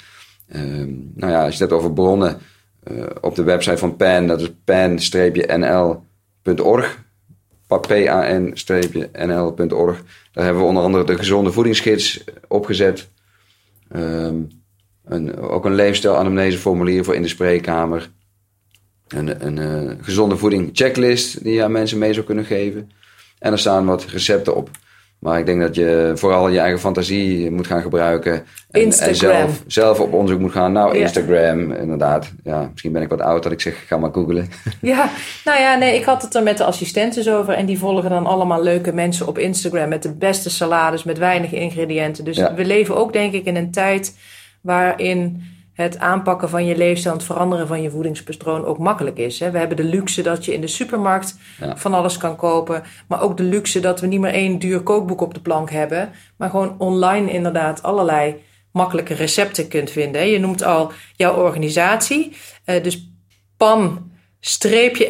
Ehm, 0.48 0.92
nou 1.14 1.32
ja, 1.32 1.44
als 1.44 1.56
je 1.56 1.60
het 1.62 1.70
hebt 1.70 1.72
over 1.72 1.92
bronnen, 1.92 2.38
eh, 2.82 3.04
op 3.20 3.34
de 3.34 3.42
website 3.42 3.76
van 3.76 3.96
PAN, 3.96 4.26
dat 4.26 4.40
is 4.40 4.52
pan-nl.org. 4.64 6.08
pan-nl.org. 7.66 8.44
Daar 10.32 10.44
hebben 10.44 10.62
we 10.62 10.68
onder 10.68 10.82
andere 10.82 11.04
de 11.04 11.16
gezonde 11.16 11.52
voedingsgids 11.52 12.24
opgezet. 12.48 13.08
Een, 13.90 15.38
ook 15.38 15.64
een 15.64 15.74
leefstijl-anamneseformulier 15.74 17.04
voor 17.04 17.14
in 17.14 17.22
de 17.22 17.28
spreekkamer. 17.28 18.10
Een, 19.14 19.46
een 19.46 19.58
eh, 19.58 19.94
gezonde 20.00 20.36
voeding 20.36 20.70
checklist 20.72 21.44
die 21.44 21.52
je 21.54 21.64
aan 21.64 21.72
mensen 21.72 21.98
mee 21.98 22.12
zou 22.12 22.26
kunnen 22.26 22.44
geven. 22.44 22.90
En 23.38 23.52
er 23.52 23.58
staan 23.58 23.86
wat 23.86 24.04
recepten 24.04 24.56
op. 24.56 24.70
Maar 25.18 25.38
ik 25.38 25.46
denk 25.46 25.60
dat 25.60 25.74
je 25.74 26.12
vooral 26.14 26.48
je 26.48 26.58
eigen 26.58 26.80
fantasie 26.80 27.50
moet 27.50 27.66
gaan 27.66 27.82
gebruiken. 27.82 28.32
En, 28.70 28.92
en 28.92 29.14
zelf, 29.16 29.62
zelf 29.66 30.00
op 30.00 30.12
onderzoek 30.12 30.40
moet 30.40 30.52
gaan. 30.52 30.72
Nou, 30.72 30.94
Ja. 30.96 31.00
Instagram, 31.00 31.72
inderdaad. 31.72 32.32
Ja, 32.44 32.68
misschien 32.70 32.92
ben 32.92 33.02
ik 33.02 33.08
wat 33.08 33.20
oud 33.20 33.42
dat 33.42 33.52
ik 33.52 33.60
zeg, 33.60 33.86
ga 33.86 33.96
maar 33.96 34.12
googlen. 34.12 34.48
ja. 34.80 35.10
Nou 35.44 35.60
ja, 35.60 35.76
nee, 35.76 35.94
ik 35.96 36.04
had 36.04 36.22
het 36.22 36.34
er 36.34 36.42
met 36.42 36.56
de 36.58 36.64
assistentes 36.64 37.28
over. 37.28 37.54
En 37.54 37.66
die 37.66 37.78
volgen 37.78 38.10
dan 38.10 38.26
allemaal 38.26 38.62
leuke 38.62 38.92
mensen 38.92 39.26
op 39.26 39.38
Instagram 39.38 39.88
met 39.88 40.02
de 40.02 40.12
beste 40.14 40.50
salades, 40.50 41.04
met 41.04 41.18
weinig 41.18 41.52
ingrediënten. 41.52 42.24
Dus 42.24 42.36
Ja. 42.36 42.54
we 42.54 42.64
leven 42.64 42.96
ook, 42.96 43.12
denk 43.12 43.32
ik, 43.32 43.44
in 43.44 43.56
een 43.56 43.70
tijd 43.70 44.16
waarin 44.60 45.42
het 45.80 45.98
aanpakken 45.98 46.48
van 46.48 46.64
je 46.66 46.76
leefstijl, 46.76 47.14
het 47.14 47.24
veranderen 47.24 47.66
van 47.66 47.82
je 47.82 47.90
voedingspatroon 47.90 48.64
ook 48.64 48.78
makkelijk 48.78 49.16
is. 49.18 49.38
Hè? 49.40 49.50
We 49.50 49.58
hebben 49.58 49.76
de 49.76 49.84
luxe 49.84 50.22
dat 50.22 50.44
je 50.44 50.52
in 50.54 50.60
de 50.60 50.66
supermarkt 50.66 51.36
Ja. 51.60 51.76
van 51.76 51.94
alles 51.94 52.16
kan 52.16 52.36
kopen. 52.36 52.82
Maar 53.08 53.22
ook 53.22 53.36
de 53.36 53.42
luxe 53.42 53.80
dat 53.80 54.00
we 54.00 54.06
niet 54.06 54.20
meer 54.20 54.32
één 54.32 54.58
duur 54.58 54.80
kookboek 54.80 55.20
op 55.20 55.34
de 55.34 55.40
plank 55.40 55.70
hebben. 55.70 56.10
Maar 56.36 56.50
gewoon 56.50 56.74
online 56.78 57.30
inderdaad 57.32 57.82
allerlei 57.82 58.34
makkelijke 58.72 59.14
recepten 59.14 59.68
kunt 59.68 59.90
vinden. 59.90 60.20
hè. 60.20 60.26
Je 60.26 60.38
noemt 60.38 60.62
al 60.62 60.92
jouw 61.16 61.34
organisatie. 61.36 62.36
eh, 62.64 62.82
dus 62.82 63.08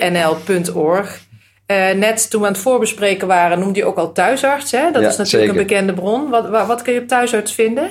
pam-nl.org. 0.01 1.29
Eh, 1.67 1.91
net 1.95 2.31
toen 2.31 2.41
we 2.41 2.47
aan 2.47 2.53
het 2.53 2.63
voorbespreken 2.63 3.27
waren, 3.29 3.59
noemde 3.59 3.79
je 3.79 3.85
ook 3.85 3.97
al 3.97 4.13
thuisarts. 4.13 4.71
Hè? 4.71 4.91
Dat 4.93 5.03
Ja, 5.03 5.09
is 5.09 5.17
natuurlijk 5.17 5.53
zeker. 5.53 5.61
een 5.61 5.67
bekende 5.67 5.93
bron. 5.93 6.31
Wat, 6.31 6.49
wat, 6.49 6.67
wat 6.67 6.83
kun 6.83 6.93
je 6.93 7.01
op 7.01 7.09
thuisarts 7.09 7.53
vinden? 7.55 7.91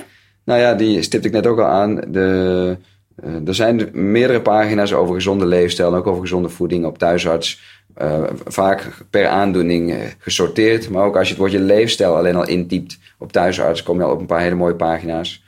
Nou 0.50 0.62
ja, 0.62 0.74
die 0.74 1.02
stipte 1.02 1.28
ik 1.28 1.34
net 1.34 1.46
ook 1.46 1.58
al 1.58 1.66
aan. 1.66 1.94
De, 2.08 2.76
eh, 3.22 3.48
er 3.48 3.54
zijn 3.54 3.88
meerdere 3.92 4.40
pagina's 4.40 4.92
over 4.92 5.14
gezonde 5.14 5.46
leefstijl 5.46 5.94
ook 5.94 6.06
over 6.06 6.20
gezonde 6.20 6.48
voeding 6.48 6.84
op 6.84 6.98
thuisarts. 6.98 7.60
Eh, 7.94 8.22
vaak 8.46 8.88
per 9.10 9.26
aandoening 9.26 9.92
eh, 9.92 9.98
gesorteerd. 10.18 10.88
Maar 10.90 11.04
ook 11.04 11.16
als 11.16 11.24
je 11.24 11.30
het 11.32 11.38
woordje 11.40 11.60
leefstijl 11.60 12.16
alleen 12.16 12.36
al 12.36 12.46
intypt 12.46 12.98
op 13.18 13.32
thuisarts, 13.32 13.82
kom 13.82 13.98
je 13.98 14.04
al 14.04 14.12
op 14.12 14.20
een 14.20 14.26
paar 14.26 14.40
hele 14.40 14.54
mooie 14.54 14.74
pagina's. 14.74 15.42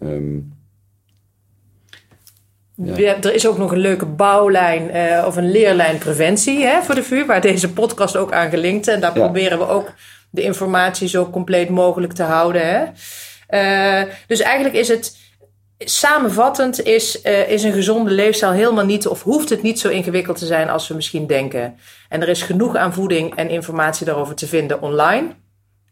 Ehm, 0.00 0.36
Ja. 2.74 3.16
Er 3.20 3.34
is 3.34 3.46
ook 3.46 3.58
nog 3.58 3.72
een 3.72 3.78
leuke 3.78 4.06
bouwlijn 4.06 4.90
of 5.26 5.36
een 5.36 5.50
leerlijn 5.50 5.98
preventie 5.98 6.64
hè, 6.64 6.82
voor 6.82 6.94
de 6.94 7.02
vuur, 7.02 7.26
waar 7.26 7.40
deze 7.40 7.72
podcast 7.72 8.16
ook 8.16 8.32
aan 8.32 8.50
gelinkt. 8.50 8.88
En 8.88 9.00
daar 9.00 9.18
Ja. 9.18 9.24
proberen 9.24 9.58
we 9.58 9.68
ook 9.68 9.92
de 10.30 10.42
informatie 10.42 11.08
zo 11.08 11.30
compleet 11.30 11.68
mogelijk 11.68 12.12
te 12.12 12.22
houden. 12.22 12.68
Hè. 12.68 12.84
Eh, 13.46 14.02
dus 14.26 14.40
eigenlijk 14.40 14.74
is 14.74 14.88
het 14.88 15.16
samenvattend, 15.78 16.82
is, 16.82 17.20
eh, 17.20 17.50
is 17.50 17.62
een 17.62 17.72
gezonde 17.72 18.10
leefstijl 18.10 18.52
helemaal 18.52 18.84
niet, 18.84 19.06
of 19.06 19.22
hoeft 19.22 19.48
het 19.48 19.62
niet 19.62 19.80
zo 19.80 19.88
ingewikkeld 19.88 20.38
te 20.38 20.46
zijn 20.46 20.68
als 20.68 20.88
we 20.88 20.94
misschien 20.94 21.26
denken. 21.26 21.78
En 22.08 22.22
er 22.22 22.28
is 22.28 22.42
genoeg 22.42 22.76
aan 22.76 22.94
voeding 22.94 23.34
en 23.34 23.48
informatie 23.48 24.06
daarover 24.06 24.34
te 24.34 24.46
vinden 24.46 24.82
online. 24.82 25.28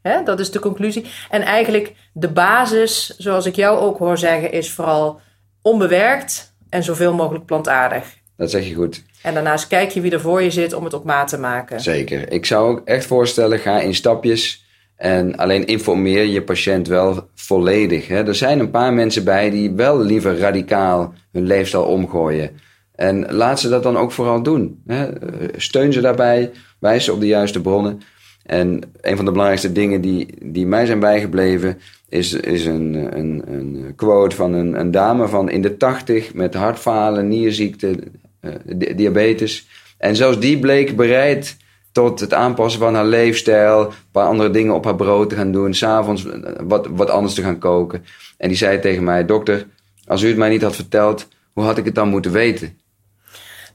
Hè, 0.02 0.22
dat 0.22 0.40
is 0.40 0.50
de 0.50 0.58
conclusie. 0.58 1.04
En 1.30 1.42
eigenlijk 1.42 1.92
de 2.12 2.28
basis, 2.28 3.14
zoals 3.18 3.46
ik 3.46 3.56
jou 3.56 3.78
ook 3.78 3.98
hoor 3.98 4.18
zeggen, 4.18 4.52
is 4.52 4.70
vooral 4.70 5.20
onbewerkt 5.62 6.54
en 6.68 6.82
zoveel 6.82 7.14
mogelijk 7.14 7.44
plantaardig. 7.44 8.04
dat 8.36 8.50
zeg 8.50 8.68
je 8.68 8.74
goed. 8.74 9.02
En 9.22 9.34
daarnaast 9.34 9.66
kijk 9.66 9.90
je 9.90 10.00
wie 10.00 10.12
er 10.12 10.20
voor 10.20 10.42
je 10.42 10.50
zit 10.50 10.72
om 10.72 10.84
het 10.84 10.94
op 10.94 11.04
maat 11.04 11.28
te 11.28 11.38
maken. 11.38 11.80
Zeker. 11.80 12.32
Ik 12.32 12.46
zou 12.46 12.70
ook 12.70 12.86
echt 12.86 13.06
voorstellen, 13.06 13.58
ga 13.58 13.80
in 13.80 13.94
stapjes 13.94 14.63
en 14.96 15.36
alleen 15.36 15.66
informeer 15.66 16.24
je 16.24 16.42
patiënt 16.42 16.88
wel 16.88 17.28
volledig. 17.34 18.08
Hè. 18.08 18.26
Er 18.26 18.34
zijn 18.34 18.58
een 18.58 18.70
paar 18.70 18.92
mensen 18.92 19.24
bij 19.24 19.50
die 19.50 19.70
wel 19.70 20.00
liever 20.00 20.38
radicaal 20.38 21.14
hun 21.32 21.46
leefstijl 21.46 21.84
omgooien. 21.84 22.50
En 22.94 23.32
laat 23.32 23.60
ze 23.60 23.68
dat 23.68 23.82
dan 23.82 23.96
ook 23.96 24.12
vooral 24.12 24.42
doen. 24.42 24.82
Hè. 24.86 25.08
Steun 25.56 25.92
ze 25.92 26.00
daarbij, 26.00 26.50
wijs 26.78 27.04
ze 27.04 27.12
op 27.12 27.20
de 27.20 27.26
juiste 27.26 27.60
bronnen. 27.60 28.00
En 28.42 28.80
een 29.00 29.16
van 29.16 29.24
de 29.24 29.30
belangrijkste 29.30 29.72
dingen 29.72 30.00
die, 30.00 30.26
die 30.42 30.66
mij 30.66 30.86
zijn 30.86 31.00
bijgebleven 31.00 31.78
is, 32.08 32.32
is 32.32 32.66
een, 32.66 33.18
een, 33.18 33.42
een 33.46 33.92
quote 33.96 34.36
van 34.36 34.52
een, 34.52 34.80
een 34.80 34.90
dame 34.90 35.28
van 35.28 35.50
in 35.50 35.62
de 35.62 35.76
tachtig 35.76 36.34
met 36.34 36.54
hartfalen, 36.54 37.28
nierziekte, 37.28 37.98
eh, 38.40 38.50
di- 38.64 38.94
diabetes. 38.94 39.68
En 39.98 40.16
zelfs 40.16 40.40
die 40.40 40.58
bleek 40.58 40.96
bereid 40.96 41.56
tot 41.94 42.20
het 42.20 42.34
aanpassen 42.34 42.80
van 42.80 42.94
haar 42.94 43.04
leefstijl, 43.04 43.80
een 43.80 43.92
paar 44.12 44.26
andere 44.26 44.50
dingen 44.50 44.74
op 44.74 44.84
haar 44.84 44.96
brood 44.96 45.28
te 45.28 45.36
gaan 45.36 45.52
doen, 45.52 45.74
s'avonds 45.74 46.26
eh, 46.26 46.52
wat, 46.62 46.86
wat 46.90 47.10
anders 47.10 47.34
te 47.34 47.42
gaan 47.42 47.58
koken. 47.58 48.04
En 48.36 48.48
die 48.48 48.56
zei 48.56 48.80
tegen 48.80 49.04
mij, 49.04 49.24
dokter, 49.24 49.66
als 50.06 50.22
u 50.22 50.28
het 50.28 50.36
mij 50.36 50.48
niet 50.48 50.62
had 50.62 50.74
verteld, 50.74 51.28
hoe 51.52 51.64
had 51.64 51.78
ik 51.78 51.84
het 51.84 51.94
dan 51.94 52.08
moeten 52.08 52.32
weten? 52.32 52.78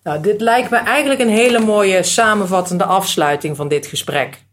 Nou, 0.04 0.22
dit 0.22 0.42
lijkt 0.42 0.70
me 0.70 0.78
eigenlijk 0.78 1.20
een 1.20 1.30
hele 1.30 1.60
mooie 1.60 2.04
samenvattende 2.04 2.84
afsluiting 2.84 3.56
van 3.56 3.68
dit 3.68 3.86
gesprek. 3.86 4.44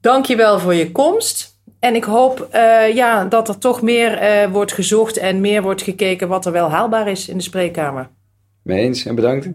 Dankjewel 0.00 0.58
voor 0.58 0.74
je 0.74 0.92
komst. 0.92 1.58
En 1.78 1.94
ik 1.94 2.04
hoop 2.04 2.48
eh, 2.50 2.94
ja, 2.94 3.24
dat 3.24 3.48
er 3.48 3.58
toch 3.58 3.82
meer 3.82 4.18
eh, 4.18 4.50
wordt 4.50 4.72
gezocht 4.72 5.16
en 5.16 5.40
meer 5.40 5.62
wordt 5.62 5.82
gekeken 5.82 6.28
wat 6.28 6.46
er 6.46 6.52
wel 6.52 6.70
haalbaar 6.70 7.08
is 7.08 7.28
in 7.28 7.36
de 7.36 7.42
spreekkamer. 7.42 8.08
Mee 8.62 8.80
eens 8.80 9.06
en 9.06 9.14
bedankt. 9.14 9.48